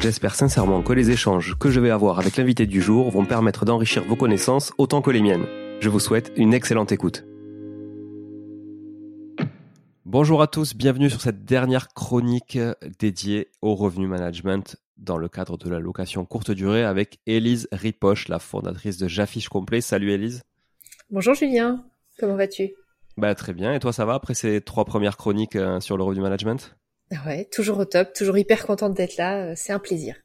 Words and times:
J'espère 0.00 0.34
sincèrement 0.34 0.82
que 0.82 0.92
les 0.92 1.10
échanges 1.10 1.56
que 1.58 1.70
je 1.70 1.80
vais 1.80 1.90
avoir 1.90 2.18
avec 2.18 2.36
l'invité 2.36 2.66
du 2.66 2.80
jour 2.80 3.10
vont 3.10 3.24
permettre 3.24 3.64
d'enrichir 3.64 4.04
vos 4.04 4.14
connaissances 4.14 4.72
autant 4.78 5.00
que 5.00 5.10
les 5.10 5.22
miennes. 5.22 5.46
Je 5.80 5.88
vous 5.88 6.00
souhaite 6.00 6.32
une 6.36 6.54
excellente 6.54 6.92
écoute. 6.92 7.24
Bonjour 10.04 10.42
à 10.42 10.46
tous, 10.46 10.76
bienvenue 10.76 11.10
sur 11.10 11.20
cette 11.20 11.44
dernière 11.44 11.88
chronique 11.88 12.58
dédiée 13.00 13.50
au 13.62 13.74
revenu 13.74 14.06
management 14.06 14.76
dans 14.96 15.16
le 15.16 15.28
cadre 15.28 15.56
de 15.56 15.68
la 15.68 15.80
location 15.80 16.24
courte 16.24 16.52
durée 16.52 16.84
avec 16.84 17.18
Élise 17.26 17.66
Ripoche, 17.72 18.28
la 18.28 18.38
fondatrice 18.38 18.98
de 18.98 19.08
J'affiche 19.08 19.48
complet. 19.48 19.80
Salut 19.80 20.12
Élise. 20.12 20.42
Bonjour 21.10 21.34
Julien, 21.34 21.84
comment 22.20 22.36
vas-tu? 22.36 22.70
Bah, 23.16 23.34
Très 23.34 23.54
bien, 23.54 23.74
et 23.74 23.80
toi 23.80 23.92
ça 23.92 24.04
va 24.04 24.14
après 24.14 24.34
ces 24.34 24.60
trois 24.60 24.84
premières 24.84 25.16
chroniques 25.16 25.56
euh, 25.56 25.80
sur 25.80 25.96
le 25.96 26.04
revenu 26.04 26.22
management? 26.22 26.76
Ouais, 27.10 27.44
toujours 27.46 27.78
au 27.78 27.84
top, 27.84 28.12
toujours 28.12 28.36
hyper 28.36 28.66
contente 28.66 28.94
d'être 28.94 29.16
là, 29.16 29.36
euh, 29.36 29.52
c'est 29.56 29.72
un 29.72 29.78
plaisir. 29.78 30.16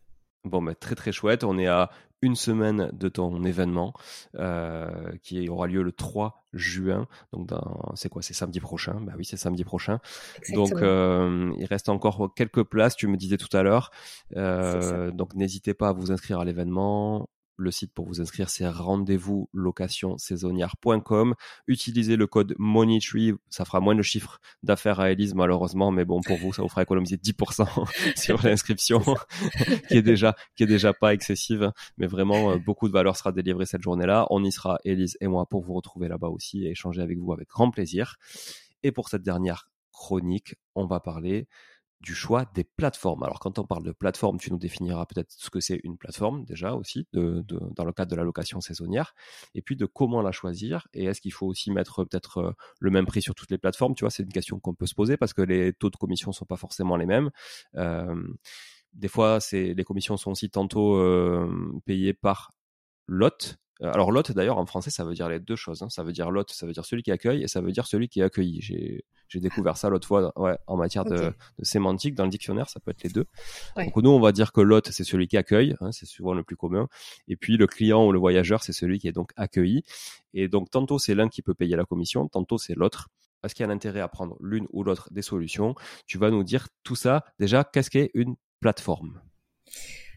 Bon, 0.44 0.62
bah, 0.62 0.74
très 0.74 0.96
très 0.96 1.12
chouette, 1.12 1.44
on 1.44 1.58
est 1.60 1.68
à 1.68 1.92
une 2.22 2.36
semaine 2.36 2.90
de 2.94 3.10
ton 3.10 3.44
événement 3.44 3.94
euh, 4.36 5.12
qui 5.24 5.50
aura 5.50 5.68
lieu 5.68 5.82
le 5.82 5.92
3 5.92 6.46
juin. 6.54 7.08
Donc 7.34 7.50
c'est 7.96 8.10
quoi 8.10 8.22
C'est 8.22 8.34
samedi 8.34 8.60
prochain? 8.60 9.00
Bah 9.02 9.14
oui, 9.18 9.26
c'est 9.26 9.38
samedi 9.38 9.64
prochain. 9.64 10.00
Donc 10.54 10.74
euh, 10.74 11.52
il 11.58 11.66
reste 11.66 11.90
encore 11.90 12.34
quelques 12.36 12.64
places. 12.64 12.96
Tu 12.96 13.08
me 13.08 13.18
disais 13.18 13.38
tout 13.38 13.56
à 13.56 13.64
l'heure. 13.64 13.92
Euh, 14.38 15.12
donc 15.12 15.34
n'hésitez 15.34 15.74
pas 15.74 15.90
à 15.90 15.94
vous 15.94 16.12
inscrire 16.12 16.40
à 16.40 16.46
l'événement. 16.46 17.28
Le 17.62 17.70
site 17.70 17.94
pour 17.94 18.08
vous 18.08 18.20
inscrire, 18.22 18.50
c'est 18.50 18.68
rendez-vous 18.68 19.48
location 19.54 20.18
saisonnière.com. 20.18 21.36
Utilisez 21.68 22.16
le 22.16 22.26
code 22.26 22.56
MONEYTREE, 22.58 23.36
ça 23.52 23.66
fera 23.66 23.80
moins 23.80 23.94
de 23.94 24.02
chiffres 24.02 24.40
d'affaires 24.64 25.00
à 25.00 25.12
Elise 25.12 25.36
malheureusement, 25.36 25.92
mais 25.92 26.04
bon 26.04 26.22
pour 26.22 26.38
vous, 26.38 26.54
ça 26.54 26.64
vous 26.64 26.70
fera 26.70 26.82
économiser 26.82 27.18
10% 27.18 28.18
sur 28.20 28.44
l'inscription, 28.44 29.02
qui 29.90 29.98
est 29.98 30.02
déjà 30.02 30.36
qui 30.56 30.64
est 30.64 30.68
déjà 30.68 30.92
pas 30.92 31.14
excessive, 31.14 31.72
mais 31.98 32.08
vraiment 32.08 32.54
euh, 32.54 32.58
beaucoup 32.58 32.88
de 32.88 32.94
valeur 32.94 33.16
sera 33.16 33.32
délivrée 33.32 33.68
cette 33.68 33.84
journée-là. 33.84 34.26
On 34.32 34.44
y 34.44 34.52
sera, 34.52 34.80
Elise 34.84 35.16
et 35.22 35.28
moi, 35.28 35.46
pour 35.46 35.62
vous 35.62 35.74
retrouver 35.74 36.08
là-bas 36.08 36.30
aussi 36.30 36.66
et 36.66 36.72
échanger 36.72 37.04
avec 37.04 37.20
vous 37.20 37.32
avec 37.32 37.48
grand 37.48 37.70
plaisir. 37.70 38.16
Et 38.82 38.92
pour 38.92 39.08
cette 39.08 39.22
dernière 39.22 39.70
chronique, 39.92 40.56
on 40.74 40.88
va 40.88 41.00
parler 41.00 41.48
du 42.02 42.16
choix 42.16 42.46
des 42.54 42.64
plateformes. 42.64 43.24
Alors 43.24 43.40
quand 43.40 43.60
on 43.60 43.66
parle 43.66 43.84
de 43.84 43.92
plateforme, 43.92 44.40
tu 44.40 44.52
nous 44.52 44.58
définiras 44.58 45.06
peut-être 45.06 45.32
ce 45.32 45.50
que 45.50 45.60
c'est 45.60 45.80
une 45.84 45.98
plateforme 45.98 46.44
déjà 46.46 46.74
aussi, 46.74 47.08
dans 47.14 47.86
le 47.86 47.92
cadre 47.92 48.12
de 48.12 48.16
la 48.16 48.24
location 48.24 48.60
saisonnière, 48.60 49.14
et 49.54 49.62
puis 49.62 49.76
de 49.76 49.86
comment 49.86 50.22
la 50.22 50.32
choisir, 50.32 50.88
et 50.94 51.06
est-ce 51.06 51.22
qu'il 51.22 51.34
faut 51.34 51.48
aussi 51.48 51.72
mettre 51.72 52.04
peut-être 52.04 52.38
euh, 52.40 52.52
le 52.80 52.92
même 52.92 53.06
prix 53.06 53.22
sur 53.22 53.36
toutes 53.36 53.52
les 53.52 53.58
plateformes, 53.58 53.96
tu 53.96 54.04
vois, 54.04 54.10
c'est 54.12 54.24
une 54.24 54.34
question 54.34 54.60
qu'on 54.60 54.74
peut 54.74 54.88
se 54.88 54.96
poser 54.96 55.18
parce 55.18 55.34
que 55.34 55.42
les 55.42 55.74
taux 55.74 55.90
de 55.90 55.96
commission 55.96 56.32
sont 56.32 56.46
pas 56.46 56.58
forcément 56.58 56.98
les 56.98 57.06
mêmes. 57.06 57.30
Euh, 57.76 58.16
des 58.94 59.08
fois, 59.08 59.40
c'est 59.40 59.74
les 59.74 59.84
commissions 59.84 60.18
sont 60.18 60.32
aussi 60.32 60.50
tantôt 60.50 60.96
euh, 60.96 61.80
payées 61.86 62.14
par 62.14 62.52
lot, 63.08 63.58
euh, 63.82 63.92
alors 63.92 64.12
l'hôte 64.12 64.32
d'ailleurs 64.32 64.58
en 64.58 64.66
français 64.66 64.92
ça 64.92 65.04
veut 65.04 65.14
dire 65.14 65.30
les 65.30 65.40
deux 65.40 65.56
choses. 65.56 65.82
Hein. 65.82 65.90
Ça 65.90 66.04
veut 66.04 66.12
dire 66.12 66.32
l'hôte, 66.32 66.52
ça 66.52 66.66
veut 66.66 66.74
dire 66.74 66.86
celui 66.86 67.04
qui 67.04 67.12
accueille 67.12 67.44
et 67.44 67.48
ça 67.48 67.62
veut 67.62 67.72
dire 67.72 67.88
celui 67.88 68.10
qui 68.10 68.20
est 68.22 68.24
accueilli. 68.24 69.02
Découvert 69.40 69.78
ça 69.78 69.90
l'autre 69.90 70.08
fois 70.08 70.32
ouais, 70.40 70.58
en 70.68 70.78
matière 70.78 71.06
de, 71.06 71.34
sémantique 71.62 72.16
dans 72.16 72.26
le 72.26 72.30
dictionnaire, 72.30 72.70
ça 72.70 72.80
peut 72.80 72.92
être 72.92 73.04
les 73.04 73.10
deux. 73.10 73.26
Donc 73.78 73.96
nous 73.98 74.10
on 74.10 74.20
va 74.20 74.32
dire 74.32 74.52
que 74.52 74.62
l'hôte 74.62 74.90
c'est 74.92 75.04
celui 75.04 75.28
qui 75.28 75.38
accueille, 75.38 75.76
hein, 75.82 75.92
c'est 75.92 76.06
souvent 76.06 76.34
le 76.34 76.44
plus 76.44 76.56
commun. 76.56 76.88
Et 77.28 77.36
puis 77.36 77.58
le 77.58 77.68
client 77.68 78.06
ou 78.06 78.12
le 78.12 78.20
voyageur 78.20 78.64
c'est 78.64 78.74
celui 78.74 79.00
qui 79.00 79.08
est 79.08 79.12
donc 79.14 79.32
accueilli. 79.36 79.84
Et 80.34 80.48
donc 80.48 80.70
tantôt 80.70 81.00
c'est 81.00 81.16
l'un 81.16 81.30
qui 81.30 81.42
peut 81.42 81.54
payer 81.54 81.76
la 81.76 81.86
commission, 81.86 82.28
tantôt 82.28 82.58
c'est 82.58 82.76
l'autre. 82.76 83.10
Est-ce 83.44 83.56
qu'il 83.56 83.66
y 83.66 83.70
a 83.70 83.72
un 83.72 83.76
intérêt 83.76 84.02
à 84.02 84.08
prendre 84.08 84.38
l'une 84.40 84.68
ou 84.72 84.84
l'autre 84.84 85.10
des 85.12 85.24
solutions 85.24 85.76
Tu 86.06 86.18
vas 86.18 86.30
nous 86.30 86.44
dire 86.44 86.68
tout 86.84 86.96
ça. 86.96 87.24
Déjà, 87.40 87.64
qu'est-ce 87.64 87.90
qu'est 87.90 88.12
une 88.14 88.36
plateforme? 88.60 89.20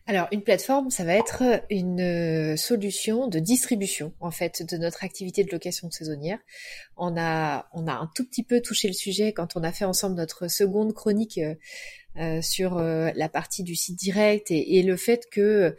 Alors, 0.07 0.29
une 0.33 0.43
plateforme, 0.43 0.91
ça 0.91 1.03
va 1.03 1.15
être 1.15 1.43
une 1.71 2.01
euh, 2.01 2.57
solution 2.57 3.27
de 3.27 3.39
distribution, 3.39 4.13
en 4.21 4.31
fait, 4.31 4.63
de 4.63 4.77
notre 4.77 5.03
activité 5.03 5.45
de 5.45 5.51
location 5.51 5.91
saisonnière. 5.91 6.39
On 6.99 7.17
a, 7.17 7.71
on 7.73 7.87
a 7.87 7.93
un 7.93 8.11
tout 8.15 8.27
petit 8.27 8.43
peu 8.43 8.61
touché 8.61 8.87
le 8.87 8.93
sujet 8.93 9.33
quand 9.33 9.57
on 9.57 9.63
a 9.63 9.73
fait 9.73 9.87
ensemble 9.87 10.17
notre 10.17 10.49
seconde 10.49 10.93
chronique 10.93 11.39
euh, 11.39 11.55
euh, 12.19 12.43
sur 12.43 12.77
la 12.77 13.29
partie 13.31 13.63
du 13.63 13.75
site 13.75 13.99
direct 13.99 14.51
et, 14.51 14.83
le 14.83 14.97
fait 14.97 15.27
que 15.33 15.75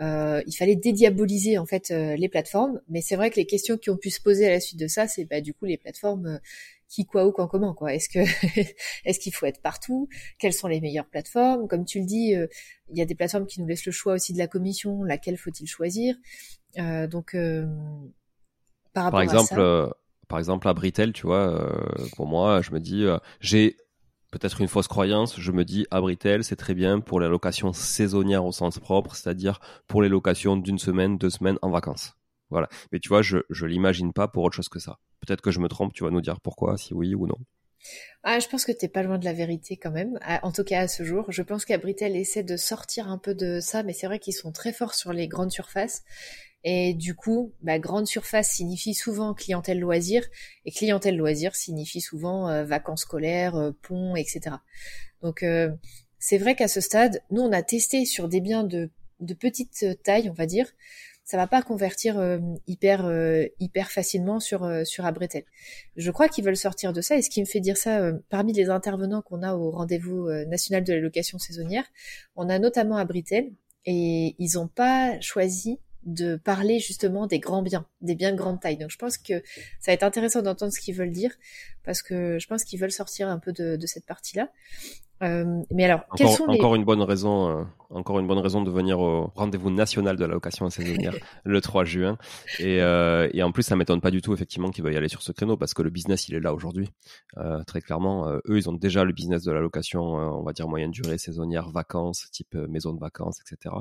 il 0.00 0.56
fallait 0.56 0.76
dédiaboliser 0.76 1.56
en 1.56 1.64
fait 1.64 1.90
les 1.90 2.28
plateformes. 2.28 2.80
Mais 2.88 3.00
c'est 3.00 3.16
vrai 3.16 3.30
que 3.30 3.36
les 3.36 3.46
questions 3.46 3.78
qui 3.78 3.90
ont 3.90 3.96
pu 3.96 4.10
se 4.10 4.20
poser 4.20 4.46
à 4.46 4.50
la 4.50 4.60
suite 4.60 4.78
de 4.78 4.86
ça, 4.86 5.08
c'est 5.08 5.24
bah, 5.24 5.40
du 5.40 5.54
coup 5.54 5.64
les 5.64 5.78
plateformes 5.78 6.40
qui, 6.88 7.06
quoi, 7.06 7.26
ou 7.26 7.32
quand, 7.32 7.46
comment, 7.46 7.74
quoi. 7.74 7.94
Est-ce 7.94 8.08
que, 8.08 8.18
est-ce 9.04 9.18
qu'il 9.18 9.34
faut 9.34 9.46
être 9.46 9.60
partout? 9.60 10.08
Quelles 10.38 10.52
sont 10.52 10.68
les 10.68 10.80
meilleures 10.80 11.08
plateformes? 11.08 11.68
Comme 11.68 11.84
tu 11.84 12.00
le 12.00 12.06
dis, 12.06 12.34
euh, 12.34 12.46
il 12.90 12.98
y 12.98 13.02
a 13.02 13.04
des 13.04 13.14
plateformes 13.14 13.46
qui 13.46 13.60
nous 13.60 13.66
laissent 13.66 13.86
le 13.86 13.92
choix 13.92 14.14
aussi 14.14 14.32
de 14.32 14.38
la 14.38 14.46
commission. 14.46 15.02
Laquelle 15.04 15.36
faut-il 15.36 15.66
choisir? 15.66 16.16
Euh, 16.78 17.06
Donc, 17.06 17.34
euh, 17.34 17.66
par 18.92 19.04
rapport 19.04 19.18
par 19.18 19.22
exemple, 19.22 19.54
à 19.54 19.86
ça, 19.88 19.96
par 20.28 20.38
exemple, 20.38 20.68
à 20.68 20.74
Britel, 20.74 21.12
tu 21.12 21.26
vois, 21.26 21.72
pour 22.16 22.26
moi, 22.26 22.62
je 22.62 22.72
me 22.72 22.80
dis, 22.80 23.06
j'ai 23.40 23.76
peut-être 24.30 24.60
une 24.60 24.68
fausse 24.68 24.88
croyance. 24.88 25.38
Je 25.38 25.52
me 25.52 25.64
dis, 25.64 25.86
à 25.90 26.00
Britel, 26.00 26.44
c'est 26.44 26.56
très 26.56 26.74
bien 26.74 27.00
pour 27.00 27.20
les 27.20 27.28
locations 27.28 27.72
saisonnières 27.72 28.44
au 28.44 28.52
sens 28.52 28.78
propre, 28.78 29.14
c'est-à-dire 29.14 29.60
pour 29.86 30.02
les 30.02 30.08
locations 30.08 30.56
d'une 30.56 30.78
semaine, 30.78 31.18
deux 31.18 31.30
semaines 31.30 31.58
en 31.62 31.70
vacances. 31.70 32.14
Voilà. 32.50 32.68
Mais 32.92 32.98
tu 32.98 33.08
vois, 33.08 33.22
je, 33.22 33.38
je 33.50 33.66
l'imagine 33.66 34.12
pas 34.12 34.28
pour 34.28 34.44
autre 34.44 34.56
chose 34.56 34.68
que 34.68 34.78
ça. 34.78 34.98
Peut-être 35.20 35.40
que 35.40 35.50
je 35.50 35.60
me 35.60 35.68
trompe, 35.68 35.92
tu 35.92 36.04
vas 36.04 36.10
nous 36.10 36.20
dire 36.20 36.40
pourquoi, 36.40 36.76
si 36.78 36.94
oui 36.94 37.14
ou 37.14 37.26
non. 37.26 37.38
Ah, 38.24 38.40
je 38.40 38.48
pense 38.48 38.64
que 38.64 38.72
t'es 38.72 38.88
pas 38.88 39.02
loin 39.02 39.18
de 39.18 39.24
la 39.24 39.32
vérité 39.32 39.76
quand 39.76 39.90
même. 39.90 40.18
En 40.42 40.52
tout 40.52 40.64
cas, 40.64 40.80
à 40.80 40.88
ce 40.88 41.04
jour, 41.04 41.26
je 41.28 41.42
pense 41.42 41.64
qu'Abritel 41.64 42.16
essaie 42.16 42.42
de 42.42 42.56
sortir 42.56 43.08
un 43.08 43.18
peu 43.18 43.34
de 43.34 43.60
ça, 43.60 43.82
mais 43.82 43.92
c'est 43.92 44.06
vrai 44.06 44.18
qu'ils 44.18 44.34
sont 44.34 44.52
très 44.52 44.72
forts 44.72 44.94
sur 44.94 45.12
les 45.12 45.28
grandes 45.28 45.52
surfaces. 45.52 46.02
Et 46.64 46.94
du 46.94 47.14
coup, 47.14 47.52
bah, 47.62 47.78
grande 47.78 48.06
surface 48.06 48.50
signifie 48.50 48.94
souvent 48.94 49.32
clientèle 49.32 49.78
loisir, 49.78 50.24
et 50.64 50.72
clientèle 50.72 51.16
loisir 51.16 51.54
signifie 51.54 52.00
souvent 52.00 52.48
euh, 52.48 52.64
vacances 52.64 53.02
scolaires, 53.02 53.54
euh, 53.54 53.70
ponts, 53.82 54.16
etc. 54.16 54.56
Donc, 55.22 55.42
euh, 55.42 55.70
c'est 56.18 56.38
vrai 56.38 56.56
qu'à 56.56 56.68
ce 56.68 56.80
stade, 56.80 57.22
nous, 57.30 57.42
on 57.42 57.52
a 57.52 57.62
testé 57.62 58.04
sur 58.04 58.28
des 58.28 58.40
biens 58.40 58.64
de, 58.64 58.90
de 59.20 59.34
petite 59.34 60.02
taille, 60.02 60.28
on 60.28 60.34
va 60.34 60.46
dire, 60.46 60.66
ça 61.28 61.36
va 61.36 61.46
pas 61.46 61.60
convertir 61.60 62.18
euh, 62.18 62.38
hyper 62.66 63.04
euh, 63.04 63.44
hyper 63.60 63.90
facilement 63.90 64.40
sur 64.40 64.64
euh, 64.64 64.84
sur 64.84 65.04
Abretel. 65.04 65.44
Je 65.94 66.10
crois 66.10 66.26
qu'ils 66.26 66.42
veulent 66.42 66.56
sortir 66.56 66.94
de 66.94 67.02
ça 67.02 67.18
et 67.18 67.22
ce 67.22 67.28
qui 67.28 67.42
me 67.42 67.44
fait 67.44 67.60
dire 67.60 67.76
ça 67.76 68.12
parmi 68.30 68.54
les 68.54 68.70
intervenants 68.70 69.20
qu'on 69.20 69.42
a 69.42 69.54
au 69.54 69.70
rendez-vous 69.70 70.30
national 70.46 70.84
de 70.84 70.94
la 70.94 71.00
location 71.00 71.38
saisonnière, 71.38 71.84
on 72.34 72.48
a 72.48 72.58
notamment 72.58 72.96
Abritel 72.96 73.52
et 73.84 74.36
ils 74.38 74.52
n'ont 74.54 74.68
pas 74.68 75.20
choisi 75.20 75.78
de 76.04 76.36
parler 76.36 76.78
justement 76.78 77.26
des 77.26 77.40
grands 77.40 77.62
biens, 77.62 77.86
des 78.00 78.14
biens 78.14 78.32
de 78.32 78.38
grande 78.38 78.58
taille. 78.58 78.78
Donc 78.78 78.90
je 78.90 78.96
pense 78.96 79.18
que 79.18 79.42
ça 79.80 79.90
va 79.90 79.92
être 79.92 80.04
intéressant 80.04 80.40
d'entendre 80.40 80.72
ce 80.72 80.80
qu'ils 80.80 80.94
veulent 80.94 81.12
dire 81.12 81.34
parce 81.84 82.00
que 82.00 82.38
je 82.38 82.46
pense 82.46 82.64
qu'ils 82.64 82.80
veulent 82.80 82.90
sortir 82.90 83.28
un 83.28 83.38
peu 83.38 83.52
de, 83.52 83.76
de 83.76 83.86
cette 83.86 84.06
partie-là. 84.06 84.50
Euh, 85.22 85.62
mais 85.70 85.84
alors, 85.84 86.00
encore, 86.10 86.36
sont 86.36 86.46
les... 86.46 86.58
encore 86.58 86.74
une 86.74 86.84
bonne 86.84 87.02
raison, 87.02 87.48
euh, 87.48 87.64
encore 87.90 88.20
une 88.20 88.26
bonne 88.26 88.38
raison 88.38 88.62
de 88.62 88.70
venir 88.70 89.00
au 89.00 89.32
rendez-vous 89.34 89.70
national 89.70 90.16
de 90.16 90.24
la 90.24 90.34
location 90.34 90.70
saisonnière 90.70 91.14
le 91.44 91.60
3 91.60 91.84
juin. 91.84 92.18
Et, 92.60 92.80
euh, 92.80 93.28
et 93.32 93.42
en 93.42 93.50
plus, 93.50 93.64
ça 93.64 93.74
m'étonne 93.74 94.00
pas 94.00 94.10
du 94.10 94.22
tout 94.22 94.32
effectivement 94.32 94.70
qu'ils 94.70 94.84
veuillent 94.84 94.96
aller 94.96 95.08
sur 95.08 95.22
ce 95.22 95.32
créneau 95.32 95.56
parce 95.56 95.74
que 95.74 95.82
le 95.82 95.90
business 95.90 96.28
il 96.28 96.34
est 96.34 96.40
là 96.40 96.54
aujourd'hui. 96.54 96.90
Très 97.66 97.80
clairement, 97.80 98.28
eux 98.28 98.56
ils 98.56 98.68
ont 98.68 98.72
déjà 98.72 99.04
le 99.04 99.12
business 99.12 99.42
de 99.42 99.52
la 99.52 99.60
location, 99.60 100.02
on 100.02 100.42
va 100.42 100.52
dire 100.52 100.68
moyenne 100.68 100.90
durée, 100.90 101.18
saisonnière, 101.18 101.68
vacances, 101.70 102.28
type 102.32 102.54
maison 102.54 102.92
de 102.92 103.00
vacances, 103.00 103.40
etc. 103.40 103.74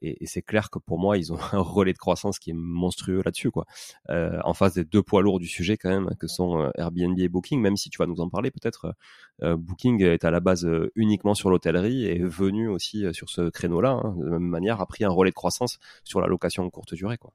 et, 0.00 0.22
et 0.22 0.26
c'est 0.26 0.42
clair 0.42 0.70
que 0.70 0.78
pour 0.78 0.98
moi, 0.98 1.18
ils 1.18 1.32
ont 1.32 1.38
un 1.52 1.60
relais 1.60 1.92
de 1.92 1.98
croissance 1.98 2.38
qui 2.38 2.50
est 2.50 2.56
monstrueux 2.56 3.22
là-dessus, 3.24 3.50
quoi. 3.50 3.66
en 4.08 4.54
face 4.54 4.74
des 4.74 4.84
deux 4.84 5.02
poids 5.02 5.22
lourds 5.22 5.38
du 5.38 5.48
sujet 5.48 5.76
quand 5.76 5.90
même, 5.90 6.10
que 6.18 6.26
sont 6.26 6.70
Airbnb 6.76 7.18
et 7.18 7.28
Booking, 7.28 7.60
même 7.60 7.76
si 7.76 7.90
tu 7.90 7.98
vas 7.98 8.06
nous 8.06 8.20
en 8.20 8.28
parler 8.28 8.50
peut-être. 8.50 8.94
Booking 9.42 10.15
est 10.16 10.24
à 10.24 10.30
la 10.30 10.40
base 10.40 10.64
euh, 10.64 10.90
uniquement 10.96 11.34
sur 11.34 11.50
l'hôtellerie 11.50 12.06
et 12.06 12.16
est 12.16 12.24
venu 12.24 12.68
aussi 12.68 13.04
euh, 13.04 13.12
sur 13.12 13.30
ce 13.30 13.48
créneau-là, 13.48 13.90
hein, 13.90 14.16
de 14.18 14.24
la 14.24 14.30
même 14.32 14.42
manière, 14.42 14.80
a 14.80 14.86
pris 14.86 15.04
un 15.04 15.10
relais 15.10 15.30
de 15.30 15.34
croissance 15.34 15.78
sur 16.04 16.20
la 16.20 16.26
location 16.26 16.68
courte 16.70 16.94
durée. 16.94 17.18
Quoi. 17.18 17.32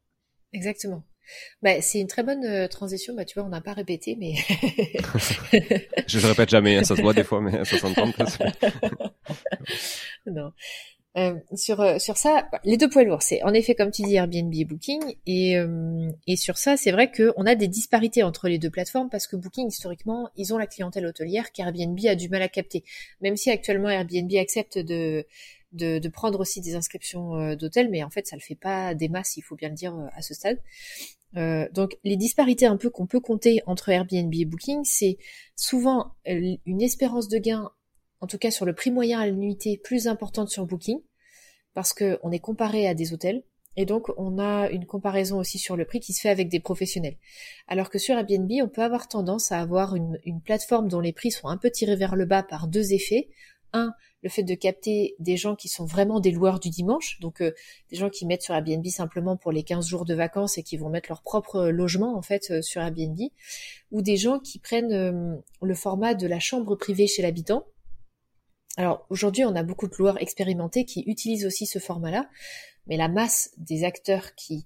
Exactement. 0.54 1.04
Bah, 1.62 1.82
c'est 1.82 2.00
une 2.00 2.08
très 2.08 2.24
bonne 2.24 2.44
euh, 2.46 2.68
transition. 2.68 3.16
Bah, 3.16 3.26
tu 3.26 3.40
vois, 3.40 3.48
on 3.48 3.50
n'a 3.50 3.62
pas 3.62 3.74
répété, 3.74 4.16
mais. 4.20 4.34
je 6.08 6.20
ne 6.20 6.26
répète 6.26 6.50
jamais, 6.50 6.78
hein, 6.78 6.84
ça 6.84 6.96
se 6.96 7.02
voit 7.02 7.14
des 7.14 7.24
fois, 7.26 7.42
mais 7.42 7.64
ça 7.64 7.78
s'entend 7.78 8.12
non. 10.26 10.52
Euh, 11.18 11.36
sur 11.56 11.82
euh, 11.82 12.00
sur 12.00 12.16
ça, 12.16 12.50
les 12.64 12.78
deux 12.78 12.90
poids 12.90 13.04
lourds, 13.04 13.22
c'est 13.22 13.44
en 13.44 13.54
effet 13.54 13.76
comme 13.76 13.92
tu 13.92 14.02
dis 14.04 14.16
Airbnb 14.16 14.54
et 14.54 14.64
Booking, 14.64 15.02
et 15.26 15.58
euh, 15.58 16.10
et 16.26 16.38
sur 16.38 16.58
ça, 16.58 16.78
c'est 16.78 16.92
vrai 16.92 17.12
qu'on 17.12 17.46
a 17.46 17.56
des 17.56 17.68
disparités 17.68 18.24
entre 18.24 18.48
les 18.48 18.58
deux 18.58 18.70
plateformes 18.70 19.10
parce 19.10 19.28
que 19.28 19.36
Booking 19.36 19.68
historiquement, 19.68 20.30
ils 20.38 20.54
ont 20.54 20.58
la 20.58 20.68
clientèle 20.68 21.06
hôtelière 21.06 21.52
qu'Airbnb 21.52 22.00
a 22.08 22.16
du 22.16 22.30
mal 22.30 22.42
à 22.42 22.48
capter, 22.48 22.86
même 23.20 23.36
si 23.36 23.50
actuellement 23.52 23.90
Airbnb 23.90 24.32
accepte 24.36 24.78
de 24.78 25.26
de, 25.74 26.00
de 26.00 26.10
prendre 26.10 26.40
aussi 26.40 26.62
des 26.62 26.76
inscriptions 26.76 27.56
d'hôtels, 27.56 27.90
mais 27.90 28.04
en 28.04 28.10
fait 28.10 28.28
ça 28.28 28.38
le 28.38 28.42
fait 28.42 28.56
pas 28.56 28.94
des 28.94 29.10
masses, 29.10 29.36
il 29.36 29.42
faut 29.42 29.56
bien 29.56 29.70
le 29.70 29.76
dire 29.76 29.94
à 30.14 30.22
ce 30.22 30.34
stade. 30.34 30.60
donc 31.74 31.98
les 32.06 32.16
disparités 32.16 32.66
un 32.66 32.78
peu 32.78 32.90
qu'on 32.90 33.08
peut 33.08 33.22
compter 33.22 33.62
entre 33.66 33.90
Airbnb 33.90 34.34
et 34.34 34.46
Booking, 34.46 34.82
c'est 34.86 35.18
souvent 35.56 36.14
une 36.26 36.82
espérance 36.82 37.28
de 37.28 37.38
gain 37.38 37.72
en 38.22 38.28
tout 38.28 38.38
cas 38.38 38.52
sur 38.52 38.66
le 38.66 38.74
prix 38.74 38.92
moyen 38.92 39.20
à 39.20 39.28
l'unité, 39.28 39.78
plus 39.84 40.08
importante 40.08 40.50
sur 40.50 40.66
Booking, 40.66 41.00
parce 41.74 41.94
qu'on 41.94 42.32
est 42.32 42.40
comparé 42.40 42.88
à 42.88 42.94
des 42.94 43.14
hôtels, 43.14 43.44
et 43.78 43.86
donc 43.86 44.08
on 44.18 44.38
a 44.38 44.70
une 44.70 44.86
comparaison 44.86 45.40
aussi 45.40 45.58
sur 45.58 45.78
le 45.78 45.86
prix 45.86 46.00
qui 46.00 46.14
se 46.14 46.22
fait 46.22 46.30
avec 46.30 46.50
des 46.50 46.60
professionnels. 46.60 47.18
Alors 47.68 47.90
que 47.90 48.00
sur 48.00 48.16
Airbnb, 48.16 48.52
on 48.62 48.68
peut 48.68 48.84
avoir 48.84 49.08
tendance 49.08 49.52
à 49.52 49.60
avoir 49.60 49.96
une, 49.96 50.18
plateforme 50.44 50.90
dont 50.90 51.00
les 51.00 51.14
prix 51.14 51.32
sont 51.32 51.48
un 51.48 51.58
peu 51.58 51.72
tirés 51.72 51.96
vers 51.96 52.16
le 52.16 52.26
bas 52.26 52.44
par 52.44 52.68
deux 52.68 52.94
effets. 52.94 53.30
Un, 53.74 53.94
le 54.22 54.30
fait 54.30 54.44
de 54.44 54.54
capter 54.54 55.16
des 55.20 55.38
gens 55.38 55.56
qui 55.56 55.70
sont 55.70 55.86
vraiment 55.86 56.20
des 56.20 56.32
loueurs 56.32 56.60
du 56.60 56.70
dimanche, 56.70 57.20
donc 57.22 57.42
euh, 57.42 57.54
des 57.90 57.96
gens 57.96 58.10
qui 58.10 58.26
mettent 58.26 58.42
sur 58.42 58.54
Airbnb 58.54 58.86
simplement 58.88 59.38
pour 59.38 59.54
les 59.54 59.64
15 59.64 59.88
jours 59.88 60.04
de 60.04 60.14
vacances 60.14 60.58
et 60.58 60.64
qui 60.64 60.76
vont 60.76 60.90
mettre 60.90 61.10
leur 61.10 61.22
propre 61.22 61.70
logement 61.70 62.18
en 62.18 62.22
fait 62.22 62.52
euh, 62.52 62.62
sur 62.62 62.82
Airbnb, 62.82 63.18
ou 63.92 64.02
des 64.02 64.18
gens 64.18 64.40
qui 64.40 64.60
prennent 64.60 64.92
euh, 64.92 65.36
le 65.62 65.74
format 65.74 66.14
de 66.14 66.28
la 66.28 66.40
chambre 66.40 66.76
privée 66.76 67.08
chez 67.08 67.22
l'habitant, 67.22 67.66
alors 68.78 69.06
aujourd'hui, 69.10 69.44
on 69.46 69.56
a 69.56 69.64
beaucoup 69.64 69.88
de 69.88 69.96
loueurs 69.98 70.22
expérimentés 70.22 70.86
qui 70.86 71.04
utilisent 71.06 71.46
aussi 71.46 71.66
ce 71.66 71.80
format-là, 71.80 72.30
mais 72.88 72.98
la 72.98 73.10
masse 73.10 73.52
des 73.58 73.84
acteurs 73.84 74.34
qui 74.36 74.66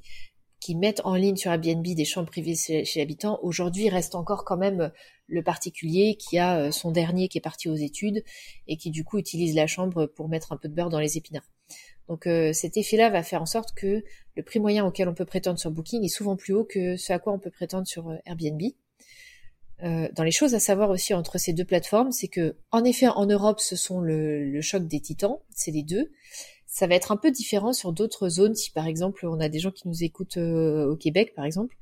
qui 0.65 0.73
mettent 0.73 1.01
en 1.03 1.13
ligne 1.13 1.35
sur 1.35 1.51
Airbnb 1.51 1.85
des 1.85 2.05
chambres 2.05 2.31
privées 2.31 2.55
chez, 2.55 2.85
l'habitant, 2.95 3.37
aujourd'hui 3.43 3.87
reste 3.87 4.15
encore 4.15 4.45
quand 4.45 4.57
même 4.57 4.91
le 5.27 5.43
particulier 5.43 6.15
qui 6.15 6.39
a 6.39 6.57
euh, 6.57 6.71
son 6.71 6.89
dernier 6.89 7.27
qui 7.27 7.37
est 7.37 7.41
parti 7.41 7.69
aux 7.69 7.75
études 7.75 8.23
et 8.67 8.75
qui 8.75 8.89
du 8.89 9.03
coup 9.03 9.19
utilise 9.19 9.53
la 9.53 9.67
chambre 9.67 10.07
pour 10.07 10.27
mettre 10.27 10.53
un 10.53 10.57
peu 10.57 10.67
de 10.67 10.73
beurre 10.73 10.89
dans 10.89 10.99
les 10.99 11.17
épinards. 11.17 11.47
Donc 12.07 12.25
euh, 12.25 12.51
cet 12.51 12.77
effet-là 12.77 13.11
va 13.11 13.21
faire 13.21 13.43
en 13.43 13.45
sorte 13.45 13.75
que 13.75 14.03
le 14.35 14.43
prix 14.43 14.59
moyen 14.59 14.83
auquel 14.85 15.07
on 15.07 15.13
peut 15.13 15.25
prétendre 15.25 15.59
sur 15.59 15.69
Booking 15.69 16.03
est 16.03 16.07
souvent 16.07 16.35
plus 16.35 16.55
haut 16.55 16.65
que 16.65 16.97
ce 16.97 17.13
à 17.13 17.19
quoi 17.19 17.33
on 17.33 17.39
peut 17.39 17.51
prétendre 17.51 17.85
sur 17.85 18.09
euh, 18.09 18.15
Airbnb. 18.25 18.61
Euh, 19.83 20.07
dans 20.13 20.23
les 20.23 20.31
choses 20.31 20.55
à 20.55 20.59
savoir 20.59 20.89
aussi 20.89 21.13
entre 21.13 21.37
ces 21.37 21.53
deux 21.53 21.65
plateformes, 21.65 22.11
c'est 22.11 22.27
que 22.27 22.55
en 22.71 22.83
effet 22.83 23.07
en 23.07 23.25
Europe 23.25 23.59
ce 23.59 23.75
sont 23.75 23.99
le, 23.99 24.61
choc 24.61 24.87
des 24.87 25.01
titans, 25.01 25.37
c'est 25.49 25.71
les 25.71 25.83
deux. 25.83 26.11
Ça 26.65 26.87
va 26.87 26.95
être 26.95 27.11
un 27.11 27.17
peu 27.17 27.31
différent 27.31 27.73
sur 27.73 27.93
d'autres 27.93 28.29
zones. 28.29 28.55
Si 28.55 28.71
par 28.71 28.87
exemple 28.87 29.25
on 29.27 29.39
a 29.39 29.49
des 29.49 29.59
gens 29.59 29.71
qui 29.71 29.87
nous 29.87 30.03
écoutent 30.03 30.37
euh, 30.37 30.85
au 30.85 30.95
Québec, 30.95 31.33
par 31.35 31.45
exemple. 31.45 31.75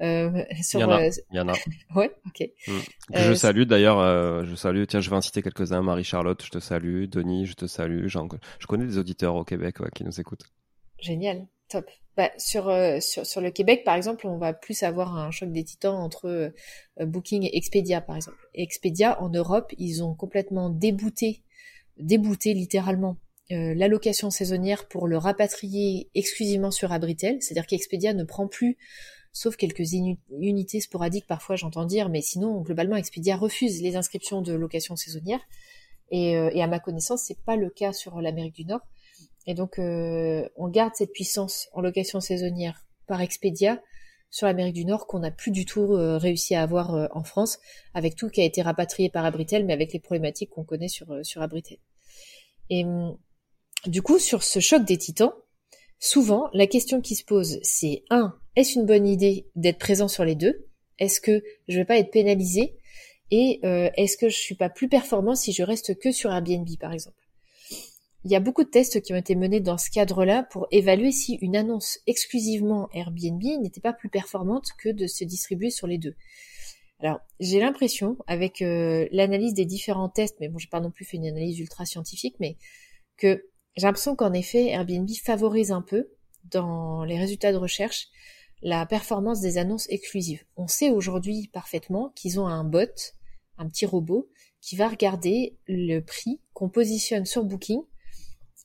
Euh, 0.00 0.44
sur, 0.62 0.80
il 0.80 0.82
y 0.82 0.84
en 0.84 0.90
a. 0.90 1.06
Il 1.06 1.36
y 1.36 1.40
en 1.40 1.48
a. 1.48 1.54
ouais, 1.96 2.10
ok. 2.26 2.48
Mm. 2.68 2.78
je 3.14 3.34
salue 3.34 3.62
d'ailleurs. 3.62 4.44
je 4.44 4.54
salue. 4.54 4.84
Tiens, 4.86 5.00
je 5.00 5.08
vais 5.08 5.16
en 5.16 5.20
citer 5.22 5.42
quelques-uns. 5.42 5.82
Marie 5.82 6.04
Charlotte, 6.04 6.42
je 6.44 6.50
te 6.50 6.58
salue. 6.58 7.04
Denis, 7.06 7.46
je 7.46 7.54
te 7.54 7.66
salue. 7.66 8.06
Je 8.08 8.66
connais 8.66 8.86
des 8.86 8.98
auditeurs 8.98 9.34
au 9.36 9.44
Québec 9.44 9.76
qui 9.94 10.04
nous 10.04 10.20
écoutent. 10.20 10.44
Génial, 10.98 11.46
top. 11.68 11.86
Bah, 12.16 12.30
sur, 12.36 12.68
euh, 12.68 13.00
sur, 13.00 13.24
sur 13.24 13.40
le 13.40 13.50
Québec, 13.50 13.84
par 13.84 13.94
exemple, 13.94 14.26
on 14.26 14.36
va 14.36 14.52
plus 14.52 14.82
avoir 14.82 15.16
un 15.16 15.30
choc 15.30 15.50
des 15.50 15.64
titans 15.64 15.94
entre 15.94 16.26
euh, 16.26 16.50
Booking 17.06 17.44
et 17.44 17.56
Expedia, 17.56 18.02
par 18.02 18.16
exemple. 18.16 18.36
Expedia, 18.54 19.20
en 19.22 19.30
Europe, 19.30 19.72
ils 19.78 20.04
ont 20.04 20.14
complètement 20.14 20.68
débouté, 20.68 21.42
débouté 21.96 22.52
littéralement 22.52 23.16
euh, 23.50 23.72
l'allocation 23.74 24.28
saisonnière 24.28 24.88
pour 24.88 25.08
le 25.08 25.16
rapatrier 25.16 26.10
exclusivement 26.14 26.70
sur 26.70 26.92
Abritel. 26.92 27.40
C'est-à-dire 27.40 27.66
qu'Expedia 27.66 28.12
ne 28.12 28.24
prend 28.24 28.46
plus, 28.46 28.76
sauf 29.32 29.56
quelques 29.56 29.92
unités 29.92 30.80
sporadiques, 30.80 31.26
parfois 31.26 31.56
j'entends 31.56 31.86
dire, 31.86 32.10
mais 32.10 32.20
sinon, 32.20 32.60
globalement, 32.60 32.96
Expedia 32.96 33.36
refuse 33.36 33.80
les 33.80 33.96
inscriptions 33.96 34.42
de 34.42 34.52
location 34.52 34.96
saisonnière. 34.96 35.40
Et, 36.10 36.32
et 36.32 36.62
à 36.62 36.66
ma 36.66 36.78
connaissance, 36.78 37.22
c'est 37.22 37.40
pas 37.42 37.56
le 37.56 37.70
cas 37.70 37.94
sur 37.94 38.20
l'Amérique 38.20 38.54
du 38.54 38.66
Nord. 38.66 38.82
Et 39.46 39.54
donc, 39.54 39.78
euh, 39.78 40.48
on 40.56 40.68
garde 40.68 40.94
cette 40.94 41.12
puissance 41.12 41.68
en 41.72 41.80
location 41.80 42.20
saisonnière 42.20 42.86
par 43.06 43.20
Expedia 43.20 43.82
sur 44.30 44.46
l'Amérique 44.46 44.74
du 44.74 44.84
Nord 44.84 45.06
qu'on 45.06 45.18
n'a 45.18 45.30
plus 45.30 45.50
du 45.50 45.66
tout 45.66 45.94
euh, 45.94 46.16
réussi 46.16 46.54
à 46.54 46.62
avoir 46.62 46.94
euh, 46.94 47.06
en 47.10 47.22
France, 47.22 47.58
avec 47.92 48.16
tout 48.16 48.30
qui 48.30 48.40
a 48.40 48.44
été 48.44 48.62
rapatrié 48.62 49.10
par 49.10 49.24
Abritel, 49.24 49.66
mais 49.66 49.72
avec 49.72 49.92
les 49.92 50.00
problématiques 50.00 50.50
qu'on 50.50 50.64
connaît 50.64 50.88
sur, 50.88 51.24
sur 51.24 51.42
Abritel. 51.42 51.78
Et 52.70 52.84
hum, 52.84 53.18
du 53.86 54.00
coup, 54.00 54.18
sur 54.18 54.42
ce 54.42 54.60
choc 54.60 54.84
des 54.84 54.96
titans, 54.96 55.32
souvent, 55.98 56.48
la 56.54 56.66
question 56.66 57.00
qui 57.00 57.16
se 57.16 57.24
pose, 57.24 57.58
c'est 57.62 58.04
un, 58.10 58.38
est-ce 58.56 58.78
une 58.78 58.86
bonne 58.86 59.06
idée 59.06 59.48
d'être 59.56 59.78
présent 59.78 60.08
sur 60.08 60.24
les 60.24 60.36
deux? 60.36 60.68
Est-ce 60.98 61.20
que 61.20 61.42
je 61.68 61.78
vais 61.78 61.84
pas 61.84 61.98
être 61.98 62.12
pénalisé? 62.12 62.78
Et 63.34 63.60
est-ce 63.96 64.18
que 64.18 64.28
je 64.28 64.36
suis 64.36 64.54
pas 64.54 64.68
plus 64.68 64.90
performant 64.90 65.34
si 65.34 65.52
je 65.52 65.62
reste 65.62 65.98
que 65.98 66.12
sur 66.12 66.30
Airbnb, 66.30 66.68
par 66.78 66.92
exemple? 66.92 67.21
Il 68.24 68.30
y 68.30 68.36
a 68.36 68.40
beaucoup 68.40 68.62
de 68.62 68.68
tests 68.68 69.02
qui 69.02 69.12
ont 69.12 69.16
été 69.16 69.34
menés 69.34 69.60
dans 69.60 69.78
ce 69.78 69.90
cadre-là 69.90 70.44
pour 70.44 70.68
évaluer 70.70 71.10
si 71.10 71.34
une 71.42 71.56
annonce 71.56 71.98
exclusivement 72.06 72.88
Airbnb 72.92 73.42
n'était 73.60 73.80
pas 73.80 73.92
plus 73.92 74.08
performante 74.08 74.68
que 74.78 74.90
de 74.90 75.06
se 75.06 75.24
distribuer 75.24 75.70
sur 75.70 75.86
les 75.86 75.98
deux. 75.98 76.14
Alors, 77.00 77.18
j'ai 77.40 77.58
l'impression, 77.58 78.16
avec 78.28 78.62
euh, 78.62 79.08
l'analyse 79.10 79.54
des 79.54 79.64
différents 79.64 80.08
tests, 80.08 80.36
mais 80.38 80.48
bon, 80.48 80.58
j'ai 80.58 80.68
pas 80.68 80.80
non 80.80 80.92
plus 80.92 81.04
fait 81.04 81.16
une 81.16 81.26
analyse 81.26 81.58
ultra 81.58 81.84
scientifique, 81.84 82.36
mais 82.38 82.56
que 83.16 83.44
j'ai 83.76 83.86
l'impression 83.86 84.14
qu'en 84.14 84.32
effet, 84.32 84.68
Airbnb 84.68 85.10
favorise 85.24 85.72
un 85.72 85.82
peu, 85.82 86.10
dans 86.44 87.04
les 87.04 87.18
résultats 87.18 87.50
de 87.50 87.56
recherche, 87.56 88.06
la 88.62 88.86
performance 88.86 89.40
des 89.40 89.58
annonces 89.58 89.88
exclusives. 89.90 90.44
On 90.56 90.68
sait 90.68 90.90
aujourd'hui 90.90 91.50
parfaitement 91.52 92.12
qu'ils 92.14 92.38
ont 92.38 92.46
un 92.46 92.62
bot, 92.62 92.86
un 93.58 93.68
petit 93.68 93.86
robot, 93.86 94.28
qui 94.60 94.76
va 94.76 94.86
regarder 94.86 95.58
le 95.66 95.98
prix 96.00 96.40
qu'on 96.52 96.68
positionne 96.68 97.26
sur 97.26 97.42
Booking 97.44 97.82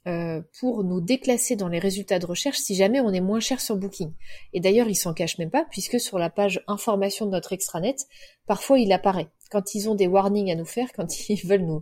euh, 0.08 0.42
pour 0.60 0.84
nous 0.84 1.02
déclasser 1.02 1.56
dans 1.56 1.68
les 1.68 1.80
résultats 1.80 2.20
de 2.20 2.26
recherche 2.26 2.58
si 2.58 2.76
jamais 2.76 3.02
on 3.02 3.12
est 3.12 3.22
moins 3.22 3.40
cher 3.40 3.60
sur 3.60 3.76
Booking. 3.76 4.12
Et 4.54 4.60
d'ailleurs, 4.60 4.88
ils 4.88 4.96
s'en 4.96 5.14
cachent 5.14 5.38
même 5.38 5.50
pas 5.50 5.66
puisque 5.70 6.00
sur 6.00 6.18
la 6.18 6.30
page 6.30 6.64
information 6.68 7.26
de 7.26 7.32
notre 7.32 7.54
extranet, 7.54 7.98
parfois 8.46 8.80
il 8.80 8.92
apparaît. 8.94 9.28
Quand 9.52 9.76
ils 9.76 9.90
ont 9.90 9.96
des 9.96 10.08
warnings 10.08 10.52
à 10.52 10.56
nous 10.56 10.66
faire, 10.66 10.94
quand 10.94 11.08
ils 11.30 11.46
veulent 11.46 11.66
nous 11.66 11.82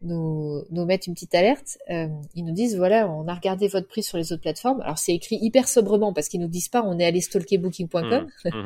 nous, 0.00 0.62
nous 0.70 0.84
mettre 0.84 1.08
une 1.08 1.14
petite 1.14 1.34
alerte, 1.34 1.78
euh, 1.90 2.06
ils 2.34 2.44
nous 2.44 2.52
disent 2.52 2.76
voilà, 2.76 3.10
on 3.10 3.26
a 3.26 3.34
regardé 3.34 3.66
votre 3.66 3.88
prix 3.88 4.02
sur 4.04 4.16
les 4.16 4.32
autres 4.32 4.42
plateformes. 4.42 4.80
Alors 4.82 4.98
c'est 4.98 5.12
écrit 5.12 5.38
hyper 5.40 5.66
sobrement 5.66 6.12
parce 6.12 6.28
qu'ils 6.28 6.40
nous 6.40 6.48
disent 6.48 6.68
pas 6.68 6.82
on 6.84 6.98
est 6.98 7.04
allé 7.04 7.20
stalker 7.20 7.58
booking.com, 7.58 8.28
mmh, 8.44 8.48
mmh. 8.48 8.64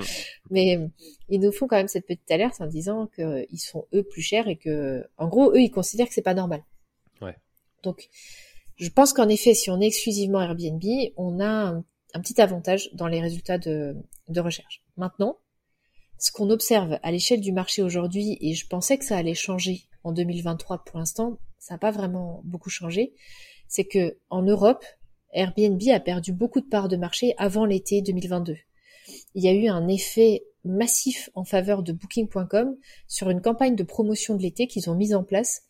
mais 0.51 0.79
ils 1.31 1.41
nous 1.41 1.53
font 1.53 1.67
quand 1.67 1.77
même 1.77 1.89
cette 1.89 2.07
petite 2.07 2.31
alerte 2.31 2.61
en 2.61 2.67
disant 2.67 3.07
qu'ils 3.07 3.61
sont 3.61 3.87
eux 3.95 4.03
plus 4.03 4.21
chers 4.21 4.49
et 4.49 4.57
que 4.57 5.07
en 5.17 5.29
gros 5.29 5.53
eux 5.53 5.61
ils 5.61 5.71
considèrent 5.71 6.09
que 6.09 6.15
c'est 6.15 6.21
pas 6.21 6.35
normal. 6.35 6.63
Ouais. 7.23 7.37
Donc 7.83 8.11
je 8.83 8.91
pense 8.91 9.13
qu'en 9.13 9.29
effet, 9.29 9.55
si 9.55 9.71
on 9.71 9.81
est 9.81 9.87
exclusivement 9.87 10.41
Airbnb, 10.41 10.83
on 11.17 11.39
a 11.39 11.47
un, 12.15 12.21
petit 12.21 12.41
avantage 12.41 12.91
dans 12.95 13.07
les 13.07 13.21
résultats 13.21 13.57
de, 13.57 13.95
recherche. 14.37 14.83
Maintenant, 14.97 15.39
ce 16.19 16.33
qu'on 16.33 16.51
observe 16.51 16.99
à 17.05 17.13
l'échelle 17.13 17.41
du 17.41 17.53
marché 17.53 17.83
aujourd'hui, 17.83 18.39
et 18.41 18.55
je 18.55 18.67
pensais 18.67 18.99
que 18.99 19.05
ça 19.05 19.17
allait 19.17 19.35
changer 19.35 19.85
en 20.03 20.11
2023 20.11 20.83
pour 20.85 20.99
l'instant, 20.99 21.39
ça 21.61 21.75
n'a 21.75 21.79
pas 21.79 21.93
vraiment 21.93 22.41
beaucoup 22.45 22.71
changé, 22.71 23.15
c'est 23.69 23.85
que 23.85 24.19
en 24.31 24.43
Europe, 24.43 24.85
Airbnb 25.33 25.81
a 25.93 26.01
perdu 26.01 26.33
beaucoup 26.33 26.61
de 26.61 26.69
parts 26.69 26.89
de 26.89 26.97
marché 26.97 27.35
avant 27.39 27.65
l'été 27.65 28.03
2022. 28.03 28.57
Il 29.37 29.45
y 29.45 29.49
a 29.49 29.53
eu 29.53 29.69
un 29.69 29.87
effet 29.87 30.43
massif 30.65 31.31
en 31.37 31.45
faveur 31.45 31.85
de 31.85 31.93
Booking.com 31.93 32.77
sur 33.07 33.31
une 33.31 33.43
campagne 33.43 33.77
de 33.77 33.85
promotion 33.85 34.35
de 34.35 34.43
l'été 34.43 34.67
qu'ils 34.67 34.91
ont 34.91 34.97
mise 34.97 35.15
en 35.15 35.23
place 35.23 35.63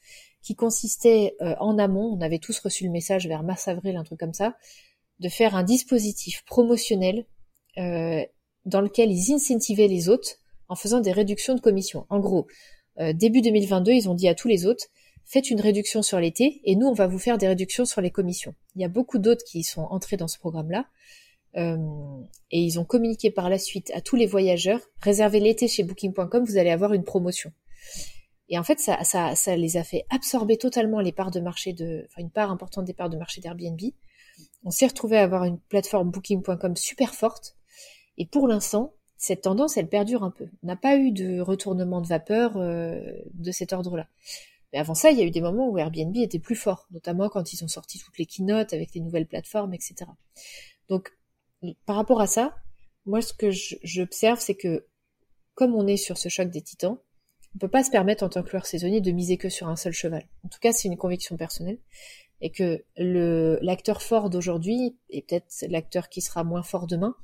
qui 0.42 0.54
consistait 0.54 1.36
euh, 1.40 1.54
en 1.60 1.78
amont, 1.78 2.16
on 2.16 2.20
avait 2.20 2.38
tous 2.38 2.58
reçu 2.58 2.84
le 2.84 2.90
message 2.90 3.26
vers 3.26 3.42
mars-avril, 3.42 3.96
un 3.96 4.04
truc 4.04 4.18
comme 4.18 4.34
ça, 4.34 4.56
de 5.20 5.28
faire 5.28 5.54
un 5.54 5.62
dispositif 5.62 6.44
promotionnel 6.44 7.26
euh, 7.78 8.22
dans 8.64 8.80
lequel 8.80 9.10
ils 9.10 9.32
incentivaient 9.32 9.88
les 9.88 10.08
hôtes 10.08 10.38
en 10.68 10.74
faisant 10.74 11.00
des 11.00 11.12
réductions 11.12 11.54
de 11.54 11.60
commission. 11.60 12.06
En 12.10 12.18
gros, 12.18 12.46
euh, 12.98 13.12
début 13.12 13.40
2022, 13.40 13.92
ils 13.92 14.08
ont 14.08 14.14
dit 14.14 14.28
à 14.28 14.34
tous 14.34 14.48
les 14.48 14.66
hôtes, 14.66 14.88
faites 15.24 15.50
une 15.50 15.60
réduction 15.60 16.02
sur 16.02 16.18
l'été 16.18 16.60
et 16.64 16.76
nous, 16.76 16.86
on 16.86 16.92
va 16.92 17.06
vous 17.06 17.18
faire 17.18 17.38
des 17.38 17.48
réductions 17.48 17.84
sur 17.84 18.00
les 18.00 18.10
commissions. 18.10 18.54
Il 18.74 18.82
y 18.82 18.84
a 18.84 18.88
beaucoup 18.88 19.18
d'hôtes 19.18 19.44
qui 19.44 19.62
sont 19.62 19.82
entrés 19.82 20.16
dans 20.16 20.28
ce 20.28 20.38
programme-là. 20.38 20.86
Euh, 21.56 21.76
et 22.50 22.62
ils 22.62 22.80
ont 22.80 22.84
communiqué 22.84 23.30
par 23.30 23.50
la 23.50 23.58
suite 23.58 23.90
à 23.94 24.00
tous 24.00 24.16
les 24.16 24.26
voyageurs, 24.26 24.80
réservez 25.02 25.38
l'été 25.38 25.68
chez 25.68 25.82
booking.com, 25.82 26.44
vous 26.46 26.56
allez 26.56 26.70
avoir 26.70 26.94
une 26.94 27.04
promotion. 27.04 27.52
Et 28.48 28.58
en 28.58 28.62
fait, 28.62 28.78
ça, 28.78 29.02
ça, 29.04 29.34
ça 29.34 29.56
les 29.56 29.76
a 29.76 29.84
fait 29.84 30.04
absorber 30.10 30.56
totalement 30.56 31.00
les 31.00 31.12
parts 31.12 31.30
de 31.30 31.40
marché 31.40 31.72
de, 31.72 32.06
enfin 32.08 32.22
une 32.22 32.30
part 32.30 32.50
importante 32.50 32.84
des 32.84 32.94
parts 32.94 33.10
de 33.10 33.16
marché 33.16 33.40
d'Airbnb. 33.40 33.80
On 34.64 34.70
s'est 34.70 34.86
retrouvé 34.86 35.18
à 35.18 35.22
avoir 35.22 35.44
une 35.44 35.58
plateforme 35.58 36.10
Booking.com 36.10 36.76
super 36.76 37.14
forte. 37.14 37.56
Et 38.18 38.26
pour 38.26 38.48
l'instant, 38.48 38.94
cette 39.16 39.42
tendance, 39.42 39.76
elle 39.76 39.88
perdure 39.88 40.24
un 40.24 40.30
peu. 40.30 40.48
On 40.62 40.66
n'a 40.66 40.76
pas 40.76 40.96
eu 40.96 41.12
de 41.12 41.40
retournement 41.40 42.00
de 42.00 42.08
vapeur 42.08 42.56
euh, 42.56 43.00
de 43.34 43.52
cet 43.52 43.72
ordre-là. 43.72 44.08
Mais 44.72 44.78
avant 44.78 44.94
ça, 44.94 45.10
il 45.10 45.18
y 45.18 45.22
a 45.22 45.24
eu 45.24 45.30
des 45.30 45.40
moments 45.40 45.68
où 45.68 45.78
Airbnb 45.78 46.16
était 46.16 46.38
plus 46.38 46.56
fort, 46.56 46.86
notamment 46.90 47.28
quand 47.28 47.52
ils 47.52 47.62
ont 47.62 47.68
sorti 47.68 47.98
toutes 47.98 48.18
les 48.18 48.26
keynotes 48.26 48.72
avec 48.72 48.94
les 48.94 49.00
nouvelles 49.00 49.26
plateformes, 49.26 49.74
etc. 49.74 49.94
Donc, 50.88 51.12
par 51.86 51.96
rapport 51.96 52.20
à 52.20 52.26
ça, 52.26 52.56
moi, 53.06 53.20
ce 53.20 53.32
que 53.32 53.50
j'observe, 53.50 54.40
c'est 54.40 54.54
que 54.54 54.86
comme 55.54 55.74
on 55.74 55.86
est 55.86 55.96
sur 55.96 56.16
ce 56.18 56.28
choc 56.28 56.50
des 56.50 56.62
titans, 56.62 56.98
on 57.54 57.58
peut 57.58 57.68
pas 57.68 57.84
se 57.84 57.90
permettre 57.90 58.24
en 58.24 58.28
tant 58.28 58.42
que 58.42 58.50
joueur 58.50 58.66
saisonnier 58.66 59.00
de 59.00 59.10
miser 59.10 59.36
que 59.36 59.48
sur 59.48 59.68
un 59.68 59.76
seul 59.76 59.92
cheval. 59.92 60.24
En 60.44 60.48
tout 60.48 60.58
cas, 60.60 60.72
c'est 60.72 60.88
une 60.88 60.96
conviction 60.96 61.36
personnelle. 61.36 61.78
Et 62.40 62.50
que 62.50 62.84
le, 62.96 63.58
l'acteur 63.62 64.02
fort 64.02 64.28
d'aujourd'hui 64.28 64.96
est 65.10 65.26
peut-être 65.28 65.64
l'acteur 65.68 66.08
qui 66.08 66.20
sera 66.20 66.42
moins 66.42 66.64
fort 66.64 66.88
demain. 66.88 67.14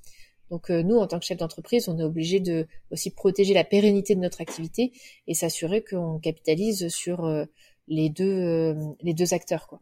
Donc 0.50 0.70
euh, 0.70 0.82
nous, 0.82 0.97
en 0.97 1.06
tant 1.06 1.18
que 1.18 1.25
chef 1.25 1.38
d'entreprise, 1.38 1.88
on 1.88 1.99
est 1.99 2.04
obligé 2.04 2.40
de 2.40 2.66
aussi 2.90 3.11
protéger 3.11 3.52
la 3.52 3.64
pérennité 3.64 4.14
de 4.14 4.20
notre 4.20 4.40
activité 4.40 4.92
et 5.26 5.35
s'assurer 5.35 5.82
qu'on 5.82 6.18
capitalise 6.20 6.88
sur 6.88 7.25
euh, 7.25 7.44
les 7.88 8.11
deux 8.11 8.25
euh, 8.25 8.75
les 9.00 9.12
deux 9.12 9.35
acteurs, 9.35 9.66
quoi. 9.66 9.80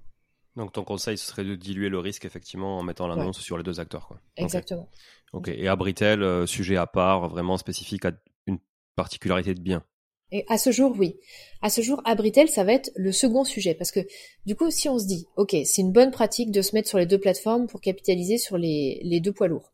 Donc 0.57 0.73
ton 0.73 0.85
conseil, 0.85 1.19
ce 1.19 1.27
serait 1.27 1.45
de 1.45 1.55
diluer 1.55 1.91
le 1.91 1.99
risque 1.99 2.25
effectivement 2.25 2.79
en 2.79 2.83
mettant 2.83 3.07
l'annonce 3.07 3.41
sur 3.41 3.59
les 3.59 3.63
deux 3.63 3.79
acteurs, 3.79 4.09
quoi. 4.09 4.19
Exactement. 4.37 4.89
Ok. 5.35 5.49
Et 5.49 5.69
à 5.69 5.77
Britel, 5.77 6.49
sujet 6.49 6.79
à 6.79 6.87
part, 6.87 7.29
vraiment 7.29 7.59
spécifique 7.59 8.07
à 8.07 8.13
une 8.47 8.59
particularité 8.97 9.53
de 9.53 9.61
bien. 9.61 9.85
Et 10.33 10.45
à 10.49 10.59
ce 10.59 10.71
jour, 10.73 10.95
oui. 10.99 11.17
À 11.63 11.71
ce 11.71 11.81
jour, 11.81 12.03
Abritel, 12.05 12.49
ça 12.49 12.65
va 12.65 12.73
être 12.73 12.91
le 12.97 13.13
second 13.13 13.45
sujet. 13.45 13.75
Parce 13.75 13.93
que, 13.93 14.01
du 14.45 14.57
coup, 14.57 14.71
si 14.71 14.89
on 14.89 14.99
se 14.99 15.07
dit, 15.07 15.27
OK, 15.37 15.57
c'est 15.65 15.83
une 15.83 15.93
bonne 15.93 16.11
pratique 16.11 16.51
de 16.51 16.63
se 16.63 16.75
mettre 16.75 16.89
sur 16.89 16.99
les 16.99 17.07
deux 17.07 17.19
plateformes 17.19 17.67
pour 17.67 17.81
capitaliser 17.81 18.39
sur 18.39 18.59
les, 18.59 19.01
les 19.05 19.21
deux 19.21 19.33
poids 19.33 19.49
lourds. 19.49 19.73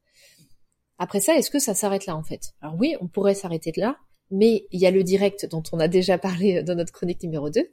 Après 0.98 1.20
ça, 1.20 1.34
est-ce 1.36 1.50
que 1.50 1.58
ça 1.58 1.74
s'arrête 1.74 2.06
là, 2.06 2.16
en 2.16 2.22
fait? 2.22 2.52
Alors 2.60 2.76
oui, 2.78 2.96
on 3.00 3.08
pourrait 3.08 3.34
s'arrêter 3.34 3.72
là, 3.76 3.96
mais 4.30 4.66
il 4.70 4.80
y 4.80 4.86
a 4.86 4.90
le 4.90 5.02
direct 5.02 5.46
dont 5.46 5.62
on 5.72 5.80
a 5.80 5.88
déjà 5.88 6.18
parlé 6.18 6.62
dans 6.64 6.74
notre 6.74 6.92
chronique 6.92 7.22
numéro 7.22 7.50
2. 7.50 7.68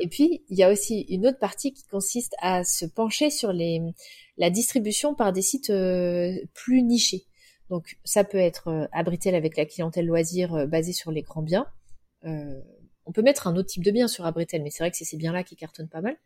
Et 0.00 0.08
puis, 0.08 0.44
il 0.48 0.58
y 0.58 0.62
a 0.62 0.70
aussi 0.70 1.00
une 1.08 1.26
autre 1.26 1.38
partie 1.38 1.72
qui 1.72 1.84
consiste 1.84 2.34
à 2.40 2.62
se 2.62 2.84
pencher 2.84 3.30
sur 3.30 3.52
les, 3.52 3.80
la 4.36 4.50
distribution 4.50 5.14
par 5.14 5.32
des 5.32 5.42
sites 5.42 5.70
euh, 5.70 6.34
plus 6.54 6.82
nichés. 6.82 7.24
Donc, 7.70 7.96
ça 8.04 8.24
peut 8.24 8.38
être 8.38 8.68
euh, 8.68 8.86
Abritel 8.92 9.34
avec 9.34 9.56
la 9.56 9.66
clientèle 9.66 10.06
loisir 10.06 10.54
euh, 10.54 10.66
basée 10.66 10.92
sur 10.92 11.10
les 11.10 11.22
grands 11.22 11.42
biens 11.42 11.66
on 12.22 13.12
peut 13.12 13.22
mettre 13.22 13.46
un 13.46 13.56
autre 13.56 13.68
type 13.68 13.82
de 13.82 13.90
bien 13.90 14.06
sur 14.06 14.26
Abritel, 14.26 14.62
mais 14.62 14.70
c'est 14.70 14.82
vrai 14.82 14.90
que 14.90 14.96
c'est 14.96 15.06
ces 15.06 15.16
biens-là 15.16 15.42
qui 15.42 15.56
cartonnent 15.56 15.88
pas 15.88 16.02
mal. 16.02 16.16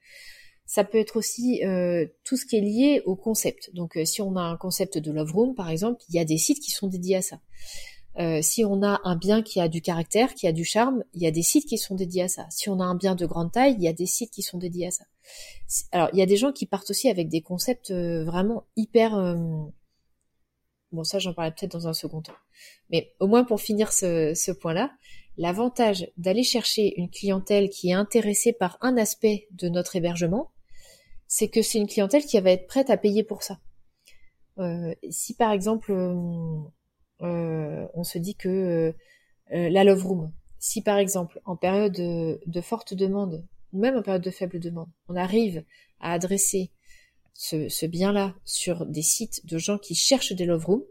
Ça 0.67 0.83
peut 0.85 0.99
être 0.99 1.17
aussi 1.17 1.65
euh, 1.65 2.07
tout 2.25 2.37
ce 2.37 2.45
qui 2.45 2.57
est 2.57 2.61
lié 2.61 3.03
au 3.05 3.15
concept. 3.15 3.73
Donc, 3.73 3.97
euh, 3.97 4.05
si 4.05 4.21
on 4.21 4.37
a 4.37 4.43
un 4.43 4.57
concept 4.57 4.99
de 4.99 5.13
love 5.13 5.33
room, 5.33 5.55
par 5.55 5.71
exemple, 5.71 6.03
il 6.09 6.17
y 6.17 6.19
a 6.19 6.25
des 6.25 6.39
sites 6.39 6.61
qui 6.61 6.73
sont 6.73 6.89
dédiés 6.89 7.17
à 7.17 7.23
ça. 7.23 7.41
si 8.43 8.65
on 8.65 8.83
a 8.83 9.01
un 9.05 9.17
bien 9.17 9.43
qui 9.43 9.61
a 9.61 9.69
du 9.69 9.81
caractère, 9.81 10.35
qui 10.35 10.47
a 10.47 10.53
du 10.53 10.65
charme, 10.65 11.05
il 11.15 11.23
y 11.23 11.27
a 11.27 11.31
des 11.31 11.43
sites 11.43 11.67
qui 11.67 11.79
sont 11.79 11.95
dédiés 11.95 12.23
à 12.23 12.29
ça. 12.29 12.47
Si 12.51 12.69
on 12.69 12.81
a 12.81 12.85
un 12.85 12.97
bien 12.97 13.15
de 13.15 13.27
grande 13.27 13.53
taille, 13.53 13.75
il 13.79 13.83
y 13.83 13.89
a 13.89 13.93
des 13.93 14.07
sites 14.07 14.33
qui 14.33 14.43
sont 14.43 14.59
dédiés 14.59 14.89
à 14.89 14.91
ça. 14.91 15.05
Alors, 15.93 16.11
il 16.13 16.19
y 16.19 16.23
a 16.23 16.27
des 16.27 16.37
gens 16.37 16.53
qui 16.53 16.67
partent 16.67 16.91
aussi 16.91 17.09
avec 17.09 17.29
des 17.29 17.43
concepts 17.43 17.93
vraiment 17.93 18.65
hyper... 18.77 19.37
Bon, 20.91 21.05
ça, 21.05 21.19
j'en 21.19 21.33
parlerai 21.33 21.55
peut-être 21.55 21.73
dans 21.73 21.89
un 21.89 21.95
second 21.95 22.21
temps. 22.21 22.35
Mais 22.91 23.15
au 23.19 23.27
moins 23.27 23.45
pour 23.45 23.61
finir 23.63 23.93
ce, 23.93 24.35
ce 24.35 24.53
point-là, 24.53 24.91
L'avantage 25.39 26.09
d'aller 26.19 26.43
chercher 26.43 26.99
une 26.99 27.11
clientèle 27.11 27.71
qui 27.71 27.91
est 27.91 27.95
intéressée 27.95 28.53
par 28.53 28.77
un 28.81 28.97
aspect 28.97 29.47
de 29.53 29.69
notre 29.69 29.97
hébergement, 29.97 30.51
c'est 31.27 31.49
que 31.49 31.62
c'est 31.62 31.79
une 31.79 31.87
clientèle 31.87 32.25
qui 32.25 32.39
va 32.39 32.51
être 32.51 32.67
prête 32.67 32.91
à 32.91 32.99
payer 32.99 33.25
pour 33.25 33.43
ça. 33.43 33.59
Euh, 34.59 34.95
si 35.09 35.35
par 35.35 35.51
exemple 35.51 35.93
euh, 35.93 36.61
euh, 37.23 37.87
on 37.95 38.05
se 38.05 38.19
dit 38.19 38.35
que 38.35 38.95
la 39.51 39.85
Love 39.85 40.07
Room, 40.07 40.33
si 40.59 40.83
par 40.83 40.99
exemple 40.99 41.41
en 41.45 41.57
période 41.57 41.93
de, 41.93 42.61
forte 42.61 42.95
demande, 42.95 43.47
ou 43.73 43.81
même 43.81 43.97
en 43.97 44.03
période 44.03 44.23
de 44.23 44.31
faible 44.31 44.61
demande, 44.61 44.89
on 45.09 45.17
arrive 45.17 45.65
à 46.01 46.12
adresser 46.12 46.71
ce, 47.35 47.69
ce 47.69 47.87
bien-là 47.87 48.35
sur 48.45 48.87
des 48.87 49.03
sites 49.03 49.45
de 49.47 49.59
gens 49.59 49.79
qui 49.79 49.95
cherchent 49.95 50.33
des 50.33 50.47
Love 50.47 50.67
Rooms, 50.67 50.85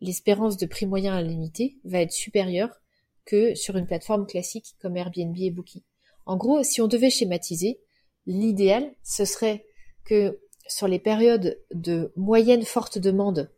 l'espérance 0.00 0.56
de 0.56 0.66
prix 0.66 0.86
moyen 0.86 1.14
à 1.14 1.22
limité 1.22 1.78
va 1.84 2.00
être 2.00 2.12
supérieure 2.12 2.80
que 3.28 3.54
sur 3.54 3.76
une 3.76 3.86
plateforme 3.86 4.26
classique 4.26 4.74
comme 4.80 4.96
Airbnb 4.96 5.36
et 5.36 5.50
Booking. 5.50 5.82
En 6.24 6.38
gros, 6.38 6.62
si 6.62 6.80
on 6.80 6.88
devait 6.88 7.10
schématiser, 7.10 7.78
l'idéal, 8.26 8.90
ce 9.04 9.26
serait 9.26 9.66
que 10.04 10.40
sur 10.66 10.88
les 10.88 10.98
périodes 10.98 11.62
de 11.74 12.10
moyenne 12.16 12.64
forte 12.64 12.98
demande, 12.98 13.52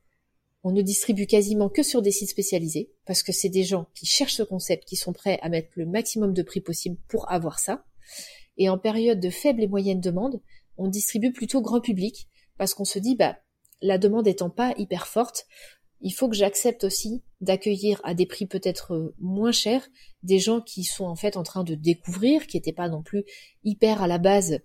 on 0.65 0.73
ne 0.73 0.83
distribue 0.83 1.27
quasiment 1.27 1.69
que 1.69 1.85
sur 1.85 2.03
des 2.03 2.11
sites 2.11 2.31
spécialisés, 2.31 2.91
parce 3.07 3.23
que 3.23 3.31
c'est 3.31 3.49
des 3.49 3.63
gens 3.63 3.87
qui 3.95 4.07
cherchent 4.07 4.35
ce 4.35 4.43
concept, 4.43 4.85
qui 4.85 4.97
sont 4.97 5.13
prêts 5.13 5.39
à 5.41 5.49
mettre 5.49 5.71
le 5.77 5.87
maximum 5.87 6.35
de 6.35 6.43
prix 6.43 6.61
possible 6.61 6.97
pour 7.09 7.31
avoir 7.31 7.61
ça. 7.61 7.85
Et 8.57 8.69
en 8.69 8.77
période 8.77 9.21
de 9.21 9.31
faible 9.31 9.63
et 9.63 9.69
moyenne 9.69 10.01
demande, 10.01 10.41
on 10.79 10.89
distribue 10.89 11.33
plutôt 11.33 11.63
grand 11.63 11.81
public 11.81 12.29
parce 12.59 12.75
qu'on 12.75 12.85
se 12.85 12.99
dit, 12.99 13.15
bah, 13.15 13.39
la 13.83 13.99
demande 13.99 14.27
étant 14.27 14.51
pas 14.51 14.75
hyper 14.77 15.07
forte, 15.07 15.47
il 16.01 16.13
faut 16.13 16.29
que 16.29 16.37
j'accepte 16.37 16.85
aussi 16.85 17.23
d'accueillir 17.41 18.01
à 18.05 18.15
des 18.15 18.27
prix 18.27 18.47
peut-être 18.47 18.95
euh, 18.95 19.15
moins 19.19 19.53
chers 19.53 19.87
des 20.23 20.39
gens 20.39 20.61
qui 20.61 20.85
sont 20.85 21.05
en 21.05 21.17
fait 21.17 21.37
en 21.37 21.43
train 21.43 21.65
de 21.65 21.75
découvrir, 21.75 22.47
qui 22.47 22.57
n'étaient 22.57 22.73
pas 22.73 22.89
non 22.89 23.03
plus 23.03 23.25
hyper 23.65 24.03
à 24.03 24.07
la 24.07 24.19
base 24.19 24.61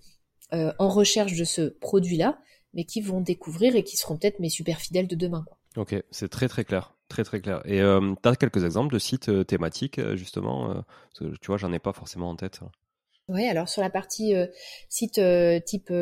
euh, 0.54 0.74
en 0.80 0.89
recherche 0.89 1.34
de 1.36 1.44
ce 1.44 1.62
produit-là, 1.62 2.39
mais 2.74 2.86
qui 2.86 3.01
vont 3.01 3.22
découvrir 3.22 3.75
et 3.75 3.84
qui 3.84 3.98
seront 3.98 4.18
peut-être 4.18 4.39
mes 4.39 4.50
super 4.50 4.80
fidèles 4.80 5.08
de 5.08 5.15
demain. 5.15 5.46
Quoi. 5.48 5.58
Ok, 5.77 5.96
c'est 6.12 6.30
très 6.30 6.48
très 6.48 6.63
clair. 6.63 6.94
Très 7.08 7.24
très 7.24 7.39
clair. 7.39 7.62
Et 7.65 7.82
euh, 7.82 8.15
tu 8.22 8.30
as 8.30 8.36
quelques 8.36 8.63
exemples 8.63 8.94
de 8.94 9.00
sites 9.00 9.46
thématiques, 9.46 10.01
justement 10.15 10.84
Tu 11.13 11.27
vois, 11.46 11.58
j'en 11.58 11.72
ai 11.72 11.80
pas 11.80 11.94
forcément 11.94 12.30
en 12.30 12.36
tête. 12.36 12.62
Oui, 13.27 13.46
alors 13.46 13.70
sur 13.70 13.82
la 13.82 13.92
partie 13.92 14.34
site 14.89 15.22
type 15.65 15.94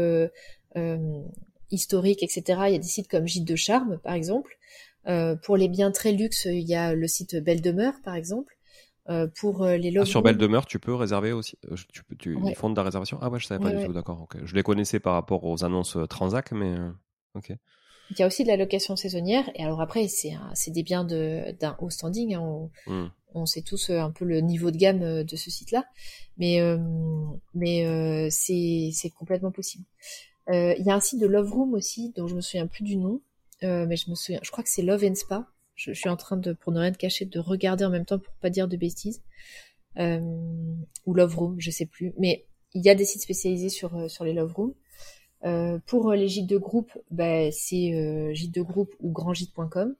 historique, 1.72 2.24
etc., 2.24 2.44
il 2.68 2.72
y 2.72 2.75
a 2.75 2.80
des 2.80 2.84
sites 2.84 3.10
comme 3.10 3.28
Gîte 3.28 3.48
de 3.48 3.56
Charme, 3.56 4.00
par 4.00 4.13
exemple, 4.13 4.58
euh, 5.07 5.36
pour 5.36 5.57
les 5.57 5.67
biens 5.67 5.91
très 5.91 6.12
luxe, 6.12 6.45
il 6.45 6.67
y 6.67 6.75
a 6.75 6.93
le 6.93 7.07
site 7.07 7.36
Belle 7.36 7.62
Demeure, 7.62 7.95
par 8.03 8.15
exemple. 8.15 8.57
Euh, 9.10 9.27
pour 9.38 9.63
euh, 9.63 9.75
les 9.75 9.93
ah, 9.98 10.05
sur 10.05 10.22
Belle 10.22 10.38
Demeure, 10.38 10.65
tu 10.65 10.79
peux 10.79 10.93
réserver 10.93 11.33
aussi. 11.33 11.57
Tu, 11.91 12.03
peux, 12.05 12.15
tu 12.15 12.36
ouais. 12.36 12.53
de 12.53 12.75
la 12.75 12.83
réservation. 12.83 13.17
Ah 13.22 13.29
ouais, 13.29 13.39
je 13.39 13.48
savais 13.48 13.62
pas 13.62 13.72
du 13.72 13.86
tout. 13.86 13.93
D'accord. 13.93 14.27
Je 14.43 14.55
les 14.55 14.63
connaissais 14.63 15.00
par 15.00 15.13
rapport 15.13 15.43
aux 15.43 15.65
annonces 15.65 15.98
Transac, 16.10 16.51
mais 16.53 16.75
ok. 17.36 17.51
Il 18.12 18.19
y 18.19 18.24
a 18.24 18.27
aussi 18.27 18.43
de 18.43 18.50
la 18.50 18.57
location 18.57 18.95
saisonnière. 18.95 19.50
Et 19.55 19.63
alors 19.63 19.81
après, 19.81 20.07
c'est 20.07 20.72
des 20.72 20.83
biens 20.83 21.03
d'un 21.03 21.75
haut 21.79 21.89
standing. 21.89 22.36
Hein. 22.36 22.41
On, 22.41 22.69
hmm. 22.88 23.12
on, 23.33 23.45
sait 23.45 23.62
tous 23.62 23.89
un 23.89 24.12
peu 24.12 24.24
le 24.24 24.39
niveau 24.39 24.72
de 24.72 24.77
gamme 24.77 25.24
de 25.24 25.36
ce 25.36 25.51
site-là, 25.51 25.83
mais 26.38 26.62
mais 27.53 28.29
c'est 28.31 28.91
c'est 28.93 29.10
complètement 29.10 29.51
possible. 29.51 29.83
Il 30.48 30.83
y 30.86 30.89
a 30.89 30.95
un 30.95 31.01
site 31.01 31.19
de 31.19 31.27
Love 31.27 31.51
Room 31.51 31.74
aussi, 31.74 32.13
dont 32.15 32.27
je 32.27 32.36
me 32.36 32.41
souviens 32.41 32.67
plus 32.67 32.83
du 32.86 32.95
nom, 32.95 33.22
euh, 33.63 33.86
mais 33.88 33.96
je 33.96 34.10
me 34.10 34.15
souviens, 34.15 34.39
je 34.43 34.51
crois 34.51 34.63
que 34.63 34.70
c'est 34.70 34.82
Love 34.82 35.03
and 35.03 35.15
Spa. 35.15 35.48
Je, 35.75 35.91
suis 35.91 36.10
en 36.10 36.17
train 36.17 36.38
de, 36.38 36.53
pour 36.53 36.72
ne 36.72 36.79
rien 36.79 36.91
te 36.91 36.98
cacher, 36.98 37.25
de 37.25 37.39
regarder 37.39 37.84
en 37.84 37.89
même 37.89 38.05
temps 38.05 38.20
pour 38.20 38.34
pas 38.36 38.50
dire 38.50 38.67
de 38.67 38.77
bêtises. 38.77 39.22
Euh, 39.98 40.20
ou 41.05 41.13
Love 41.13 41.36
Room, 41.36 41.55
je 41.60 41.72
sais 41.72 41.86
plus. 41.86 42.13
Mais 42.17 42.46
il 42.74 42.84
y 42.84 42.89
a 42.89 42.96
des 42.96 43.05
sites 43.05 43.22
spécialisés 43.22 43.70
sur, 43.70 43.96
euh, 43.96 44.08
sur 44.08 44.24
les 44.24 44.34
Love 44.34 44.53
Rooms. 44.53 44.74
Euh, 45.46 45.79
pour 45.88 46.12
les 46.13 46.27
gîtes 46.27 46.48
de 46.48 46.58
groupe, 46.58 46.91
bah, 47.12 47.51
c'est 47.51 48.34
gîte 48.34 48.53
de 48.53 48.62
groupe 48.62 48.93
ou 49.00 49.12
grandgîte.com. 49.12 49.96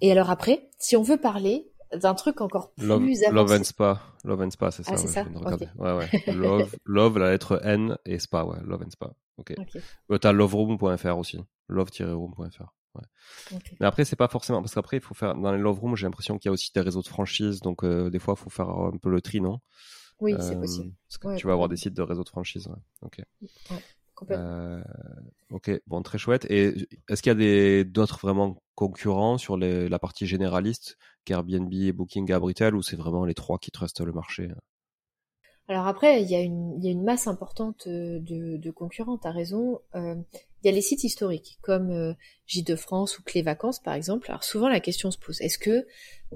Et 0.00 0.10
alors 0.10 0.30
après, 0.30 0.68
si 0.78 0.96
on 0.96 1.02
veut 1.02 1.18
parler 1.18 1.70
d'un 1.92 2.14
truc 2.14 2.40
encore 2.40 2.72
plus 2.72 2.86
love, 2.86 3.02
avancé. 3.02 3.30
Love 3.30 3.52
and 3.52 3.64
Spa, 3.64 4.02
Love 4.24 4.40
and 4.42 4.50
Spa, 4.50 4.70
c'est 4.70 4.82
ça. 4.82 4.92
Ah, 4.94 4.96
c'est 4.96 5.08
ça. 5.08 5.24
Ouais, 5.78 5.92
ouais. 5.92 6.08
Love, 6.34 6.74
love, 6.84 7.18
la 7.18 7.30
lettre 7.30 7.60
N 7.64 7.96
et 8.04 8.18
Spa, 8.18 8.44
ouais. 8.44 8.58
Love 8.64 8.82
and 8.82 8.90
Spa. 8.90 9.12
Ok. 9.38 9.54
okay. 9.58 9.80
Euh, 10.10 10.18
T'as 10.18 10.32
loveroom.fr 10.32 11.18
aussi. 11.18 11.40
Love-room.fr. 11.68 12.72
Mais 13.80 13.86
après, 13.86 14.04
c'est 14.04 14.16
pas 14.16 14.28
forcément 14.28 14.60
parce 14.60 14.74
qu'après, 14.74 14.96
il 14.98 15.02
faut 15.02 15.14
faire 15.14 15.34
dans 15.34 15.52
les 15.52 15.58
love 15.58 15.80
rooms. 15.80 15.96
J'ai 15.96 16.06
l'impression 16.06 16.38
qu'il 16.38 16.48
y 16.48 16.50
a 16.50 16.52
aussi 16.52 16.70
des 16.72 16.80
réseaux 16.80 17.02
de 17.02 17.08
franchise, 17.08 17.60
donc 17.60 17.84
euh, 17.84 18.10
des 18.10 18.18
fois, 18.18 18.34
il 18.36 18.42
faut 18.42 18.50
faire 18.50 18.68
un 18.70 18.96
peu 18.96 19.10
le 19.10 19.20
tri, 19.20 19.40
non? 19.40 19.60
Oui, 20.20 20.34
c'est 20.40 20.56
euh, 20.56 20.60
possible. 20.60 20.92
Parce 21.08 21.18
que 21.18 21.36
tu 21.36 21.46
vas 21.46 21.54
avoir 21.54 21.68
des 21.68 21.76
sites 21.76 21.94
de 21.94 22.02
réseaux 22.02 22.24
de 22.24 22.28
franchise. 22.28 22.68
Ok. 23.02 23.20
Euh, 24.30 24.82
ok, 25.50 25.80
bon, 25.86 26.02
très 26.02 26.18
chouette. 26.18 26.44
Et 26.50 26.74
est-ce 27.08 27.22
qu'il 27.22 27.40
y 27.40 27.80
a 27.80 27.84
d'autres 27.84 28.18
vraiment 28.18 28.62
concurrents 28.74 29.38
sur 29.38 29.56
les, 29.56 29.88
la 29.88 29.98
partie 29.98 30.26
généraliste 30.26 30.98
qu'Airbnb 31.24 31.72
et 31.72 31.92
Booking 31.92 32.30
à 32.32 32.38
Britel 32.38 32.74
ou 32.74 32.82
c'est 32.82 32.96
vraiment 32.96 33.24
les 33.24 33.34
trois 33.34 33.58
qui 33.58 33.70
trustent 33.70 34.02
le 34.02 34.12
marché? 34.12 34.50
Alors 35.68 35.86
après, 35.86 36.22
il 36.22 36.28
y, 36.28 36.34
a 36.34 36.40
une, 36.40 36.74
il 36.78 36.84
y 36.84 36.88
a 36.88 36.90
une 36.90 37.04
masse 37.04 37.28
importante 37.28 37.86
de, 37.88 38.56
de 38.56 38.70
concurrents, 38.70 39.18
tu 39.18 39.28
as 39.28 39.30
raison. 39.30 39.80
Euh, 39.94 40.16
il 40.62 40.66
y 40.66 40.70
a 40.70 40.72
les 40.72 40.82
sites 40.82 41.04
historiques 41.04 41.58
comme 41.62 41.90
euh, 41.90 42.14
Gîte 42.46 42.66
de 42.66 42.76
France 42.76 43.18
ou 43.18 43.22
Clé 43.22 43.42
Vacances 43.42 43.80
par 43.80 43.94
exemple. 43.94 44.30
Alors 44.30 44.44
souvent 44.44 44.68
la 44.68 44.80
question 44.80 45.10
se 45.10 45.18
pose 45.18 45.40
est-ce 45.40 45.58
que 45.58 45.86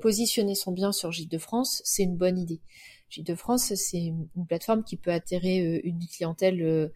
positionner 0.00 0.54
son 0.54 0.72
bien 0.72 0.92
sur 0.92 1.12
Gîte 1.12 1.30
de 1.30 1.38
France 1.38 1.82
c'est 1.84 2.04
une 2.04 2.16
bonne 2.16 2.38
idée? 2.38 2.60
Gîte 3.10 3.26
de 3.26 3.34
France 3.34 3.74
c'est 3.74 3.98
une, 4.02 4.28
plateforme 4.48 4.84
qui 4.84 4.96
peut 4.96 5.12
attirer 5.12 5.60
euh, 5.60 5.80
une 5.84 6.00
clientèle 6.06 6.62
euh, 6.62 6.88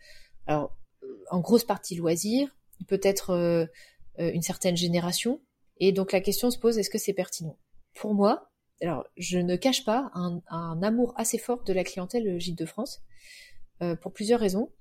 alors 0.46 0.76
en 1.31 1.40
grosse 1.40 1.64
partie 1.64 1.94
loisir, 1.94 2.48
peut-être 2.88 3.68
une 4.18 4.42
certaine 4.42 4.76
génération 4.76 5.40
et 5.79 5.92
donc 5.92 6.12
la 6.12 6.20
question 6.20 6.50
se 6.50 6.59
pose 6.59 6.79
est-ce 6.79 6.90
que 6.90 6.98
c'est 6.98 7.12
pertinent? 7.12 7.57
Pour 7.94 8.14
moi, 8.14 8.50
alors 8.83 9.05
je 9.16 9.38
ne 9.38 9.57
cache 9.57 9.85
pas 9.85 10.11
un, 10.14 10.40
un, 10.48 10.83
amour 10.83 11.12
assez 11.16 11.38
fort 11.38 11.62
de 11.64 11.72
la 11.72 11.85
clientèle 11.85 12.38
Gîte 12.40 12.59
de 12.59 12.66
France 12.66 13.03
pour 14.00 14.12
plusieurs 14.12 14.40
raisons. 14.40 14.72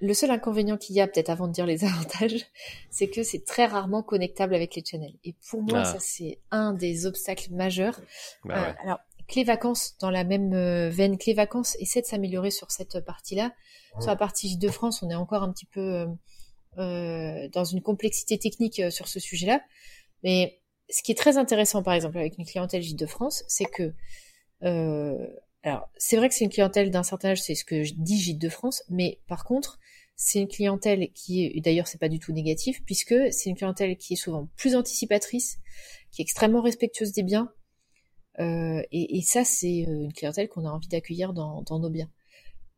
Le 0.00 0.12
seul 0.12 0.30
inconvénient 0.30 0.76
qu'il 0.76 0.94
y 0.94 1.00
a, 1.00 1.06
peut-être 1.06 1.30
avant 1.30 1.48
de 1.48 1.52
dire 1.52 1.66
les 1.66 1.84
avantages, 1.84 2.46
c'est 2.90 3.08
que 3.08 3.22
c'est 3.22 3.44
très 3.44 3.66
rarement 3.66 4.02
connectable 4.02 4.54
avec 4.54 4.74
les 4.74 4.84
channels. 4.84 5.14
Et 5.24 5.34
pour 5.50 5.62
moi, 5.62 5.80
ah. 5.80 5.84
ça 5.84 5.98
c'est 6.00 6.38
un 6.50 6.72
des 6.72 7.06
obstacles 7.06 7.52
majeurs. 7.52 8.00
Bah 8.44 8.68
euh, 8.68 8.72
alors, 8.82 8.98
Clé 9.28 9.44
Vacances, 9.44 9.96
dans 9.98 10.10
la 10.10 10.24
même 10.24 10.52
euh, 10.52 10.90
veine, 10.90 11.18
Clé 11.18 11.34
Vacances 11.34 11.76
essaie 11.80 12.00
de 12.00 12.06
s'améliorer 12.06 12.50
sur 12.50 12.70
cette 12.70 13.00
partie-là. 13.00 13.52
Sur 13.98 14.10
la 14.10 14.16
partie 14.16 14.58
de 14.58 14.68
France, 14.68 15.02
on 15.02 15.08
est 15.08 15.14
encore 15.14 15.42
un 15.42 15.50
petit 15.50 15.64
peu 15.64 16.06
euh, 16.76 17.48
dans 17.48 17.64
une 17.64 17.80
complexité 17.80 18.38
technique 18.38 18.82
sur 18.90 19.08
ce 19.08 19.18
sujet-là. 19.18 19.62
Mais 20.22 20.60
ce 20.90 21.02
qui 21.02 21.12
est 21.12 21.16
très 21.16 21.38
intéressant, 21.38 21.82
par 21.82 21.94
exemple, 21.94 22.18
avec 22.18 22.36
une 22.36 22.44
clientèle 22.44 22.82
Gîte 22.82 22.98
de 22.98 23.06
France, 23.06 23.42
c'est 23.48 23.64
que 23.64 23.94
alors, 25.66 25.88
c'est 25.96 26.16
vrai 26.16 26.28
que 26.28 26.34
c'est 26.36 26.44
une 26.44 26.50
clientèle 26.50 26.92
d'un 26.92 27.02
certain 27.02 27.30
âge, 27.30 27.42
c'est 27.42 27.56
ce 27.56 27.64
que 27.64 27.82
je 27.82 27.94
dis 27.96 28.20
Gîte 28.20 28.38
de 28.38 28.48
France, 28.48 28.84
mais 28.88 29.18
par 29.26 29.42
contre, 29.42 29.80
c'est 30.16 30.40
une 30.40 30.48
clientèle 30.48 31.12
qui 31.12 31.44
est, 31.44 31.60
d'ailleurs 31.60 31.86
c'est 31.86 32.00
pas 32.00 32.08
du 32.08 32.18
tout 32.18 32.32
négatif, 32.32 32.82
puisque 32.84 33.14
c'est 33.30 33.50
une 33.50 33.56
clientèle 33.56 33.96
qui 33.96 34.14
est 34.14 34.16
souvent 34.16 34.48
plus 34.56 34.74
anticipatrice, 34.74 35.58
qui 36.10 36.22
est 36.22 36.24
extrêmement 36.24 36.62
respectueuse 36.62 37.12
des 37.12 37.22
biens, 37.22 37.52
euh, 38.40 38.82
et, 38.92 39.22
ça 39.22 39.44
c'est 39.44 39.86
euh, 39.86 40.04
une 40.04 40.12
clientèle 40.12 40.48
qu'on 40.48 40.64
a 40.66 40.70
envie 40.70 40.88
d'accueillir 40.88 41.32
dans, 41.32 41.64
nos 41.70 41.90
biens. 41.90 42.10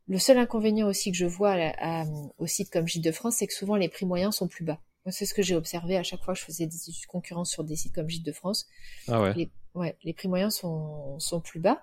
Le 0.09 0.18
seul 0.18 0.38
inconvénient 0.38 0.87
aussi 0.87 1.11
que 1.12 1.16
je 1.16 1.27
vois 1.27 1.55
à, 1.55 2.05
au 2.38 2.46
site 2.46 2.70
comme 2.70 2.88
Gîte 2.88 3.05
de 3.05 3.12
France, 3.12 3.37
c'est 3.37 3.46
que 3.46 3.55
souvent 3.55 3.77
les 3.77 3.88
prix 3.88 4.07
moyens 4.07 4.35
sont 4.35 4.48
plus 4.48 4.64
bas. 4.64 4.81
C'est 5.11 5.24
ce 5.24 5.33
que 5.33 5.42
j'ai 5.42 5.55
observé 5.55 5.96
à 5.96 6.03
chaque 6.03 6.22
fois 6.22 6.35
que 6.35 6.40
je 6.40 6.44
faisais 6.44 6.66
des 6.66 6.77
concurrences 7.09 7.51
sur 7.51 7.64
des 7.64 7.77
sites 7.77 7.94
comme 7.94 8.09
Gîte 8.09 8.27
de 8.27 8.33
France. 8.33 8.66
Ah 9.07 9.22
ouais. 9.22 9.35
Les, 9.35 9.51
ouais, 9.74 9.96
les 10.05 10.12
prix 10.12 10.29
moyens 10.29 10.55
sont, 10.55 11.18
sont 11.18 11.40
plus 11.40 11.61
bas, 11.61 11.83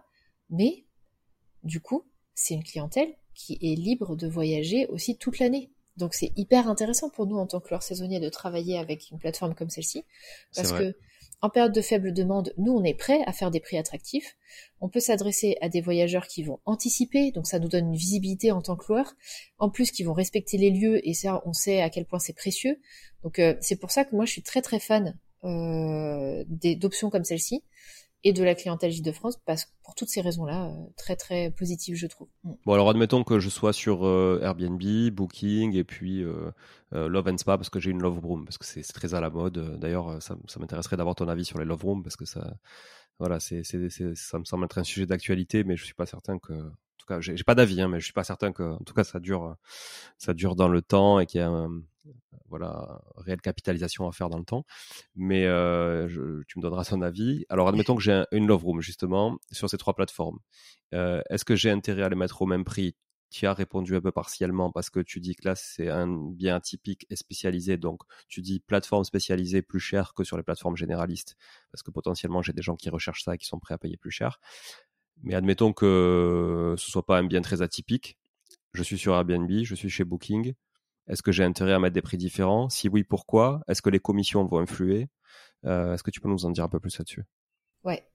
mais 0.49 0.85
du 1.63 1.79
coup, 1.81 2.05
c'est 2.33 2.53
une 2.53 2.63
clientèle 2.63 3.15
qui 3.35 3.59
est 3.61 3.75
libre 3.75 4.15
de 4.15 4.27
voyager 4.27 4.87
aussi 4.87 5.17
toute 5.17 5.39
l'année. 5.39 5.71
Donc 5.97 6.13
c'est 6.13 6.31
hyper 6.35 6.67
intéressant 6.67 7.09
pour 7.09 7.25
nous 7.27 7.37
en 7.37 7.47
tant 7.47 7.59
que 7.59 7.69
leur 7.69 7.83
saisonnier 7.83 8.19
de 8.19 8.29
travailler 8.29 8.77
avec 8.77 9.11
une 9.11 9.19
plateforme 9.19 9.55
comme 9.55 9.69
celle-ci, 9.69 10.03
parce 10.55 10.71
que 10.71 10.95
en 11.41 11.49
période 11.49 11.73
de 11.73 11.81
faible 11.81 12.13
demande, 12.13 12.53
nous 12.57 12.73
on 12.73 12.83
est 12.83 12.93
prêt 12.93 13.21
à 13.25 13.33
faire 13.33 13.51
des 13.51 13.59
prix 13.59 13.77
attractifs. 13.77 14.35
On 14.81 14.89
peut 14.89 14.99
s'adresser 14.99 15.57
à 15.61 15.69
des 15.69 15.81
voyageurs 15.81 16.27
qui 16.27 16.43
vont 16.43 16.59
anticiper, 16.65 17.31
donc 17.31 17.45
ça 17.45 17.59
nous 17.59 17.67
donne 17.67 17.87
une 17.87 17.95
visibilité 17.95 18.51
en 18.51 18.61
tant 18.61 18.75
que 18.75 18.85
loueur. 18.89 19.13
En 19.57 19.69
plus, 19.69 19.91
qui 19.91 20.03
vont 20.03 20.13
respecter 20.13 20.57
les 20.57 20.71
lieux 20.71 21.07
et 21.07 21.13
ça, 21.13 21.41
on 21.45 21.53
sait 21.53 21.81
à 21.81 21.89
quel 21.89 22.05
point 22.05 22.19
c'est 22.19 22.33
précieux. 22.33 22.79
Donc 23.23 23.39
euh, 23.39 23.55
c'est 23.61 23.75
pour 23.75 23.91
ça 23.91 24.05
que 24.05 24.15
moi 24.15 24.25
je 24.25 24.31
suis 24.31 24.43
très 24.43 24.61
très 24.61 24.79
fan 24.79 25.17
euh, 25.43 26.43
d'options 26.47 27.09
comme 27.09 27.25
celle-ci 27.25 27.63
et 28.25 28.33
de 28.33 28.43
la 28.43 28.55
clientèle 28.55 29.01
de 29.01 29.11
France 29.11 29.37
parce 29.45 29.71
pour 29.83 29.93
toutes 29.93 30.09
ces 30.09 30.19
raisons-là, 30.19 30.65
euh, 30.65 30.85
très 30.97 31.15
très 31.15 31.51
positive 31.51 31.95
je 31.95 32.07
trouve. 32.07 32.27
Mm. 32.43 32.53
Bon 32.65 32.73
alors 32.73 32.89
admettons 32.89 33.23
que 33.23 33.39
je 33.39 33.49
sois 33.49 33.71
sur 33.71 34.05
euh, 34.05 34.39
Airbnb, 34.41 34.81
Booking 35.13 35.75
et 35.75 35.83
puis 35.83 36.23
euh, 36.23 36.51
Love 36.91 37.27
and 37.27 37.37
Spa 37.37 37.57
parce 37.57 37.69
que 37.69 37.79
j'ai 37.79 37.91
une 37.91 38.01
Love 38.01 38.19
Room 38.19 38.43
parce 38.43 38.57
que 38.57 38.65
c'est 38.65 38.81
très 38.81 39.13
à 39.13 39.21
la 39.21 39.29
mode. 39.29 39.77
D'ailleurs 39.79 40.21
ça, 40.21 40.35
ça 40.47 40.59
m'intéresserait 40.59 40.97
d'avoir 40.97 41.15
ton 41.15 41.27
avis 41.29 41.45
sur 41.45 41.59
les 41.59 41.65
Love 41.65 41.85
Rooms 41.85 42.03
parce 42.03 42.15
que 42.15 42.25
ça 42.25 42.57
voilà 43.19 43.39
c'est 43.39 43.63
ça 43.63 44.39
me 44.39 44.43
semble 44.43 44.65
être 44.65 44.79
un 44.79 44.83
sujet 44.83 45.05
d'actualité 45.05 45.63
mais 45.63 45.77
je 45.77 45.85
suis 45.85 45.93
pas 45.93 46.07
certain 46.07 46.39
que 46.39 46.53
en 46.53 46.97
tout 46.97 47.05
cas 47.07 47.21
j'ai 47.21 47.43
pas 47.43 47.55
d'avis 47.55 47.79
hein, 47.79 47.87
mais 47.87 47.99
je 47.99 48.05
suis 48.05 48.13
pas 48.13 48.23
certain 48.23 48.51
que 48.51 48.63
en 48.63 48.83
tout 48.83 48.95
cas 48.95 49.03
ça 49.03 49.19
dure 49.19 49.55
ça 50.17 50.33
dure 50.33 50.55
dans 50.55 50.67
le 50.67 50.81
temps 50.81 51.19
et 51.19 51.27
qu'il 51.27 51.41
y 51.41 51.43
a 51.43 51.47
un, 51.47 51.69
voilà, 52.49 53.01
réelle 53.17 53.41
capitalisation 53.41 54.07
à 54.07 54.11
faire 54.11 54.29
dans 54.29 54.37
le 54.37 54.45
temps. 54.45 54.65
Mais 55.15 55.45
euh, 55.45 56.43
tu 56.47 56.59
me 56.59 56.61
donneras 56.61 56.85
ton 56.85 57.01
avis. 57.01 57.45
Alors, 57.49 57.67
admettons 57.67 57.95
que 57.95 58.01
j'ai 58.01 58.23
une 58.31 58.47
Love 58.47 58.63
Room, 58.63 58.81
justement, 58.81 59.37
sur 59.51 59.69
ces 59.69 59.77
trois 59.77 59.93
plateformes. 59.93 60.39
Euh, 60.93 61.21
est-ce 61.29 61.45
que 61.45 61.55
j'ai 61.55 61.71
intérêt 61.71 62.03
à 62.03 62.09
les 62.09 62.15
mettre 62.15 62.41
au 62.41 62.45
même 62.45 62.63
prix? 62.63 62.95
Tu 63.31 63.47
as 63.47 63.53
répondu 63.53 63.95
un 63.95 64.01
peu 64.01 64.11
partiellement 64.11 64.71
parce 64.71 64.89
que 64.89 64.99
tu 64.99 65.19
dis 65.19 65.35
que 65.35 65.47
là, 65.47 65.55
c'est 65.55 65.89
un 65.89 66.07
bien 66.07 66.59
typique 66.61 67.05
et 67.09 67.15
spécialisé. 67.15 67.75
Donc, 67.77 68.01
tu 68.29 68.41
dis 68.41 68.59
plateforme 68.59 69.03
spécialisée 69.03 69.61
plus 69.61 69.79
cher 69.79 70.13
que 70.13 70.23
sur 70.23 70.37
les 70.37 70.43
plateformes 70.43 70.77
généralistes 70.77 71.35
parce 71.71 71.83
que 71.83 71.91
potentiellement, 71.91 72.41
j'ai 72.41 72.53
des 72.53 72.61
gens 72.61 72.75
qui 72.75 72.89
recherchent 72.89 73.23
ça 73.23 73.35
et 73.35 73.37
qui 73.37 73.47
sont 73.47 73.59
prêts 73.59 73.73
à 73.73 73.77
payer 73.77 73.97
plus 73.97 74.11
cher. 74.11 74.39
Mais 75.23 75.33
admettons 75.33 75.73
que 75.73 76.75
ce 76.77 76.91
soit 76.91 77.05
pas 77.05 77.17
un 77.17 77.25
bien 77.25 77.41
très 77.41 77.61
atypique. 77.61 78.17
Je 78.73 78.83
suis 78.83 78.97
sur 78.97 79.15
Airbnb, 79.15 79.49
je 79.63 79.75
suis 79.75 79.89
chez 79.89 80.03
Booking. 80.03 80.53
Est-ce 81.07 81.21
que 81.21 81.31
j'ai 81.31 81.43
intérêt 81.43 81.73
à 81.73 81.79
mettre 81.79 81.93
des 81.93 82.01
prix 82.01 82.17
différents? 82.17 82.69
Si 82.69 82.89
oui, 82.89 83.03
pourquoi? 83.03 83.61
Est-ce 83.67 83.81
que 83.81 83.89
les 83.89 83.99
commissions 83.99 84.45
vont 84.45 84.59
influer? 84.59 85.07
Euh, 85.65 85.93
Est-ce 85.93 86.03
que 86.03 86.11
tu 86.11 86.21
peux 86.21 86.29
nous 86.29 86.45
en 86.45 86.51
dire 86.51 86.63
un 86.63 86.69
peu 86.69 86.79
plus 86.79 86.97
là-dessus? 86.97 87.23
Ouais. 87.83 88.07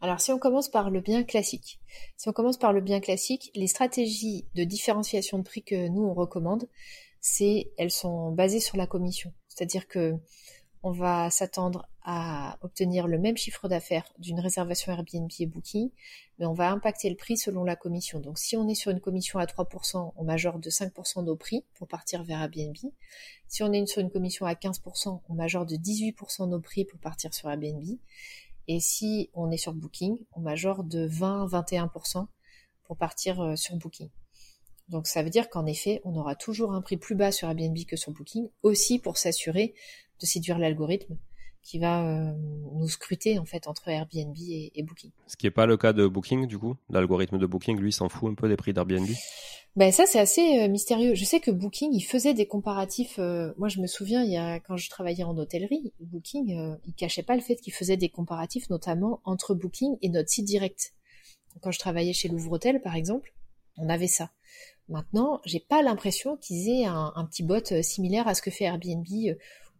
Alors 0.00 0.20
si 0.20 0.30
on 0.30 0.38
commence 0.38 0.70
par 0.70 0.90
le 0.90 1.00
bien 1.00 1.24
classique, 1.24 1.80
si 2.16 2.28
on 2.28 2.32
commence 2.32 2.58
par 2.58 2.72
le 2.72 2.80
bien 2.80 3.00
classique, 3.00 3.50
les 3.54 3.66
stratégies 3.66 4.46
de 4.54 4.64
différenciation 4.64 5.38
de 5.38 5.42
prix 5.42 5.62
que 5.62 5.88
nous 5.88 6.02
on 6.02 6.12
recommande, 6.14 6.68
c'est 7.20 7.72
elles 7.78 7.90
sont 7.90 8.30
basées 8.32 8.60
sur 8.60 8.76
la 8.76 8.86
commission. 8.86 9.32
C'est-à-dire 9.48 9.88
que 9.88 10.14
on 10.84 10.92
va 10.92 11.30
s'attendre 11.30 11.88
à 12.02 12.58
obtenir 12.60 13.08
le 13.08 13.18
même 13.18 13.38
chiffre 13.38 13.68
d'affaires 13.68 14.04
d'une 14.18 14.38
réservation 14.38 14.92
Airbnb 14.92 15.30
et 15.38 15.46
Booking, 15.46 15.88
mais 16.38 16.44
on 16.44 16.52
va 16.52 16.70
impacter 16.70 17.08
le 17.08 17.16
prix 17.16 17.38
selon 17.38 17.64
la 17.64 17.74
commission. 17.74 18.20
Donc 18.20 18.38
si 18.38 18.54
on 18.58 18.68
est 18.68 18.74
sur 18.74 18.90
une 18.90 19.00
commission 19.00 19.38
à 19.38 19.46
3%, 19.46 20.12
on 20.14 20.24
majore 20.24 20.58
de 20.58 20.68
5% 20.68 21.24
nos 21.24 21.36
prix 21.36 21.64
pour 21.76 21.88
partir 21.88 22.22
vers 22.22 22.38
Airbnb. 22.42 22.76
Si 23.48 23.62
on 23.62 23.72
est 23.72 23.86
sur 23.86 24.02
une 24.02 24.10
commission 24.10 24.44
à 24.44 24.52
15%, 24.52 25.22
on 25.26 25.34
majore 25.34 25.64
de 25.64 25.76
18% 25.76 26.50
nos 26.50 26.60
prix 26.60 26.84
pour 26.84 27.00
partir 27.00 27.32
sur 27.32 27.48
Airbnb. 27.48 27.82
Et 28.68 28.78
si 28.78 29.30
on 29.32 29.50
est 29.50 29.56
sur 29.56 29.72
Booking, 29.72 30.18
on 30.32 30.40
majore 30.40 30.84
de 30.84 31.08
20-21% 31.08 32.26
pour 32.82 32.98
partir 32.98 33.40
euh, 33.40 33.56
sur 33.56 33.76
Booking. 33.76 34.10
Donc 34.90 35.06
ça 35.06 35.22
veut 35.22 35.30
dire 35.30 35.48
qu'en 35.48 35.64
effet, 35.64 36.02
on 36.04 36.14
aura 36.14 36.34
toujours 36.34 36.74
un 36.74 36.82
prix 36.82 36.98
plus 36.98 37.14
bas 37.14 37.32
sur 37.32 37.48
Airbnb 37.48 37.78
que 37.86 37.96
sur 37.96 38.12
Booking, 38.12 38.50
aussi 38.62 38.98
pour 38.98 39.16
s'assurer 39.16 39.74
de 40.24 40.28
séduire 40.28 40.58
l'algorithme 40.58 41.16
qui 41.64 41.78
va 41.78 42.06
euh, 42.06 42.32
nous 42.74 42.88
scruter 42.88 43.38
en 43.38 43.46
fait 43.46 43.66
entre 43.66 43.88
Airbnb 43.88 44.36
et, 44.48 44.82
Booking. 44.82 45.10
Ce 45.26 45.36
qui 45.36 45.46
n'est 45.46 45.50
pas 45.50 45.66
le 45.66 45.76
cas 45.76 45.92
de 45.92 46.06
Booking 46.06 46.46
du 46.46 46.58
coup. 46.58 46.76
L'algorithme 46.90 47.38
de 47.38 47.46
Booking, 47.46 47.78
lui, 47.78 47.90
s'en 47.90 48.08
fout 48.08 48.30
un 48.30 48.34
peu 48.34 48.48
des 48.48 48.56
prix 48.56 48.72
d'Airbnb. 48.74 49.08
Ben 49.74 49.90
ça 49.90 50.04
c'est 50.06 50.20
assez 50.20 50.60
euh, 50.60 50.68
mystérieux. 50.68 51.14
Je 51.14 51.24
sais 51.24 51.40
que 51.40 51.50
Booking, 51.50 51.90
il 51.92 52.02
faisait 52.02 52.34
des 52.34 52.46
comparatifs. 52.46 53.18
Euh, 53.18 53.52
moi 53.56 53.68
je 53.68 53.80
me 53.80 53.86
souviens, 53.86 54.22
il 54.22 54.30
y 54.30 54.36
a 54.36 54.60
quand 54.60 54.76
je 54.76 54.88
travaillais 54.90 55.24
en 55.24 55.36
hôtellerie, 55.36 55.92
Booking, 56.00 56.76
il 56.86 56.94
cachait 56.94 57.22
pas 57.22 57.34
le 57.34 57.40
fait 57.40 57.56
qu'il 57.56 57.72
faisait 57.72 57.96
des 57.96 58.10
comparatifs, 58.10 58.68
notamment 58.68 59.20
entre 59.24 59.54
Booking 59.54 59.96
et 60.02 60.10
notre 60.10 60.28
site 60.28 60.44
direct. 60.44 60.92
Quand 61.62 61.70
je 61.70 61.78
travaillais 61.78 62.12
chez 62.12 62.28
Louvre 62.28 62.52
Hôtel 62.52 62.82
par 62.82 62.94
exemple, 62.94 63.32
on 63.78 63.88
avait 63.88 64.06
ça. 64.06 64.30
Maintenant, 64.88 65.40
j'ai 65.46 65.60
pas 65.60 65.80
l'impression 65.80 66.36
qu'ils 66.36 66.68
aient 66.68 66.84
un, 66.84 67.12
un, 67.16 67.24
petit 67.24 67.42
bot 67.42 67.82
similaire 67.82 68.28
à 68.28 68.34
ce 68.34 68.42
que 68.42 68.50
fait 68.50 68.64
Airbnb 68.64 69.06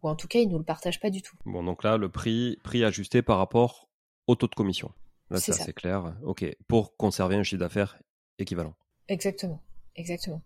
ou 0.05 0.09
en 0.09 0.15
tout 0.15 0.27
cas, 0.27 0.39
ils 0.39 0.47
nous 0.47 0.59
le 0.59 0.63
partagent 0.63 0.99
pas 0.99 1.09
du 1.09 1.21
tout. 1.21 1.35
Bon, 1.45 1.63
donc 1.63 1.83
là, 1.83 1.97
le 1.97 2.09
prix, 2.09 2.57
prix 2.63 2.83
ajusté 2.83 3.21
par 3.21 3.37
rapport 3.37 3.89
au 4.27 4.35
taux 4.35 4.47
de 4.47 4.55
commission. 4.55 4.91
Là, 5.31 5.39
c'est 5.39 5.51
assez 5.51 5.73
clair. 5.73 6.15
Ok, 6.23 6.45
pour 6.67 6.95
conserver 6.95 7.35
un 7.35 7.43
chiffre 7.43 7.59
d'affaires 7.59 7.99
équivalent. 8.37 8.75
Exactement, 9.07 9.61
exactement. 9.95 10.41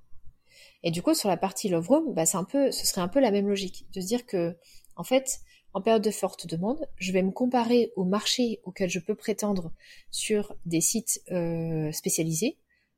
Et 0.84 0.92
du 0.92 1.02
coup, 1.02 1.14
sur 1.14 1.28
la 1.28 1.38
partie 1.38 1.68
Love 1.68 1.88
Room, 1.90 2.14
bah, 2.14 2.24
un 2.34 2.44
peu, 2.46 2.72
ce 2.72 2.86
serait 2.86 3.02
un 3.02 3.10
peu 3.10 3.20
la 3.20 3.32
même 3.32 3.48
logique, 3.48 3.86
de 3.94 4.00
se 4.00 4.08
dire 4.08 4.26
que, 4.26 4.56
en 4.96 5.04
fait, 5.04 5.42
en 5.74 5.82
période 5.82 6.02
de 6.02 6.12
forte 6.12 6.48
demande, 6.48 6.88
je 6.96 7.12
vais 7.12 7.22
me 7.22 7.32
comparer 7.32 7.92
au 7.96 8.06
marché 8.06 8.62
auquel 8.64 8.90
je 8.90 9.00
peux 9.00 9.16
prétendre 9.16 9.72
sur 10.10 10.56
des 10.66 10.82
sites 10.82 11.22
euh, 11.32 11.92
spécialisés. 11.92 12.58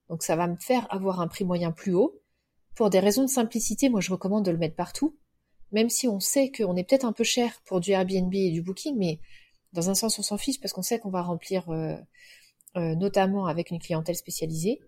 Donc, 0.10 0.24
ça 0.24 0.36
va 0.36 0.47
me 0.47 0.58
faire 0.58 0.88
avoir 0.93 1.21
un 1.21 1.28
prix 1.28 1.43
moyen 1.43 1.71
plus 1.71 1.93
haut. 1.93 2.21
Pour 2.76 2.89
des 2.89 3.00
raisons 3.00 3.24
de 3.24 3.30
simplicité, 3.30 3.89
moi, 3.89 4.02
je 4.02 4.12
recommande 4.12 4.45
de 4.45 4.52
le 4.52 4.58
mettre 4.58 4.76
partout 4.76 5.17
même 5.71 5.89
si 5.89 6.07
on 6.07 6.19
sait 6.19 6.51
qu'on 6.51 6.75
est 6.75 6.84
peut-être 6.84 7.05
un 7.05 7.13
peu 7.13 7.23
cher 7.23 7.62
pour 7.65 7.79
du 7.79 7.91
Airbnb 7.91 8.34
et 8.34 8.51
du 8.51 8.62
Booking, 8.62 8.95
mais 8.97 9.19
dans 9.73 9.89
un 9.89 9.95
sens 9.95 10.19
on 10.19 10.23
s'en 10.23 10.38
fiche 10.38 10.60
parce 10.60 10.73
qu'on 10.73 10.81
sait 10.81 10.99
qu'on 10.99 11.10
va 11.10 11.21
remplir 11.21 11.69
euh, 11.69 11.95
euh, 12.75 12.95
notamment 12.95 13.45
avec 13.45 13.71
une 13.71 13.79
clientèle 13.79 14.15
spécialisée. 14.15 14.81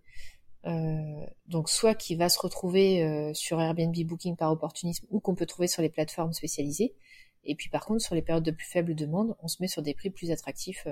Euh, 0.66 1.26
donc 1.48 1.70
soit 1.70 1.94
qui 1.94 2.16
va 2.16 2.30
se 2.30 2.40
retrouver 2.40 3.34
sur 3.34 3.60
Airbnb 3.60 3.96
Booking 4.06 4.36
par 4.36 4.52
opportunisme 4.52 5.06
ou 5.10 5.20
qu'on 5.20 5.36
peut 5.36 5.46
trouver 5.46 5.68
sur 5.68 5.82
les 5.82 5.90
plateformes 5.90 6.34
spécialisées. 6.34 6.96
Et 7.44 7.56
puis 7.56 7.70
par 7.70 7.86
contre 7.86 8.02
sur 8.02 8.16
les 8.16 8.22
périodes 8.22 8.46
de 8.46 8.52
plus 8.52 8.68
faible 8.68 8.96
demande, 8.96 9.36
on 9.42 9.48
se 9.48 9.58
met 9.62 9.68
sur 9.68 9.82
des 9.82 9.94
prix 9.94 10.10
plus 10.10 10.32
attractifs 10.32 10.88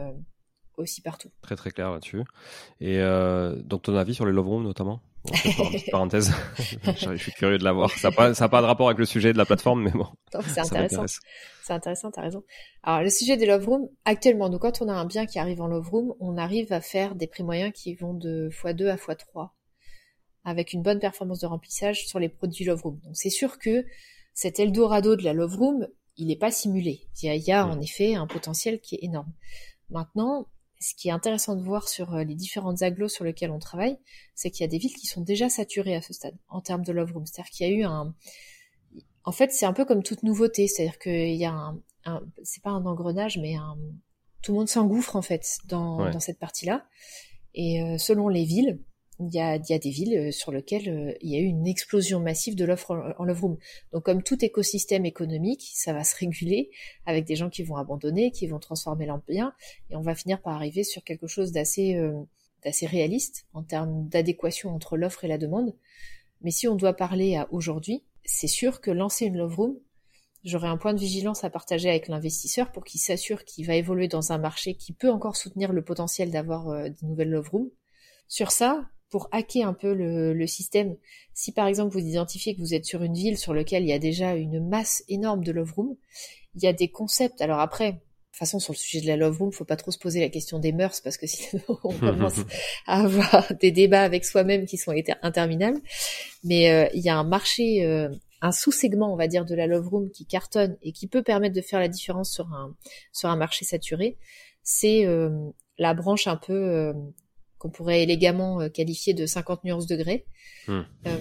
aussi 0.76 1.02
partout. 1.02 1.30
Très 1.42 1.56
très 1.56 1.72
clair 1.72 1.92
là-dessus. 1.92 2.24
Et 2.82 3.00
donc 3.64 3.84
ton 3.84 3.96
avis 3.96 4.14
sur 4.14 4.26
les 4.26 4.34
love 4.34 4.48
rooms 4.48 4.64
notamment? 4.64 5.02
Parenthèse. 5.92 6.32
je 6.84 7.16
suis 7.16 7.32
curieux 7.32 7.58
de 7.58 7.64
l'avoir. 7.64 7.90
Ça 7.92 8.10
n'a 8.10 8.16
pas, 8.16 8.34
ça 8.34 8.50
pas 8.50 8.62
de 8.62 8.66
rapport 8.66 8.88
avec 8.88 9.00
le 9.00 9.06
sujet 9.06 9.34
de 9.34 9.38
la 9.38 9.46
plateforme, 9.46 9.84
mais 9.84 9.92
bon. 9.92 10.08
C'est 10.48 10.60
intéressant. 10.60 11.06
C'est 11.64 11.74
intéressant, 11.74 12.12
t'as 12.12 12.22
raison. 12.22 12.44
Alors, 12.84 13.04
le 13.04 13.10
sujet 13.10 13.38
des 13.38 13.46
Love 13.46 13.68
Room, 13.68 13.90
actuellement, 14.06 14.50
donc 14.50 14.62
quand 14.62 14.82
on 14.82 14.90
a 14.90 14.94
un 14.94 15.06
bien 15.06 15.26
qui 15.26 15.40
arrive 15.40 15.62
en 15.62 15.68
Love 15.68 15.90
Room, 15.90 16.14
on 16.20 16.38
arrive 16.38 16.74
à 16.74 16.82
faire 16.82 17.16
des 17.16 17.28
prix 17.28 17.44
moyens 17.44 17.72
qui 17.74 17.94
vont 17.96 18.14
de 18.14 18.50
x2 18.50 18.88
à 18.88 18.96
x3 18.96 19.50
avec 20.44 20.74
une 20.74 20.82
bonne 20.82 21.00
performance 21.00 21.40
de 21.40 21.48
remplissage 21.48 22.08
sur 22.08 22.20
les 22.20 22.30
produits 22.30 22.66
Love 22.66 22.82
Room. 22.82 23.00
Donc, 23.04 23.16
c'est 23.16 23.30
sûr 23.30 23.60
que 23.60 23.86
cet 24.34 24.60
Eldorado 24.60 25.16
de 25.16 25.24
la 25.24 25.34
Love 25.34 25.56
Room, 25.56 25.88
il 26.18 26.28
n'est 26.28 26.38
pas 26.38 26.52
simulé. 26.52 27.08
Il 27.22 27.28
y 27.28 27.30
a, 27.30 27.36
il 27.36 27.44
y 27.44 27.52
a 27.52 27.66
en 27.66 27.80
effet 27.80 28.16
un 28.16 28.28
potentiel 28.28 28.80
qui 28.80 28.96
est 28.96 29.04
énorme. 29.04 29.32
Maintenant, 29.90 30.48
ce 30.82 30.96
qui 30.96 31.08
est 31.08 31.12
intéressant 31.12 31.56
de 31.56 31.64
voir 31.64 31.88
sur 31.88 32.14
euh, 32.14 32.24
les 32.24 32.36
différentes 32.36 32.82
agglos 32.82 33.08
sur 33.08 33.24
lesquelles 33.24 33.52
on 33.52 33.60
travaille, 33.60 33.98
c'est 34.36 34.50
qu'il 34.50 34.64
y 34.64 34.66
a 34.66 34.68
des 34.68 34.80
villes 34.80 34.96
qui 34.96 35.06
sont 35.06 35.22
déjà 35.22 35.48
saturées 35.48 35.96
à 35.96 36.02
ce 36.02 36.12
stade 36.12 36.36
en 36.50 36.60
termes 36.60 36.84
de 36.84 36.92
love 36.92 37.14
room. 37.14 37.26
C'est-à-dire 37.26 37.52
qu'il 37.52 37.68
y 37.68 37.72
a 37.72 37.74
eu 37.74 37.84
un, 37.84 38.14
en 39.24 39.32
fait, 39.32 39.52
c'est 39.52 39.66
un 39.66 39.74
peu 39.74 39.86
comme 39.86 40.04
toute 40.04 40.24
nouveauté, 40.24 40.68
c'est-à-dire 40.68 40.98
qu'il 40.98 41.36
y 41.36 41.46
a 41.46 41.52
un, 41.52 41.80
un... 42.06 42.22
c'est 42.44 42.64
pas 42.64 42.72
un 42.72 42.86
engrenage, 42.86 43.38
mais 43.38 43.56
un, 43.56 43.78
tout 44.42 44.54
le 44.54 44.58
monde 44.58 44.70
s'engouffre 44.70 45.16
en 45.16 45.22
fait 45.22 45.46
dans, 45.66 46.10
dans 46.10 46.20
cette 46.20 46.40
partie-là. 46.40 46.86
Et 47.54 47.82
euh, 47.84 47.98
selon 47.98 48.28
les 48.28 48.44
villes, 48.44 48.80
il 49.22 49.34
y 49.34 49.40
a, 49.40 49.58
y 49.58 49.74
a 49.74 49.80
des 49.80 49.90
villes 49.90 50.18
euh, 50.18 50.32
sur 50.32 50.52
lesquelles 50.52 50.90
euh, 50.90 51.14
il 51.22 51.30
y 51.30 51.36
a 51.36 51.40
eu 51.40 51.46
une 51.46 51.68
explosion 51.68 52.20
massive 52.20 52.56
de 52.56 52.66
l'offre 52.66 53.14
en, 53.18 53.24
love 53.24 53.42
room. 53.42 53.58
Donc 53.94 54.04
comme 54.04 54.24
tout 54.24 54.44
écosystème 54.44 55.06
économique, 55.06 55.72
ça 55.74 55.94
va 55.94 56.04
se 56.04 56.16
réguler 56.16 56.70
avec 57.06 57.26
des 57.26 57.36
gens 57.36 57.50
qui 57.50 57.64
vont 57.64 57.76
abandonner, 57.76 58.32
qui 58.32 58.48
vont 58.48 58.60
transformer 58.60 59.06
leur 59.06 59.20
bien, 59.28 59.54
et 59.90 59.96
on 59.96 60.02
va 60.02 60.16
finir 60.16 60.42
par 60.42 60.54
arriver 60.54 60.84
sur 60.84 61.04
quelque 61.04 61.28
chose 61.28 61.52
d'assez 61.52 61.96
euh, 61.96 62.24
réaliste 62.64 63.46
en 63.54 63.64
termes 63.64 64.08
d'adéquation 64.08 64.74
entre 64.74 64.98
l'offre 64.98 65.24
et 65.24 65.28
la 65.28 65.38
demande. 65.38 65.76
Mais 66.42 66.52
si 66.52 66.68
on 66.68 66.76
doit 66.76 66.94
parler 66.94 67.36
à 67.36 67.48
aujourd'hui, 67.52 68.04
c'est 68.24 68.48
sûr 68.48 68.82
que 68.82 68.92
lancer 68.92 69.26
une 69.26 69.38
love 69.38 69.56
room, 69.56 69.78
j'aurai 70.44 70.68
un 70.68 70.78
point 70.78 70.94
de 70.94 71.00
vigilance 71.00 71.44
à 71.44 71.50
partager 71.50 71.90
avec 71.90 72.08
l'investisseur 72.08 72.72
pour 72.72 72.84
qu'il 72.84 73.00
s'assure 73.00 73.46
qu'il 73.46 73.66
va 73.66 73.76
évoluer 73.76 74.08
dans 74.08 74.32
un 74.32 74.38
marché 74.38 74.74
qui 74.76 74.94
peut 74.94 75.12
encore 75.12 75.36
soutenir 75.36 75.72
le 75.72 75.84
potentiel 75.84 76.32
d'avoir 76.32 76.70
euh, 76.70 76.90
des 76.90 77.06
nouvelles 77.06 77.30
love 77.30 77.50
rooms. 77.50 77.70
Sur 78.28 78.52
ça, 78.52 78.90
pour 79.12 79.28
hacker 79.32 79.68
un 79.68 79.74
peu 79.74 79.94
le, 79.94 80.48
système, 80.48 80.96
si 81.34 81.52
par 81.52 81.68
exemple 81.68 81.94
vous 81.94 82.00
identifiez 82.00 82.56
que 82.56 82.62
vous 82.62 82.74
êtes 82.74 82.86
sur 82.86 83.04
une 83.04 83.14
ville 83.14 83.38
sur 83.38 83.54
laquelle 83.54 83.84
il 83.84 83.90
y 83.90 83.94
a 83.94 84.00
déjà 84.00 84.34
une 84.36 84.68
masse 84.68 85.04
énorme 85.10 85.44
de 85.44 85.52
love 85.52 85.74
room, 85.76 85.96
il 86.56 86.64
y 86.64 86.68
a 86.68 86.74
des 86.74 86.88
concepts. 86.88 87.42
Alors 87.42 87.60
après, 87.60 87.92
de 87.92 87.98
toute 87.98 88.40
façon, 88.40 88.60
sur 88.60 88.72
le 88.72 88.78
sujet 88.78 89.02
de 89.02 89.08
la 89.08 89.18
love 89.18 89.38
room, 89.38 89.52
faut 89.52 89.66
pas 89.66 89.76
trop 89.76 89.92
se 89.92 90.00
poser 90.00 90.22
la 90.22 90.30
question 90.30 90.60
des 90.60 90.72
mœurs 90.72 91.02
parce 91.02 91.18
que 91.18 91.28
sinon 91.28 91.62
on 91.84 91.94
commence 91.94 92.40
à 92.88 93.04
avoir 93.04 93.54
des 93.60 93.72
débats 93.72 94.04
avec 94.04 94.24
soi-même 94.24 94.66
qui 94.66 94.78
sont 94.78 94.96
interminables. 95.22 95.82
Mais 96.46 96.72
euh, 96.72 96.88
il 96.94 97.02
y 97.02 97.10
a 97.10 97.18
un 97.18 97.26
marché, 97.26 97.84
euh, 97.84 98.10
un 98.40 98.54
sous-segment, 98.54 99.14
on 99.14 99.18
va 99.18 99.28
dire, 99.28 99.44
de 99.44 99.56
la 99.56 99.68
love 99.68 99.90
room 99.90 100.10
qui 100.10 100.26
cartonne 100.26 100.78
et 100.82 100.94
qui 100.94 101.08
peut 101.08 101.22
permettre 101.22 101.54
de 101.54 101.62
faire 101.62 101.82
la 101.82 101.90
différence 101.90 102.32
sur 102.32 102.48
un 102.54 102.74
sur 103.12 103.28
un 103.28 103.36
marché 103.36 103.66
saturé. 103.66 104.18
C'est 104.64 105.06
euh, 105.06 105.50
la 105.78 105.94
branche 105.94 106.28
un 106.28 106.38
peu 106.38 106.94
qu'on 107.62 107.70
pourrait 107.70 108.02
élégamment 108.02 108.60
euh, 108.60 108.70
qualifier 108.70 109.14
de 109.14 109.28
50 109.28 109.64
nuances 109.64 109.86
degrés. 109.86 110.26
Hmm. 110.68 110.82
Euh, 111.06 111.18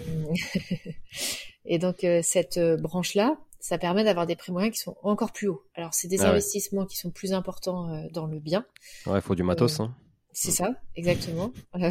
et 1.66 1.79
donc 1.79 2.03
euh, 2.03 2.20
cette 2.22 2.59
branche-là, 2.81 3.37
ça 3.59 3.76
permet 3.76 4.05
d'avoir 4.05 4.26
des 4.26 4.37
prix 4.37 4.50
moyens 4.50 4.74
qui 4.74 4.81
sont 4.81 4.96
encore 5.03 5.33
plus 5.33 5.48
hauts. 5.48 5.62
Alors 5.74 5.92
c'est 5.92 6.09
des 6.09 6.22
ah 6.22 6.31
investissements 6.31 6.87
qui 6.87 6.96
sont 6.96 7.11
plus 7.11 7.35
importants 7.35 8.09
dans 8.11 8.26
le 8.26 8.40
bien. 8.40 8.64
Ouais, 9.07 9.18
il 9.18 9.20
faut 9.20 9.35
du 9.35 9.42
matos. 9.42 9.81
Hein. 9.81 9.94
C'est 10.32 10.52
ça, 10.52 10.70
exactement. 10.96 11.52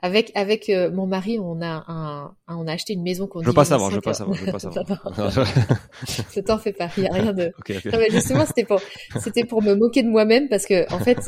avec 0.00 0.30
avec 0.34 0.68
euh, 0.68 0.90
mon 0.92 1.06
mari, 1.06 1.38
on 1.38 1.60
a 1.60 1.84
un, 1.88 2.36
on 2.46 2.66
a 2.68 2.72
acheté 2.72 2.92
une 2.92 3.02
maison 3.02 3.26
qu'on. 3.26 3.40
Je 3.42 3.46
veux 3.46 3.52
pas 3.52 3.64
savoir, 3.64 3.90
je 3.90 3.96
veux 3.96 4.00
pas 4.00 4.14
savoir, 4.14 4.36
je 4.36 4.44
veux 4.44 4.52
pas 4.52 4.58
savoir. 4.60 5.02
ne 6.36 6.40
t'en 6.42 6.58
fais 6.58 6.72
pas, 6.72 6.88
il 6.96 7.04
y 7.04 7.08
a 7.08 7.12
rien 7.12 7.32
de. 7.32 7.52
justement, 8.10 8.46
c'était 8.46 8.64
pour 8.64 8.80
c'était 9.18 9.44
pour 9.44 9.62
me 9.62 9.74
moquer 9.74 10.02
de 10.02 10.08
moi-même 10.08 10.48
parce 10.48 10.66
que 10.66 10.92
en 10.92 11.00
fait, 11.00 11.18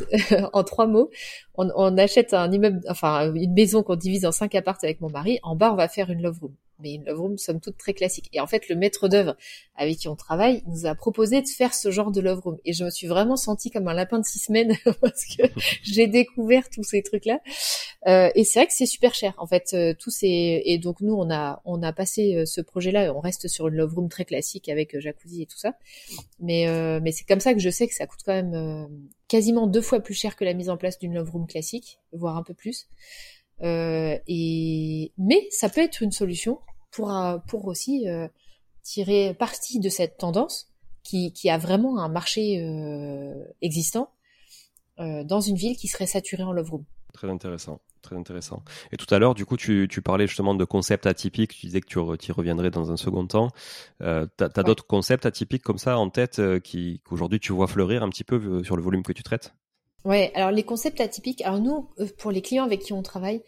en 0.53 0.63
trois 0.63 0.87
mots, 0.87 1.09
on, 1.55 1.69
on 1.75 1.97
achète 1.97 2.33
un 2.33 2.49
immeuble, 2.51 2.79
enfin 2.89 3.33
une 3.33 3.53
maison 3.53 3.83
qu'on 3.83 3.95
divise 3.95 4.25
en 4.25 4.31
cinq 4.31 4.55
apparts 4.55 4.79
avec 4.83 5.01
mon 5.01 5.09
mari. 5.09 5.39
En 5.43 5.55
bas, 5.55 5.71
on 5.73 5.75
va 5.75 5.89
faire 5.89 6.09
une 6.09 6.21
love 6.21 6.39
room 6.41 6.55
mais 6.79 6.93
une 6.93 7.05
love 7.05 7.19
room 7.19 7.37
somme 7.37 7.59
toute 7.59 7.77
très 7.77 7.93
classique. 7.93 8.29
Et 8.33 8.39
en 8.39 8.47
fait, 8.47 8.69
le 8.69 8.75
maître 8.75 9.07
d'œuvre 9.07 9.35
avec 9.75 9.97
qui 9.97 10.07
on 10.07 10.15
travaille 10.15 10.63
nous 10.67 10.85
a 10.85 10.95
proposé 10.95 11.41
de 11.41 11.47
faire 11.47 11.73
ce 11.73 11.91
genre 11.91 12.11
de 12.11 12.21
love 12.21 12.39
room. 12.39 12.57
Et 12.65 12.73
je 12.73 12.83
me 12.83 12.89
suis 12.89 13.07
vraiment 13.07 13.35
sentie 13.37 13.71
comme 13.71 13.87
un 13.87 13.93
lapin 13.93 14.19
de 14.19 14.25
six 14.25 14.39
semaines 14.39 14.75
parce 15.01 15.25
que 15.25 15.43
j'ai 15.83 16.07
découvert 16.07 16.69
tous 16.69 16.83
ces 16.83 17.01
trucs-là. 17.01 17.39
Euh, 18.07 18.29
et 18.35 18.43
c'est 18.43 18.59
vrai 18.59 18.67
que 18.67 18.73
c'est 18.73 18.85
super 18.85 19.13
cher. 19.13 19.33
En 19.37 19.47
fait, 19.47 19.71
euh, 19.73 19.93
tous 19.97 20.11
ces 20.11 20.61
et 20.65 20.77
donc 20.77 21.01
nous 21.01 21.13
on 21.13 21.31
a 21.31 21.61
on 21.65 21.81
a 21.83 21.93
passé 21.93 22.35
euh, 22.35 22.45
ce 22.45 22.61
projet-là. 22.61 23.13
On 23.15 23.19
reste 23.19 23.47
sur 23.47 23.67
une 23.67 23.75
love 23.75 23.93
room 23.95 24.09
très 24.09 24.25
classique 24.25 24.69
avec 24.69 24.99
jacuzzi 24.99 25.43
et 25.43 25.45
tout 25.45 25.57
ça. 25.57 25.73
Mais 26.39 26.65
mais 27.01 27.11
c'est 27.11 27.25
comme 27.25 27.39
ça 27.39 27.53
que 27.53 27.59
je 27.59 27.69
sais 27.69 27.87
que 27.87 27.93
ça 27.93 28.07
coûte 28.07 28.21
quand 28.25 28.33
même 28.33 28.87
quasiment 29.27 29.67
deux 29.67 29.81
fois 29.81 29.99
plus 29.99 30.13
cher 30.13 30.35
que 30.35 30.45
la 30.45 30.53
mise 30.53 30.69
en 30.69 30.77
place 30.77 30.99
d'une 30.99 31.13
love 31.13 31.31
room 31.31 31.47
classique, 31.47 31.99
voire 32.11 32.37
un 32.37 32.43
peu 32.43 32.53
plus. 32.53 32.87
Euh, 33.61 34.17
et 34.27 35.13
mais 35.17 35.47
ça 35.49 35.69
peut 35.69 35.81
être 35.81 36.01
une 36.01 36.11
solution 36.11 36.59
pour 36.91 37.13
pour 37.47 37.65
aussi 37.65 38.07
euh, 38.07 38.27
tirer 38.83 39.33
parti 39.33 39.79
de 39.79 39.89
cette 39.89 40.17
tendance 40.17 40.67
qui, 41.03 41.31
qui 41.31 41.49
a 41.49 41.57
vraiment 41.57 41.99
un 41.99 42.09
marché 42.09 42.61
euh, 42.61 43.33
existant 43.61 44.09
dans 44.97 45.41
une 45.41 45.57
ville 45.57 45.75
qui 45.75 45.89
serait 45.89 46.07
saturée 46.07 46.43
en 46.43 46.53
love 46.53 46.71
room. 46.71 46.85
Très 47.15 47.29
intéressant, 47.29 47.79
très 48.01 48.17
intéressant. 48.17 48.61
Et 48.91 48.97
tout 48.97 49.13
à 49.13 49.19
l'heure, 49.19 49.35
du 49.35 49.45
coup, 49.45 49.55
tu, 49.55 49.87
tu, 49.89 50.01
parlais 50.01 50.27
justement 50.27 50.53
de 50.53 50.65
concepts 50.65 51.05
atypiques. 51.05 51.53
Tu 51.53 51.65
disais 51.65 51.79
que 51.79 51.87
tu 51.87 52.29
y 52.29 52.31
reviendrais 52.33 52.71
dans 52.71 52.91
un 52.91 52.97
second 52.97 53.25
temps. 53.25 53.51
Euh, 54.01 54.27
tu 54.37 54.43
as, 54.43 54.63
d'autres 54.63 54.85
concepts 54.85 55.25
atypiques 55.25 55.63
comme 55.63 55.77
ça 55.77 55.97
en 55.97 56.09
tête 56.09 56.39
euh, 56.39 56.59
qui 56.59 57.01
qu'aujourd'hui 57.05 57.39
tu 57.39 57.53
vois 57.53 57.67
fleurir 57.67 58.03
un 58.03 58.09
petit 58.09 58.25
peu 58.25 58.35
euh, 58.35 58.63
sur 58.63 58.75
le 58.75 58.83
volume 58.83 59.03
que 59.03 59.13
tu 59.13 59.23
traites? 59.23 59.53
Ouais, 60.05 60.31
alors 60.35 60.51
les 60.51 60.63
concepts 60.63 61.01
atypiques. 61.01 61.41
Alors 61.41 61.59
nous, 61.59 61.89
euh, 61.99 62.07
pour 62.17 62.31
les 62.31 62.41
clients 62.41 62.63
avec 62.63 62.81
qui 62.81 62.93
on 62.93 63.01
travaille, 63.01 63.41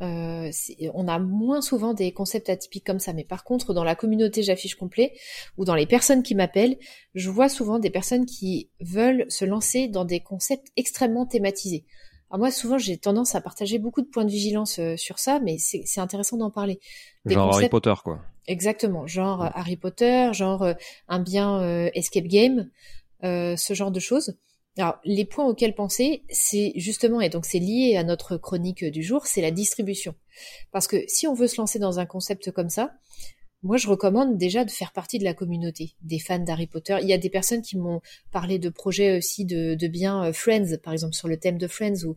euh, 0.00 0.50
on 0.94 1.06
a 1.06 1.18
moins 1.20 1.60
souvent 1.60 1.94
des 1.94 2.12
concepts 2.12 2.50
atypiques 2.50 2.84
comme 2.84 2.98
ça, 2.98 3.12
mais 3.12 3.22
par 3.22 3.44
contre, 3.44 3.72
dans 3.72 3.84
la 3.84 3.94
communauté 3.94 4.42
J'affiche 4.42 4.74
complet 4.74 5.14
ou 5.56 5.64
dans 5.64 5.76
les 5.76 5.86
personnes 5.86 6.24
qui 6.24 6.34
m'appellent, 6.34 6.76
je 7.14 7.30
vois 7.30 7.48
souvent 7.48 7.78
des 7.78 7.90
personnes 7.90 8.26
qui 8.26 8.68
veulent 8.80 9.26
se 9.28 9.44
lancer 9.44 9.86
dans 9.86 10.04
des 10.04 10.18
concepts 10.18 10.68
extrêmement 10.76 11.24
thématisés. 11.24 11.84
Alors 12.30 12.40
moi, 12.40 12.50
souvent, 12.50 12.78
j'ai 12.78 12.96
tendance 12.96 13.36
à 13.36 13.40
partager 13.40 13.78
beaucoup 13.78 14.02
de 14.02 14.08
points 14.08 14.24
de 14.24 14.30
vigilance 14.30 14.80
euh, 14.80 14.96
sur 14.96 15.20
ça, 15.20 15.38
mais 15.38 15.58
c'est 15.58 16.00
intéressant 16.00 16.36
d'en 16.36 16.50
parler. 16.50 16.80
genre 17.26 17.54
Harry 17.54 17.68
Potter, 17.68 17.94
quoi. 18.02 18.20
Exactement, 18.48 19.06
genre 19.06 19.42
Harry 19.54 19.76
Potter, 19.76 20.30
genre 20.32 20.62
euh, 20.62 20.74
un 21.06 21.20
bien 21.20 21.62
escape 21.94 22.24
game, 22.24 22.70
ce 23.22 23.74
genre 23.74 23.92
de 23.92 24.00
choses. 24.00 24.34
Alors, 24.78 24.98
les 25.04 25.26
points 25.26 25.46
auxquels 25.46 25.74
penser, 25.74 26.24
c'est 26.30 26.72
justement, 26.76 27.20
et 27.20 27.28
donc 27.28 27.44
c'est 27.44 27.58
lié 27.58 27.96
à 27.96 28.04
notre 28.04 28.38
chronique 28.38 28.84
du 28.84 29.02
jour, 29.02 29.26
c'est 29.26 29.42
la 29.42 29.50
distribution. 29.50 30.14
Parce 30.70 30.86
que 30.86 31.04
si 31.08 31.26
on 31.26 31.34
veut 31.34 31.46
se 31.46 31.60
lancer 31.60 31.78
dans 31.78 31.98
un 31.98 32.06
concept 32.06 32.50
comme 32.52 32.70
ça, 32.70 32.94
moi, 33.62 33.76
je 33.76 33.86
recommande 33.86 34.38
déjà 34.38 34.64
de 34.64 34.70
faire 34.70 34.92
partie 34.92 35.20
de 35.20 35.24
la 35.24 35.34
communauté 35.34 35.94
des 36.02 36.18
fans 36.18 36.40
d'Harry 36.40 36.66
Potter. 36.66 36.98
Il 37.00 37.08
y 37.08 37.12
a 37.12 37.18
des 37.18 37.30
personnes 37.30 37.62
qui 37.62 37.76
m'ont 37.76 38.00
parlé 38.32 38.58
de 38.58 38.68
projets 38.68 39.16
aussi 39.16 39.44
de, 39.44 39.76
de 39.76 39.86
bien 39.86 40.24
euh, 40.24 40.32
Friends, 40.32 40.78
par 40.82 40.92
exemple 40.92 41.14
sur 41.14 41.28
le 41.28 41.36
thème 41.36 41.58
de 41.58 41.68
Friends, 41.68 42.04
où, 42.04 42.16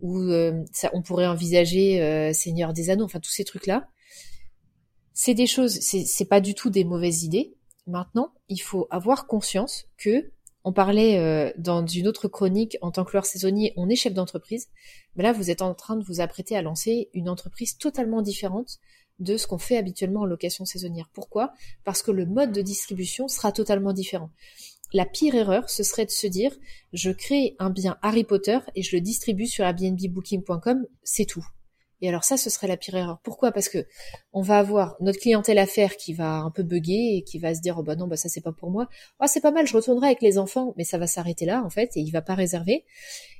où 0.00 0.18
euh, 0.18 0.64
ça, 0.72 0.90
on 0.92 1.02
pourrait 1.02 1.28
envisager 1.28 2.02
euh, 2.02 2.32
Seigneur 2.32 2.72
des 2.72 2.90
Anneaux, 2.90 3.04
enfin 3.04 3.20
tous 3.20 3.30
ces 3.30 3.44
trucs-là. 3.44 3.86
C'est 5.12 5.34
des 5.34 5.46
choses, 5.46 5.78
c'est 5.80 6.24
pas 6.24 6.40
du 6.40 6.54
tout 6.54 6.70
des 6.70 6.84
mauvaises 6.84 7.24
idées. 7.24 7.54
Maintenant, 7.86 8.32
il 8.48 8.60
faut 8.60 8.88
avoir 8.90 9.26
conscience 9.26 9.86
que 9.98 10.30
on 10.64 10.72
parlait 10.72 11.54
dans 11.56 11.86
une 11.86 12.06
autre 12.06 12.28
chronique 12.28 12.76
en 12.82 12.90
tant 12.90 13.04
que 13.04 13.12
leur 13.14 13.24
saisonnier, 13.24 13.72
on 13.76 13.88
est 13.88 13.96
chef 13.96 14.12
d'entreprise. 14.12 14.68
Mais 15.16 15.22
là, 15.22 15.32
vous 15.32 15.50
êtes 15.50 15.62
en 15.62 15.74
train 15.74 15.96
de 15.96 16.04
vous 16.04 16.20
apprêter 16.20 16.56
à 16.56 16.62
lancer 16.62 17.08
une 17.14 17.28
entreprise 17.28 17.78
totalement 17.78 18.22
différente 18.22 18.78
de 19.18 19.36
ce 19.36 19.46
qu'on 19.46 19.58
fait 19.58 19.76
habituellement 19.76 20.20
en 20.20 20.26
location 20.26 20.64
saisonnière. 20.64 21.10
Pourquoi? 21.12 21.52
Parce 21.84 22.02
que 22.02 22.10
le 22.10 22.26
mode 22.26 22.52
de 22.52 22.62
distribution 22.62 23.28
sera 23.28 23.52
totalement 23.52 23.92
différent. 23.92 24.30
La 24.92 25.06
pire 25.06 25.34
erreur, 25.34 25.70
ce 25.70 25.82
serait 25.82 26.06
de 26.06 26.10
se 26.10 26.26
dire, 26.26 26.52
je 26.92 27.10
crée 27.10 27.54
un 27.58 27.70
bien 27.70 27.96
Harry 28.02 28.24
Potter 28.24 28.58
et 28.74 28.82
je 28.82 28.96
le 28.96 29.00
distribue 29.00 29.46
sur 29.46 29.64
airbnbbooking.com, 29.64 30.86
c'est 31.04 31.26
tout. 31.26 31.46
Et 32.00 32.08
alors 32.08 32.24
ça, 32.24 32.36
ce 32.36 32.50
serait 32.50 32.66
la 32.66 32.76
pire 32.76 32.94
erreur. 32.96 33.18
Pourquoi? 33.22 33.52
Parce 33.52 33.68
que 33.68 33.86
on 34.32 34.42
va 34.42 34.58
avoir 34.58 34.96
notre 35.00 35.18
clientèle 35.18 35.58
affaire 35.58 35.96
qui 35.96 36.14
va 36.14 36.38
un 36.38 36.50
peu 36.50 36.62
bugger 36.62 37.16
et 37.16 37.22
qui 37.22 37.38
va 37.38 37.54
se 37.54 37.60
dire 37.60 37.76
oh 37.78 37.82
bah 37.82 37.96
non 37.96 38.06
bah 38.06 38.16
ça 38.16 38.28
c'est 38.28 38.40
pas 38.40 38.52
pour 38.52 38.70
moi. 38.70 38.88
Ah 39.18 39.26
c'est 39.26 39.40
pas 39.40 39.50
mal, 39.50 39.66
je 39.66 39.76
retournerai 39.76 40.06
avec 40.06 40.22
les 40.22 40.38
enfants, 40.38 40.74
mais 40.76 40.84
ça 40.84 40.98
va 40.98 41.06
s'arrêter 41.06 41.46
là 41.46 41.62
en 41.64 41.70
fait 41.70 41.96
et 41.96 42.00
il 42.00 42.10
va 42.10 42.22
pas 42.22 42.34
réserver. 42.34 42.84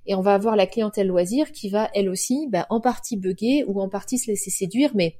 Et 0.06 0.14
on 0.14 0.22
va 0.22 0.34
avoir 0.34 0.56
la 0.56 0.66
clientèle 0.66 1.06
loisir 1.06 1.52
qui 1.52 1.70
va 1.70 1.90
elle 1.94 2.08
aussi 2.08 2.48
bah, 2.50 2.66
en 2.70 2.80
partie 2.80 3.16
bugger 3.16 3.64
ou 3.66 3.80
en 3.80 3.88
partie 3.88 4.18
se 4.18 4.30
laisser 4.30 4.50
séduire, 4.50 4.92
mais 4.94 5.16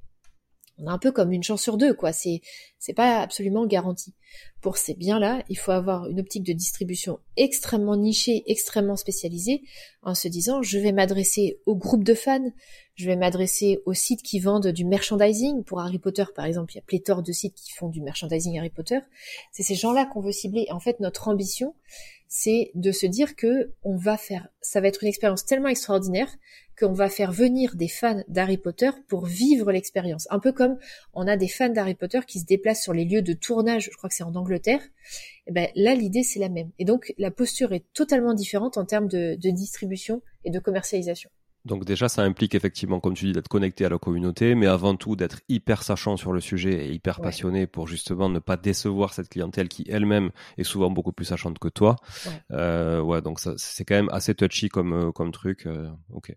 on 0.83 0.87
a 0.87 0.93
un 0.93 0.99
peu 0.99 1.13
comme 1.13 1.33
une 1.33 1.43
chance 1.43 1.63
sur 1.63 1.77
deux, 1.77 1.95
quoi. 1.95 2.13
C'est, 2.13 2.41
c'est 2.79 2.95
pas 2.95 3.21
absolument 3.21 3.67
garanti. 3.67 4.15
Pour 4.61 4.77
ces 4.77 4.95
biens-là, 4.95 5.43
il 5.49 5.59
faut 5.59 5.73
avoir 5.73 6.07
une 6.09 6.21
optique 6.21 6.45
de 6.45 6.53
distribution 6.53 7.19
extrêmement 7.37 7.97
nichée, 7.97 8.43
extrêmement 8.47 8.97
spécialisée, 8.97 9.63
en 10.03 10.15
se 10.15 10.29
disant, 10.29 10.63
je 10.63 10.79
vais 10.79 10.93
m'adresser 10.93 11.59
au 11.67 11.75
groupe 11.75 12.05
de 12.05 12.15
fans, 12.15 12.53
je 12.95 13.07
vais 13.07 13.17
m'adresser 13.17 13.81
aux 13.87 13.95
sites 13.95 14.23
qui 14.23 14.41
vendent 14.41 14.69
du 14.69 14.85
merchandising. 14.85 15.65
Pour 15.65 15.81
Harry 15.81 15.99
Potter, 15.99 16.25
par 16.35 16.45
exemple, 16.45 16.73
il 16.73 16.77
y 16.77 16.81
a 16.81 16.85
pléthore 16.85 17.23
de 17.23 17.33
sites 17.33 17.55
qui 17.55 17.73
font 17.73 17.89
du 17.89 18.01
merchandising 18.01 18.59
Harry 18.59 18.71
Potter. 18.71 19.01
C'est 19.53 19.63
ces 19.63 19.75
gens-là 19.75 20.07
qu'on 20.07 20.21
veut 20.21 20.33
cibler. 20.33 20.67
en 20.71 20.81
fait, 20.81 21.01
notre 21.01 21.29
ambition, 21.29 21.75
c'est 22.29 22.71
de 22.75 22.93
se 22.93 23.07
dire 23.07 23.35
que 23.35 23.73
on 23.83 23.97
va 23.97 24.17
faire, 24.17 24.49
ça 24.61 24.81
va 24.81 24.89
être 24.89 25.03
une 25.03 25.09
expérience 25.09 25.45
tellement 25.45 25.69
extraordinaire 25.69 26.31
qu'on 26.81 26.93
va 26.93 27.09
faire 27.09 27.31
venir 27.31 27.77
des 27.77 27.89
fans 27.89 28.23
d'Harry 28.29 28.57
Potter 28.57 28.91
pour 29.09 29.27
vivre 29.27 29.71
l'expérience. 29.71 30.27
Un 30.31 30.39
peu 30.39 30.53
comme 30.53 30.79
on 31.13 31.27
a 31.27 31.37
des 31.37 31.49
fans 31.49 31.69
d'Harry 31.69 31.95
Potter 31.95 32.21
qui 32.27 32.41
se 32.41 32.47
déplacent 32.47 32.83
sur 32.83 32.95
les 32.95 33.05
lieux 33.05 33.23
de 33.23 33.35
tournage, 33.35 33.91
je 33.93 33.97
crois 33.97 34.09
que 34.09 34.17
c'est 34.17 34.25
en 34.25 34.35
Angleterre. 34.35 34.81
Et 34.83 35.51
eh 35.51 35.53
ben 35.53 35.69
là, 35.75 35.95
l'idée 35.95 36.23
c'est 36.23 36.39
la 36.39 36.49
même. 36.49 36.71
Et 36.79 36.85
donc 36.85 37.13
la 37.19 37.31
posture 37.31 37.73
est 37.73 37.85
totalement 37.93 38.35
différente 38.35 38.79
en 38.79 38.85
termes 38.85 39.09
de, 39.09 39.37
distribution 39.37 40.23
et 40.45 40.51
de 40.51 40.59
commercialisation. 40.59 41.31
Donc 41.67 41.85
déjà, 41.85 42.09
ça 42.09 42.23
implique 42.23 42.55
effectivement, 42.55 43.01
comme 43.01 43.13
tu 43.13 43.27
dis, 43.27 43.33
d'être 43.33 43.49
connecté 43.49 43.85
à 43.85 43.91
la 43.91 43.99
communauté, 43.99 44.55
mais 44.55 44.67
avant 44.67 44.97
tout 44.97 45.15
d'être 45.15 45.41
hyper 45.51 45.83
sachant 45.83 46.17
sur 46.17 46.33
le 46.33 46.41
sujet 46.41 46.87
et 46.87 46.93
hyper 46.93 47.21
passionné 47.21 47.67
pour 47.67 47.87
justement 47.87 48.31
ne 48.31 48.39
pas 48.39 48.57
décevoir 48.57 49.13
cette 49.13 49.29
clientèle 49.29 49.69
qui 49.69 49.85
elle-même 49.91 50.31
est 50.57 50.65
souvent 50.65 50.91
beaucoup 50.91 51.13
plus 51.13 51.27
sachante 51.27 51.59
que 51.59 51.69
toi. 51.69 51.97
Ouais, 52.25 52.33
euh, 52.53 53.01
ouais 53.03 53.21
donc 53.21 53.41
c'est 53.41 53.85
quand 53.85 53.95
même 53.95 54.09
assez 54.11 54.35
touchy 54.35 54.71
comme 54.71 54.95
euh, 54.95 55.13
comme 55.13 55.33
truc. 55.33 55.67
Euh, 55.67 55.91
ok. 56.15 56.35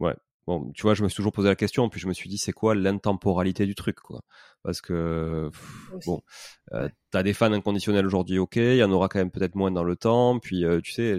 Ouais. 0.00 0.14
Bon, 0.46 0.72
tu 0.74 0.82
vois, 0.82 0.94
je 0.94 1.04
me 1.04 1.08
suis 1.08 1.16
toujours 1.16 1.32
posé 1.32 1.48
la 1.48 1.54
question, 1.54 1.88
puis 1.88 2.00
je 2.00 2.08
me 2.08 2.12
suis 2.12 2.28
dit, 2.28 2.36
c'est 2.36 2.52
quoi 2.52 2.74
l'intemporalité 2.74 3.64
du 3.64 3.76
truc, 3.76 4.00
quoi? 4.00 4.22
Parce 4.64 4.80
que, 4.80 5.50
bon, 6.04 6.20
euh, 6.72 6.88
t'as 7.12 7.22
des 7.22 7.32
fans 7.32 7.52
inconditionnels 7.52 8.06
aujourd'hui, 8.06 8.38
ok, 8.38 8.56
il 8.56 8.76
y 8.76 8.82
en 8.82 8.90
aura 8.90 9.08
quand 9.08 9.20
même 9.20 9.30
peut-être 9.30 9.54
moins 9.54 9.70
dans 9.70 9.84
le 9.84 9.94
temps, 9.94 10.40
puis 10.40 10.64
euh, 10.64 10.80
tu 10.80 10.92
sais, 10.92 11.16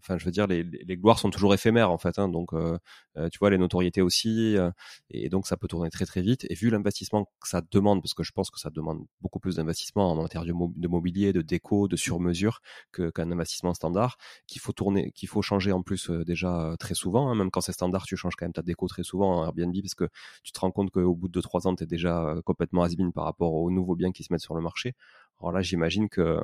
enfin 0.00 0.18
je 0.18 0.24
veux 0.24 0.30
dire 0.30 0.46
les, 0.46 0.62
les, 0.62 0.96
gloires 0.96 1.18
sont 1.18 1.30
toujours 1.30 1.54
éphémères 1.54 1.90
en 1.90 1.98
fait 1.98 2.18
hein, 2.18 2.28
donc 2.28 2.52
euh, 2.52 2.78
euh, 3.16 3.28
tu 3.30 3.38
vois 3.38 3.50
les 3.50 3.58
notoriétés 3.58 4.02
aussi 4.02 4.56
euh, 4.56 4.70
et 5.10 5.28
donc 5.28 5.46
ça 5.46 5.56
peut 5.56 5.68
tourner 5.68 5.90
très 5.90 6.06
très 6.06 6.22
vite. 6.22 6.46
Et 6.50 6.54
vu 6.54 6.70
l'investissement 6.70 7.24
que 7.24 7.48
ça 7.48 7.62
demande 7.70 8.02
parce 8.02 8.14
que 8.14 8.22
je 8.22 8.32
pense 8.32 8.50
que 8.50 8.58
ça 8.58 8.70
demande 8.70 9.04
beaucoup 9.20 9.40
plus 9.40 9.56
d'investissement 9.56 10.10
en 10.10 10.22
matière 10.22 10.44
de, 10.44 10.52
mobilier 10.88 11.32
de 11.32 11.42
déco 11.42 11.88
de 11.88 11.96
sur-mesure 11.96 12.60
qu'un 12.92 13.30
investissement 13.30 13.74
standard 13.74 14.16
qu'il 14.46 14.60
faut 14.60 14.72
tourner 14.72 15.12
qu'il 15.12 15.28
faut 15.28 15.42
changer 15.42 15.72
en 15.72 15.82
plus 15.82 16.10
déjà 16.10 16.74
très 16.78 16.94
souvent 16.94 17.30
hein, 17.30 17.34
même 17.34 17.50
quand 17.50 17.60
c'est 17.60 17.72
standard 17.72 18.04
tu 18.06 18.16
changes 18.16 18.36
quand 18.36 18.46
même 18.46 18.52
ta 18.52 18.62
déco 18.62 18.86
très 18.88 19.02
souvent 19.02 19.40
en 19.40 19.44
Airbnb 19.44 19.74
parce 19.82 19.94
que 19.94 20.08
tu 20.42 20.52
te 20.52 20.60
rends 20.60 20.70
compte 20.70 20.90
qu'au 20.90 21.14
bout 21.14 21.28
de 21.28 21.40
3 21.40 21.66
ans 21.66 21.74
tu 21.74 21.84
es 21.84 21.86
déjà 21.86 22.34
complètement 22.44 22.82
has 22.82 22.90
par 23.14 23.24
rapport 23.24 23.54
aux 23.54 23.70
nouveaux 23.70 23.96
biens 23.96 24.12
qui 24.12 24.24
se 24.24 24.32
mettent 24.32 24.42
sur 24.42 24.54
le 24.54 24.60
marché 24.60 24.94
alors 25.40 25.52
là, 25.52 25.62
j'imagine 25.62 26.08
que 26.08 26.40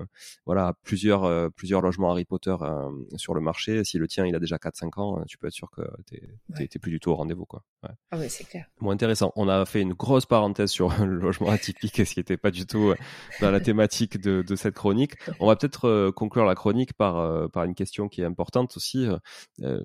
voilà, 0.46 0.74
plusieurs 0.82 1.24
euh, 1.24 1.48
plusieurs 1.50 1.80
logements 1.80 2.12
Harry 2.12 2.24
Potter 2.24 2.54
euh, 2.60 2.90
sur 3.16 3.34
le 3.34 3.40
marché. 3.40 3.82
Si 3.84 3.98
le 3.98 4.06
tien 4.06 4.24
il 4.24 4.34
a 4.36 4.38
déjà 4.38 4.56
4-5 4.56 5.00
ans, 5.00 5.18
euh, 5.18 5.24
tu 5.26 5.36
peux 5.36 5.48
être 5.48 5.52
sûr 5.52 5.70
que 5.70 5.82
t'es 6.06 6.22
ouais. 6.50 6.68
plus 6.80 6.92
du 6.92 7.00
tout 7.00 7.10
au 7.10 7.16
rendez-vous 7.16 7.44
quoi. 7.44 7.64
Ouais. 7.82 7.90
Ah 8.12 8.18
oui, 8.18 8.26
c'est 8.28 8.44
clair. 8.44 8.66
Bon, 8.80 8.90
intéressant. 8.90 9.32
On 9.34 9.48
a 9.48 9.64
fait 9.66 9.80
une 9.80 9.94
grosse 9.94 10.26
parenthèse 10.26 10.70
sur 10.70 10.88
le 11.04 11.16
logement 11.16 11.50
atypique, 11.50 11.96
ce 11.96 12.14
qui 12.14 12.20
n'était 12.20 12.36
pas 12.36 12.52
du 12.52 12.66
tout 12.66 12.94
dans 13.40 13.50
la 13.50 13.60
thématique 13.60 14.20
de, 14.20 14.42
de 14.42 14.56
cette 14.56 14.74
chronique. 14.74 15.14
On 15.40 15.46
va 15.46 15.56
peut-être 15.56 16.10
conclure 16.10 16.44
la 16.44 16.54
chronique 16.54 16.92
par 16.92 17.50
par 17.50 17.64
une 17.64 17.74
question 17.74 18.08
qui 18.08 18.20
est 18.22 18.24
importante 18.24 18.76
aussi. 18.76 19.08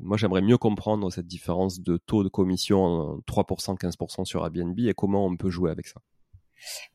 moi, 0.01 0.17
j'aimerais 0.17 0.41
mieux 0.41 0.57
comprendre 0.57 1.11
cette 1.11 1.27
différence 1.27 1.81
de 1.81 1.97
taux 1.97 2.23
de 2.23 2.29
commission 2.29 3.21
3%, 3.27 3.77
15% 3.77 4.25
sur 4.25 4.43
Airbnb 4.43 4.79
et 4.79 4.93
comment 4.93 5.25
on 5.25 5.35
peut 5.35 5.49
jouer 5.49 5.71
avec 5.71 5.87
ça. 5.87 6.01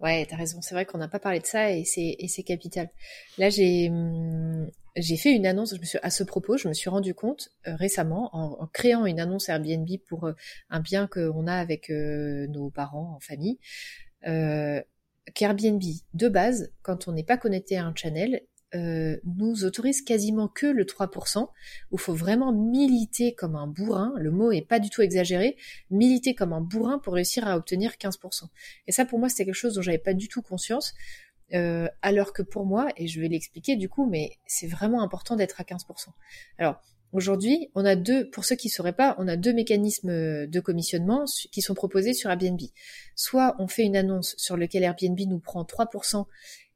Ouais, 0.00 0.26
t'as 0.28 0.36
raison. 0.36 0.60
C'est 0.62 0.74
vrai 0.74 0.86
qu'on 0.86 0.98
n'a 0.98 1.08
pas 1.08 1.18
parlé 1.18 1.40
de 1.40 1.46
ça 1.46 1.70
et 1.70 1.84
c'est 1.84 2.42
capital. 2.44 2.90
Là, 3.38 3.50
j'ai 3.50 3.90
hum, 3.90 4.68
j'ai 4.96 5.16
fait 5.16 5.32
une 5.32 5.46
annonce. 5.46 5.74
Je 5.74 5.80
me 5.80 6.04
à 6.04 6.10
ce 6.10 6.24
propos, 6.24 6.56
je 6.56 6.68
me 6.68 6.74
suis 6.74 6.90
rendu 6.90 7.14
compte 7.14 7.50
euh, 7.66 7.74
récemment 7.76 8.30
en, 8.32 8.66
créant 8.68 9.06
une 9.06 9.20
annonce 9.20 9.48
Airbnb 9.48 9.88
pour 10.08 10.24
euh, 10.26 10.32
un 10.70 10.80
bien 10.80 11.06
qu'on 11.06 11.46
a 11.46 11.54
avec 11.54 11.90
euh, 11.90 12.46
nos 12.48 12.70
parents 12.70 13.14
en 13.16 13.20
famille. 13.20 13.58
qu'Airbnb 15.34 15.82
de 16.14 16.28
base, 16.28 16.72
quand 16.82 17.08
on 17.08 17.12
n'est 17.12 17.24
pas 17.24 17.36
connecté 17.36 17.76
à 17.76 17.84
un 17.86 17.94
channel, 17.94 18.42
euh, 18.74 19.16
nous 19.24 19.64
autorise 19.64 20.02
quasiment 20.02 20.48
que 20.48 20.66
le 20.66 20.84
3%, 20.84 21.42
où 21.42 21.48
il 21.92 21.98
faut 21.98 22.14
vraiment 22.14 22.52
militer 22.52 23.34
comme 23.34 23.56
un 23.56 23.66
bourrin, 23.66 24.12
le 24.16 24.30
mot 24.30 24.52
est 24.52 24.66
pas 24.66 24.78
du 24.78 24.90
tout 24.90 25.02
exagéré, 25.02 25.56
militer 25.90 26.34
comme 26.34 26.52
un 26.52 26.60
bourrin 26.60 26.98
pour 26.98 27.14
réussir 27.14 27.46
à 27.46 27.56
obtenir 27.56 27.92
15%. 27.92 28.44
Et 28.86 28.92
ça 28.92 29.04
pour 29.04 29.18
moi 29.18 29.28
c'était 29.28 29.44
quelque 29.44 29.54
chose 29.54 29.74
dont 29.74 29.82
j'avais 29.82 29.98
pas 29.98 30.14
du 30.14 30.28
tout 30.28 30.42
conscience, 30.42 30.94
euh, 31.52 31.88
alors 32.02 32.32
que 32.32 32.42
pour 32.42 32.66
moi, 32.66 32.88
et 32.96 33.06
je 33.06 33.20
vais 33.20 33.28
l'expliquer 33.28 33.76
du 33.76 33.88
coup, 33.88 34.06
mais 34.06 34.38
c'est 34.46 34.66
vraiment 34.66 35.02
important 35.02 35.36
d'être 35.36 35.60
à 35.60 35.64
15%. 35.64 36.08
Alors 36.58 36.80
Aujourd'hui, 37.14 37.70
on 37.76 37.84
a 37.84 37.94
deux, 37.94 38.28
pour 38.28 38.44
ceux 38.44 38.56
qui 38.56 38.66
ne 38.66 38.72
sauraient 38.72 38.92
pas, 38.92 39.14
on 39.20 39.28
a 39.28 39.36
deux 39.36 39.52
mécanismes 39.52 40.48
de 40.48 40.60
commissionnement 40.60 41.26
qui 41.52 41.62
sont 41.62 41.74
proposés 41.74 42.12
sur 42.12 42.28
Airbnb. 42.28 42.60
Soit 43.14 43.54
on 43.60 43.68
fait 43.68 43.84
une 43.84 43.94
annonce 43.94 44.34
sur 44.36 44.56
laquelle 44.56 44.82
Airbnb 44.82 45.20
nous 45.28 45.38
prend 45.38 45.62
3% 45.62 46.26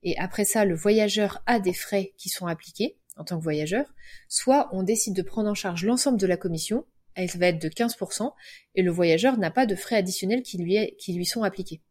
et 0.02 0.16
après 0.18 0.44
ça, 0.44 0.64
le 0.64 0.74
voyageur 0.74 1.42
a 1.46 1.60
des 1.60 1.72
frais 1.72 2.14
qui 2.16 2.28
sont 2.28 2.46
appliqués 2.46 2.96
en 3.16 3.24
tant 3.24 3.38
que 3.38 3.42
voyageur, 3.42 3.92
soit 4.28 4.68
on 4.72 4.82
décide 4.82 5.14
de 5.14 5.22
prendre 5.22 5.50
en 5.50 5.54
charge 5.54 5.84
l'ensemble 5.84 6.18
de 6.18 6.26
la 6.26 6.36
commission, 6.36 6.86
elle 7.14 7.28
va 7.30 7.48
être 7.48 7.60
de 7.60 7.68
15%, 7.68 8.32
et 8.76 8.82
le 8.82 8.92
voyageur 8.92 9.38
n'a 9.38 9.50
pas 9.50 9.66
de 9.66 9.74
frais 9.74 9.96
additionnels 9.96 10.42
qui 10.42 10.56
lui, 10.58 11.26
sont 11.26 11.42
appliqués. 11.42 11.82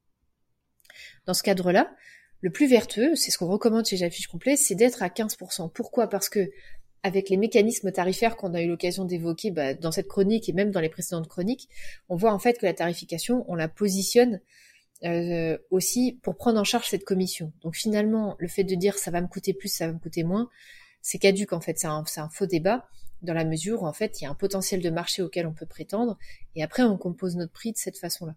Dans 1.25 1.33
ce 1.33 1.43
cadre-là, 1.43 1.93
le 2.39 2.49
plus 2.49 2.67
vertueux, 2.67 3.15
c'est 3.15 3.29
ce 3.29 3.37
qu'on 3.37 3.47
recommande 3.47 3.85
chez 3.85 3.97
J'affiche 3.97 4.27
complet, 4.27 4.55
c'est 4.55 4.75
d'être 4.75 5.03
à 5.03 5.09
15%. 5.09 5.69
Pourquoi? 5.73 6.07
Parce 6.07 6.29
que 6.29 6.49
avec 7.03 7.29
les 7.29 7.37
mécanismes 7.37 7.91
tarifaires 7.91 8.37
qu'on 8.37 8.53
a 8.53 8.61
eu 8.61 8.67
l'occasion 8.67 9.05
d'évoquer 9.05 9.51
bah, 9.51 9.73
dans 9.73 9.91
cette 9.91 10.07
chronique 10.07 10.49
et 10.49 10.53
même 10.53 10.71
dans 10.71 10.79
les 10.79 10.89
précédentes 10.89 11.27
chroniques, 11.27 11.69
on 12.09 12.15
voit 12.15 12.33
en 12.33 12.39
fait 12.39 12.57
que 12.57 12.65
la 12.65 12.73
tarification, 12.73 13.45
on 13.47 13.55
la 13.55 13.67
positionne 13.67 14.41
euh, 15.03 15.57
aussi 15.69 16.19
pour 16.23 16.35
prendre 16.37 16.59
en 16.59 16.63
charge 16.63 16.89
cette 16.89 17.03
commission. 17.05 17.53
Donc 17.61 17.75
finalement, 17.75 18.35
le 18.39 18.47
fait 18.47 18.63
de 18.63 18.75
dire 18.75 18.97
ça 18.97 19.11
va 19.11 19.21
me 19.21 19.27
coûter 19.27 19.53
plus, 19.53 19.69
ça 19.69 19.87
va 19.87 19.93
me 19.93 19.99
coûter 19.99 20.23
moins, 20.23 20.49
c'est 21.01 21.19
caduque 21.19 21.53
en 21.53 21.61
fait, 21.61 21.77
c'est 21.77 21.87
un, 21.87 22.03
un, 22.17 22.29
faux 22.29 22.47
débat 22.47 22.87
dans 23.21 23.33
la 23.33 23.45
mesure 23.45 23.83
où 23.83 23.87
en 23.87 23.93
fait 23.93 24.19
il 24.19 24.23
y 24.23 24.27
a 24.27 24.29
un 24.29 24.35
potentiel 24.35 24.81
de 24.81 24.89
marché 24.89 25.21
auquel 25.21 25.47
on 25.47 25.53
peut 25.53 25.65
prétendre 25.65 26.17
et 26.55 26.63
après 26.63 26.83
on 26.83 26.97
compose 26.97 27.35
notre 27.35 27.53
prix 27.53 27.71
de 27.71 27.77
cette 27.77 27.97
façon-là. 27.97 28.35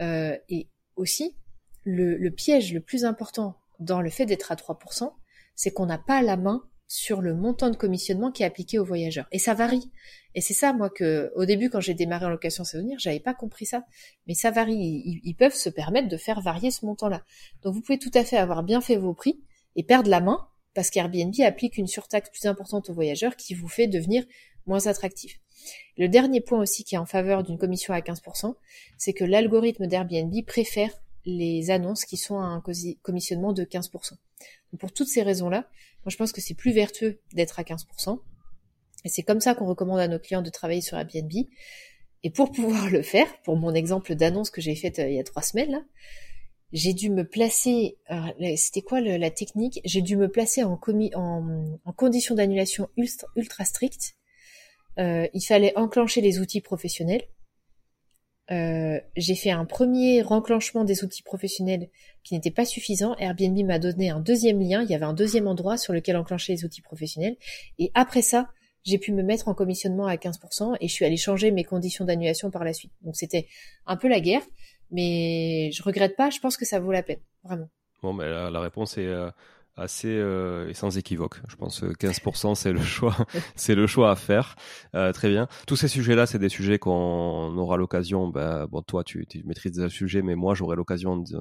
Euh, 0.00 0.36
et 0.48 0.68
aussi, 0.96 1.36
le, 1.84 2.16
le 2.16 2.30
piège 2.30 2.72
le 2.72 2.80
plus 2.80 3.04
important 3.04 3.56
dans 3.78 4.02
le 4.02 4.10
fait 4.10 4.26
d'être 4.26 4.52
à 4.52 4.56
3%, 4.56 5.12
c'est 5.54 5.70
qu'on 5.70 5.86
n'a 5.86 5.98
pas 5.98 6.22
la 6.22 6.36
main 6.36 6.62
sur 6.90 7.20
le 7.20 7.36
montant 7.36 7.70
de 7.70 7.76
commissionnement 7.76 8.32
qui 8.32 8.42
est 8.42 8.46
appliqué 8.46 8.76
aux 8.80 8.84
voyageurs. 8.84 9.28
Et 9.30 9.38
ça 9.38 9.54
varie. 9.54 9.92
Et 10.34 10.40
c'est 10.40 10.54
ça, 10.54 10.72
moi, 10.72 10.90
que 10.90 11.30
au 11.36 11.44
début, 11.44 11.70
quand 11.70 11.78
j'ai 11.78 11.94
démarré 11.94 12.26
en 12.26 12.30
location 12.30 12.64
saisonnière, 12.64 12.98
j'avais 12.98 13.20
pas 13.20 13.32
compris 13.32 13.64
ça. 13.64 13.84
Mais 14.26 14.34
ça 14.34 14.50
varie. 14.50 15.20
Ils, 15.22 15.34
peuvent 15.36 15.54
se 15.54 15.68
permettre 15.68 16.08
de 16.08 16.16
faire 16.16 16.40
varier 16.40 16.72
ce 16.72 16.84
montant-là. 16.84 17.22
Donc 17.62 17.74
vous 17.74 17.80
pouvez 17.80 18.00
tout 18.00 18.10
à 18.14 18.24
fait 18.24 18.38
avoir 18.38 18.64
bien 18.64 18.80
fait 18.80 18.96
vos 18.96 19.14
prix 19.14 19.40
et 19.76 19.84
perdre 19.84 20.10
la 20.10 20.20
main 20.20 20.48
parce 20.74 20.90
qu'Airbnb 20.90 21.32
applique 21.42 21.76
une 21.76 21.86
surtaxe 21.86 22.28
plus 22.28 22.46
importante 22.46 22.90
aux 22.90 22.94
voyageurs 22.94 23.36
qui 23.36 23.54
vous 23.54 23.68
fait 23.68 23.86
devenir 23.86 24.24
moins 24.66 24.88
attractif. 24.88 25.38
Le 25.96 26.08
dernier 26.08 26.40
point 26.40 26.58
aussi 26.58 26.82
qui 26.82 26.96
est 26.96 26.98
en 26.98 27.06
faveur 27.06 27.44
d'une 27.44 27.56
commission 27.58 27.94
à 27.94 28.00
15%, 28.00 28.56
c'est 28.98 29.12
que 29.12 29.24
l'algorithme 29.24 29.86
d'Airbnb 29.86 30.34
préfère 30.44 30.90
les 31.24 31.70
annonces 31.70 32.04
qui 32.04 32.16
sont 32.16 32.40
à 32.40 32.46
un 32.46 32.62
commissionnement 33.02 33.52
de 33.52 33.62
15%. 33.62 34.10
Donc 34.72 34.80
pour 34.80 34.92
toutes 34.92 35.08
ces 35.08 35.22
raisons-là, 35.22 35.68
moi 36.04 36.10
je 36.10 36.16
pense 36.16 36.32
que 36.32 36.40
c'est 36.40 36.54
plus 36.54 36.72
vertueux 36.72 37.20
d'être 37.32 37.58
à 37.58 37.62
15%. 37.62 38.20
Et 39.04 39.08
c'est 39.08 39.22
comme 39.22 39.40
ça 39.40 39.54
qu'on 39.54 39.66
recommande 39.66 40.00
à 40.00 40.08
nos 40.08 40.18
clients 40.18 40.42
de 40.42 40.50
travailler 40.50 40.80
sur 40.80 40.98
Airbnb. 40.98 41.32
Et 42.22 42.30
pour 42.30 42.52
pouvoir 42.52 42.90
le 42.90 43.02
faire, 43.02 43.26
pour 43.42 43.56
mon 43.56 43.74
exemple 43.74 44.14
d'annonce 44.14 44.50
que 44.50 44.60
j'ai 44.60 44.74
faite 44.74 44.98
euh, 44.98 45.08
il 45.08 45.14
y 45.14 45.20
a 45.20 45.24
trois 45.24 45.42
semaines, 45.42 45.70
là, 45.70 45.82
j'ai 46.72 46.94
dû 46.94 47.10
me 47.10 47.26
placer, 47.26 47.98
c'était 48.56 48.82
quoi 48.82 49.00
la 49.00 49.30
technique? 49.30 49.80
J'ai 49.84 50.02
dû 50.02 50.16
me 50.16 50.28
placer 50.28 50.62
en, 50.62 50.76
condition 51.96 52.34
d'annulation 52.34 52.88
ultra, 52.96 53.26
ultra 53.34 53.64
stricte. 53.64 54.14
Euh, 54.98 55.26
il 55.34 55.40
fallait 55.40 55.76
enclencher 55.76 56.20
les 56.20 56.38
outils 56.38 56.60
professionnels. 56.60 57.22
Euh, 58.50 59.00
j'ai 59.16 59.36
fait 59.36 59.50
un 59.50 59.64
premier 59.64 60.22
renclenchement 60.22 60.84
des 60.84 61.04
outils 61.04 61.22
professionnels 61.22 61.88
qui 62.24 62.34
n'était 62.34 62.50
pas 62.50 62.64
suffisant. 62.64 63.14
Airbnb 63.16 63.64
m'a 63.64 63.78
donné 63.78 64.10
un 64.10 64.20
deuxième 64.20 64.60
lien. 64.60 64.82
Il 64.82 64.90
y 64.90 64.94
avait 64.94 65.04
un 65.04 65.12
deuxième 65.12 65.46
endroit 65.46 65.76
sur 65.76 65.92
lequel 65.92 66.16
enclencher 66.16 66.52
les 66.54 66.64
outils 66.64 66.82
professionnels. 66.82 67.36
Et 67.78 67.92
après 67.94 68.22
ça, 68.22 68.48
j'ai 68.84 68.98
pu 68.98 69.12
me 69.12 69.22
mettre 69.22 69.48
en 69.48 69.54
commissionnement 69.54 70.06
à 70.06 70.16
15% 70.16 70.76
et 70.80 70.88
je 70.88 70.92
suis 70.92 71.04
allée 71.04 71.16
changer 71.16 71.50
mes 71.50 71.64
conditions 71.64 72.04
d'annulation 72.04 72.50
par 72.50 72.64
la 72.64 72.72
suite. 72.72 72.92
Donc 73.02 73.16
c'était 73.16 73.46
un 73.86 73.96
peu 73.96 74.08
la 74.08 74.20
guerre, 74.20 74.42
mais 74.90 75.70
je 75.72 75.82
regrette 75.82 76.16
pas. 76.16 76.30
Je 76.30 76.40
pense 76.40 76.56
que 76.56 76.64
ça 76.64 76.80
vaut 76.80 76.92
la 76.92 77.02
peine, 77.02 77.20
vraiment. 77.44 77.68
Bon, 78.02 78.12
mais 78.12 78.28
la, 78.28 78.50
la 78.50 78.60
réponse 78.60 78.96
est 78.98 79.06
euh, 79.06 79.30
assez 79.80 80.08
euh, 80.08 80.68
et 80.68 80.74
sans 80.74 80.96
équivoque. 80.98 81.40
Je 81.48 81.56
pense 81.56 81.80
que 81.80 81.86
15% 81.94 82.54
c'est 82.54 82.72
le 82.72 82.80
choix, 82.80 83.16
c'est 83.56 83.74
le 83.74 83.86
choix 83.86 84.10
à 84.10 84.16
faire. 84.16 84.56
Euh, 84.94 85.12
très 85.12 85.30
bien. 85.30 85.48
Tous 85.66 85.76
ces 85.76 85.88
sujets-là, 85.88 86.26
c'est 86.26 86.38
des 86.38 86.48
sujets 86.48 86.78
qu'on 86.78 87.56
aura 87.56 87.76
l'occasion. 87.76 88.28
Ben, 88.28 88.66
bon, 88.66 88.82
toi, 88.82 89.02
tu, 89.04 89.26
tu 89.26 89.42
maîtrises 89.44 89.80
le 89.80 89.88
sujet, 89.88 90.22
mais 90.22 90.34
moi, 90.34 90.54
j'aurai 90.54 90.76
l'occasion 90.76 91.16
de 91.16 91.38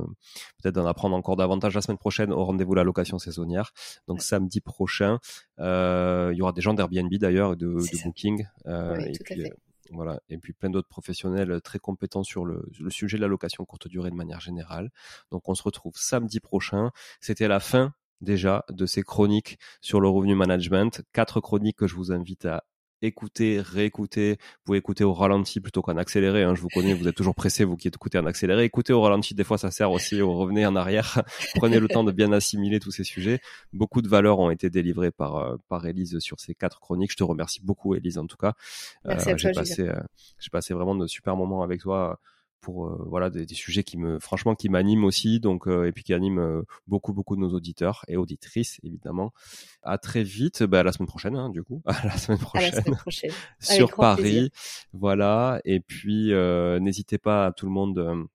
peut-être 0.62 0.76
d'en 0.76 0.86
apprendre 0.86 1.16
encore 1.16 1.36
davantage 1.36 1.76
la 1.76 1.82
semaine 1.82 1.98
prochaine 1.98 2.32
au 2.32 2.44
rendez-vous 2.46 2.74
la 2.74 2.84
location 2.84 3.20
saisonnière. 3.20 3.72
Donc 4.08 4.22
samedi 4.22 4.62
prochain, 4.62 5.20
euh, 5.60 6.30
il 6.34 6.38
y 6.38 6.42
aura 6.42 6.54
des 6.54 6.62
gens 6.62 6.74
d'Airbnb 6.74 7.14
d'ailleurs, 7.16 7.56
de, 7.56 7.68
de 7.68 8.04
Booking. 8.04 8.46
Euh, 8.68 8.98
oui, 8.98 9.10
et 9.10 9.12
tout 9.18 9.24
puis, 9.24 9.42
à 9.42 9.44
fait. 9.46 9.54
voilà, 9.92 10.20
et 10.30 10.38
puis 10.38 10.54
plein 10.54 10.70
d'autres 10.70 10.88
professionnels 10.88 11.62
très 11.62 11.80
compétents 11.80 12.24
sur 12.24 12.46
le, 12.46 12.66
le, 12.80 12.90
sujet 12.90 13.18
de 13.18 13.22
la 13.22 13.28
location 13.28 13.66
courte 13.66 13.88
durée 13.88 14.10
de 14.10 14.16
manière 14.16 14.40
générale. 14.40 14.92
Donc 15.32 15.48
on 15.50 15.56
se 15.56 15.64
retrouve 15.64 15.94
samedi 15.96 16.40
prochain. 16.40 16.92
C'était 17.20 17.48
la 17.48 17.60
fin 17.60 17.94
déjà 18.22 18.66
de 18.70 18.86
ces 18.86 19.02
chroniques 19.02 19.58
sur 19.82 20.00
le 20.00 20.10
revenu 20.10 20.36
management. 20.36 21.02
Quatre 21.14 21.42
chroniques 21.42 21.78
que 21.78 21.88
je 21.88 21.96
vous 21.96 22.12
invite 22.12 22.46
à 22.46 22.64
écouter, 23.02 23.62
réécouter. 23.62 24.38
Vous 24.40 24.64
pouvez 24.66 24.78
écouter 24.78 25.04
au 25.04 25.14
ralenti 25.14 25.60
plutôt 25.60 25.82
qu'en 25.82 25.98
accéléré. 25.98 26.44
Hein. 26.44 26.56
Je 26.56 26.62
vous 26.62 26.68
connais, 26.68 26.94
vous 26.94 27.08
êtes 27.08 27.16
toujours 27.16 27.36
pressé, 27.36 27.64
vous 27.64 27.78
qui 27.78 27.88
écoutez 27.88 28.18
en 28.18 28.26
accéléré. 28.26 28.64
Écoutez 28.64 28.94
au 28.94 29.02
ralenti, 29.02 29.34
des 29.36 29.44
fois 29.44 29.58
ça 29.58 29.72
sert 29.72 29.92
aussi 29.92 30.22
au 30.22 30.34
revenez 30.34 30.66
en 30.66 30.76
arrière. 30.76 31.24
Prenez 31.56 31.80
le 31.80 31.88
temps 31.88 32.04
de 32.04 32.12
bien 32.12 32.32
assimiler 32.32 32.80
tous 32.80 32.92
ces 32.92 33.04
sujets. 33.04 33.40
Beaucoup 33.74 34.02
de 34.02 34.08
valeurs 34.08 34.40
ont 34.40 34.50
été 34.50 34.70
délivrées 34.70 35.12
par 35.12 35.38
euh, 35.38 35.58
par 35.68 35.86
Élise 35.86 36.20
sur 36.20 36.40
ces 36.40 36.56
quatre 36.56 36.80
chroniques. 36.80 37.12
Je 37.12 37.18
te 37.18 37.24
remercie 37.24 37.62
beaucoup, 37.64 37.96
Élise, 37.96 38.18
en 38.18 38.28
tout 38.28 38.38
cas. 38.38 38.54
Merci 39.06 39.30
euh, 39.32 39.38
j'ai 39.38 39.52
passé, 39.52 39.88
euh, 39.88 40.00
j'ai 40.40 40.50
passé 40.50 40.74
vraiment 40.74 40.96
de 40.96 41.08
super 41.08 41.36
moments 41.36 41.64
avec 41.64 41.82
toi 41.82 42.20
pour 42.62 42.88
euh, 42.88 43.06
voilà 43.08 43.30
des, 43.30 43.46
des, 43.46 43.56
sujets 43.56 43.84
qui 43.84 43.98
me 43.98 44.20
franchement 44.20 44.56
qui 44.56 44.70
m'animent 44.70 45.06
aussi 45.06 45.40
donc 45.40 45.68
euh, 45.68 45.86
et 45.86 45.92
puis 45.92 46.04
qui 46.04 46.14
animent 46.14 46.40
euh, 46.40 46.62
beaucoup 46.88 47.14
beaucoup 47.14 47.36
de 47.36 47.42
nos 47.42 47.54
auditeurs 47.54 48.04
et 48.08 48.18
auditrices 48.18 48.80
évidemment. 48.84 49.34
À 49.82 49.98
très 49.98 50.24
vite. 50.24 50.64
Bah, 50.64 50.82
à 50.82 50.84
la 50.84 50.92
semaine 50.92 51.08
prochaine 51.08 51.36
hein, 51.36 51.50
du 51.50 51.64
coup. 51.64 51.82
À 51.90 52.06
la 52.06 52.18
semaine 52.18 52.40
prochaine, 52.40 52.72
la 52.72 52.82
semaine 52.82 52.98
prochaine. 52.98 53.32
sur 53.60 53.96
Paris 53.96 54.22
plaisir. 54.22 54.50
voilà. 54.94 55.62
Et 55.66 55.80
puis 55.80 56.32
n'hésitez 56.80 57.18
pas 57.18 57.48
à 57.48 57.52
tout 57.52 57.66
le 57.66 57.72
monde 57.72 58.28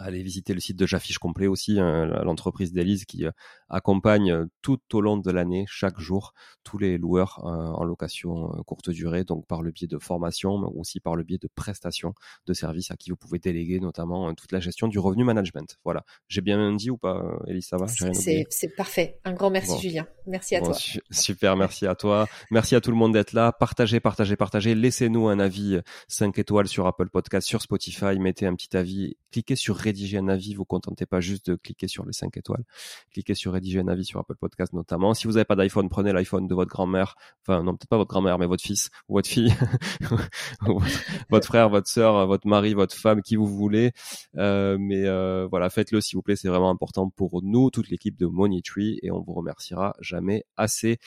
allez 0.00 0.22
visiter 0.22 0.54
le 0.54 0.60
site 0.60 0.76
de 0.76 0.86
J'affiche 0.86 1.18
complet 1.18 1.46
aussi, 1.46 1.78
hein, 1.78 2.06
l'entreprise 2.24 2.72
d'Elise 2.72 3.04
qui 3.04 3.26
euh, 3.26 3.30
accompagne 3.68 4.32
euh, 4.32 4.46
tout 4.62 4.80
au 4.92 5.00
long 5.00 5.16
de 5.16 5.30
l'année, 5.30 5.64
chaque 5.68 6.00
jour, 6.00 6.32
tous 6.64 6.78
les 6.78 6.98
loueurs 6.98 7.40
euh, 7.44 7.48
en 7.48 7.84
location 7.84 8.48
courte 8.66 8.90
durée, 8.90 9.24
donc 9.24 9.46
par 9.46 9.62
le 9.62 9.70
biais 9.70 9.86
de 9.86 9.98
formation, 9.98 10.58
mais 10.58 10.68
aussi 10.74 11.00
par 11.00 11.16
le 11.16 11.22
biais 11.22 11.38
de 11.38 11.48
prestations 11.54 12.14
de 12.46 12.52
services 12.52 12.90
à 12.90 12.96
qui 12.96 13.10
vous 13.10 13.16
pouvez 13.16 13.38
déléguer 13.38 13.80
notamment 13.80 14.32
toute 14.34 14.52
la 14.52 14.60
gestion 14.60 14.88
du 14.88 14.98
revenu 14.98 15.24
management. 15.24 15.76
Voilà. 15.84 16.04
J'ai 16.28 16.40
bien 16.40 16.74
dit 16.74 16.90
ou 16.90 16.96
pas, 16.96 17.22
Elise, 17.46 17.66
ça 17.66 17.76
va? 17.76 17.86
C'est 17.88 18.76
parfait. 18.76 19.18
Un 19.24 19.32
grand 19.32 19.50
merci, 19.50 19.72
bon. 19.72 19.78
Julien. 19.78 20.06
Merci 20.26 20.56
à 20.56 20.60
bon, 20.60 20.66
toi. 20.66 20.74
Su 20.74 21.00
super, 21.10 21.56
merci 21.56 21.86
à 21.86 21.94
toi. 21.94 22.26
Merci 22.50 22.74
à 22.74 22.80
tout 22.80 22.90
le 22.90 22.96
monde 22.96 23.12
d'être 23.12 23.32
là. 23.32 23.52
Partagez, 23.52 24.00
partagez, 24.00 24.36
partagez. 24.36 24.74
Laissez-nous 24.74 25.28
un 25.28 25.38
avis 25.38 25.78
5 26.08 26.38
étoiles 26.38 26.68
sur 26.68 26.86
Apple 26.86 27.10
Podcast, 27.10 27.46
sur 27.46 27.62
Spotify. 27.62 28.18
Mettez 28.18 28.46
un 28.46 28.54
petit 28.54 28.76
avis. 28.76 29.16
Cliquez 29.30 29.56
sur 29.56 29.76
rédiger 29.90 30.18
un 30.18 30.28
avis, 30.28 30.54
vous 30.54 30.64
contentez 30.64 31.06
pas 31.06 31.20
juste 31.20 31.50
de 31.50 31.56
cliquer 31.56 31.88
sur 31.88 32.06
les 32.06 32.12
5 32.12 32.36
étoiles. 32.36 32.64
Cliquez 33.12 33.34
sur 33.34 33.52
rédiger 33.52 33.80
un 33.80 33.88
avis 33.88 34.04
sur 34.04 34.20
Apple 34.20 34.36
Podcast 34.36 34.72
notamment. 34.72 35.14
Si 35.14 35.26
vous 35.26 35.34
n'avez 35.34 35.44
pas 35.44 35.56
d'iPhone, 35.56 35.88
prenez 35.88 36.12
l'iPhone 36.12 36.46
de 36.46 36.54
votre 36.54 36.70
grand-mère, 36.70 37.16
enfin 37.42 37.62
non 37.62 37.72
peut-être 37.72 37.88
pas 37.88 37.96
votre 37.96 38.10
grand-mère, 38.10 38.38
mais 38.38 38.46
votre 38.46 38.62
fils 38.62 38.90
votre 39.08 39.28
fille, 39.28 39.52
votre 41.30 41.46
frère, 41.46 41.68
votre 41.68 41.88
sœur, 41.88 42.26
votre 42.26 42.46
mari, 42.46 42.74
votre 42.74 42.94
femme, 42.94 43.22
qui 43.22 43.36
vous 43.36 43.46
voulez. 43.46 43.92
Euh, 44.36 44.76
mais 44.78 45.06
euh, 45.06 45.46
voilà, 45.50 45.70
faites-le 45.70 46.00
s'il 46.00 46.16
vous 46.16 46.22
plaît, 46.22 46.36
c'est 46.36 46.48
vraiment 46.48 46.70
important 46.70 47.10
pour 47.10 47.42
nous, 47.42 47.70
toute 47.70 47.90
l'équipe 47.90 48.16
de 48.16 48.26
Money 48.26 48.62
et 49.02 49.10
on 49.10 49.20
vous 49.20 49.32
remerciera 49.32 49.94
jamais 50.00 50.44
assez. 50.56 50.98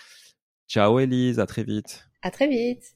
Ciao 0.68 1.00
Elise, 1.00 1.40
à 1.40 1.46
très 1.46 1.64
vite. 1.64 2.08
À 2.22 2.32
très 2.32 2.48
vite. 2.48 2.96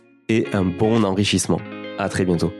un 0.53 0.65
bon 0.65 1.03
enrichissement. 1.03 1.61
À 1.97 2.09
très 2.09 2.25
bientôt. 2.25 2.51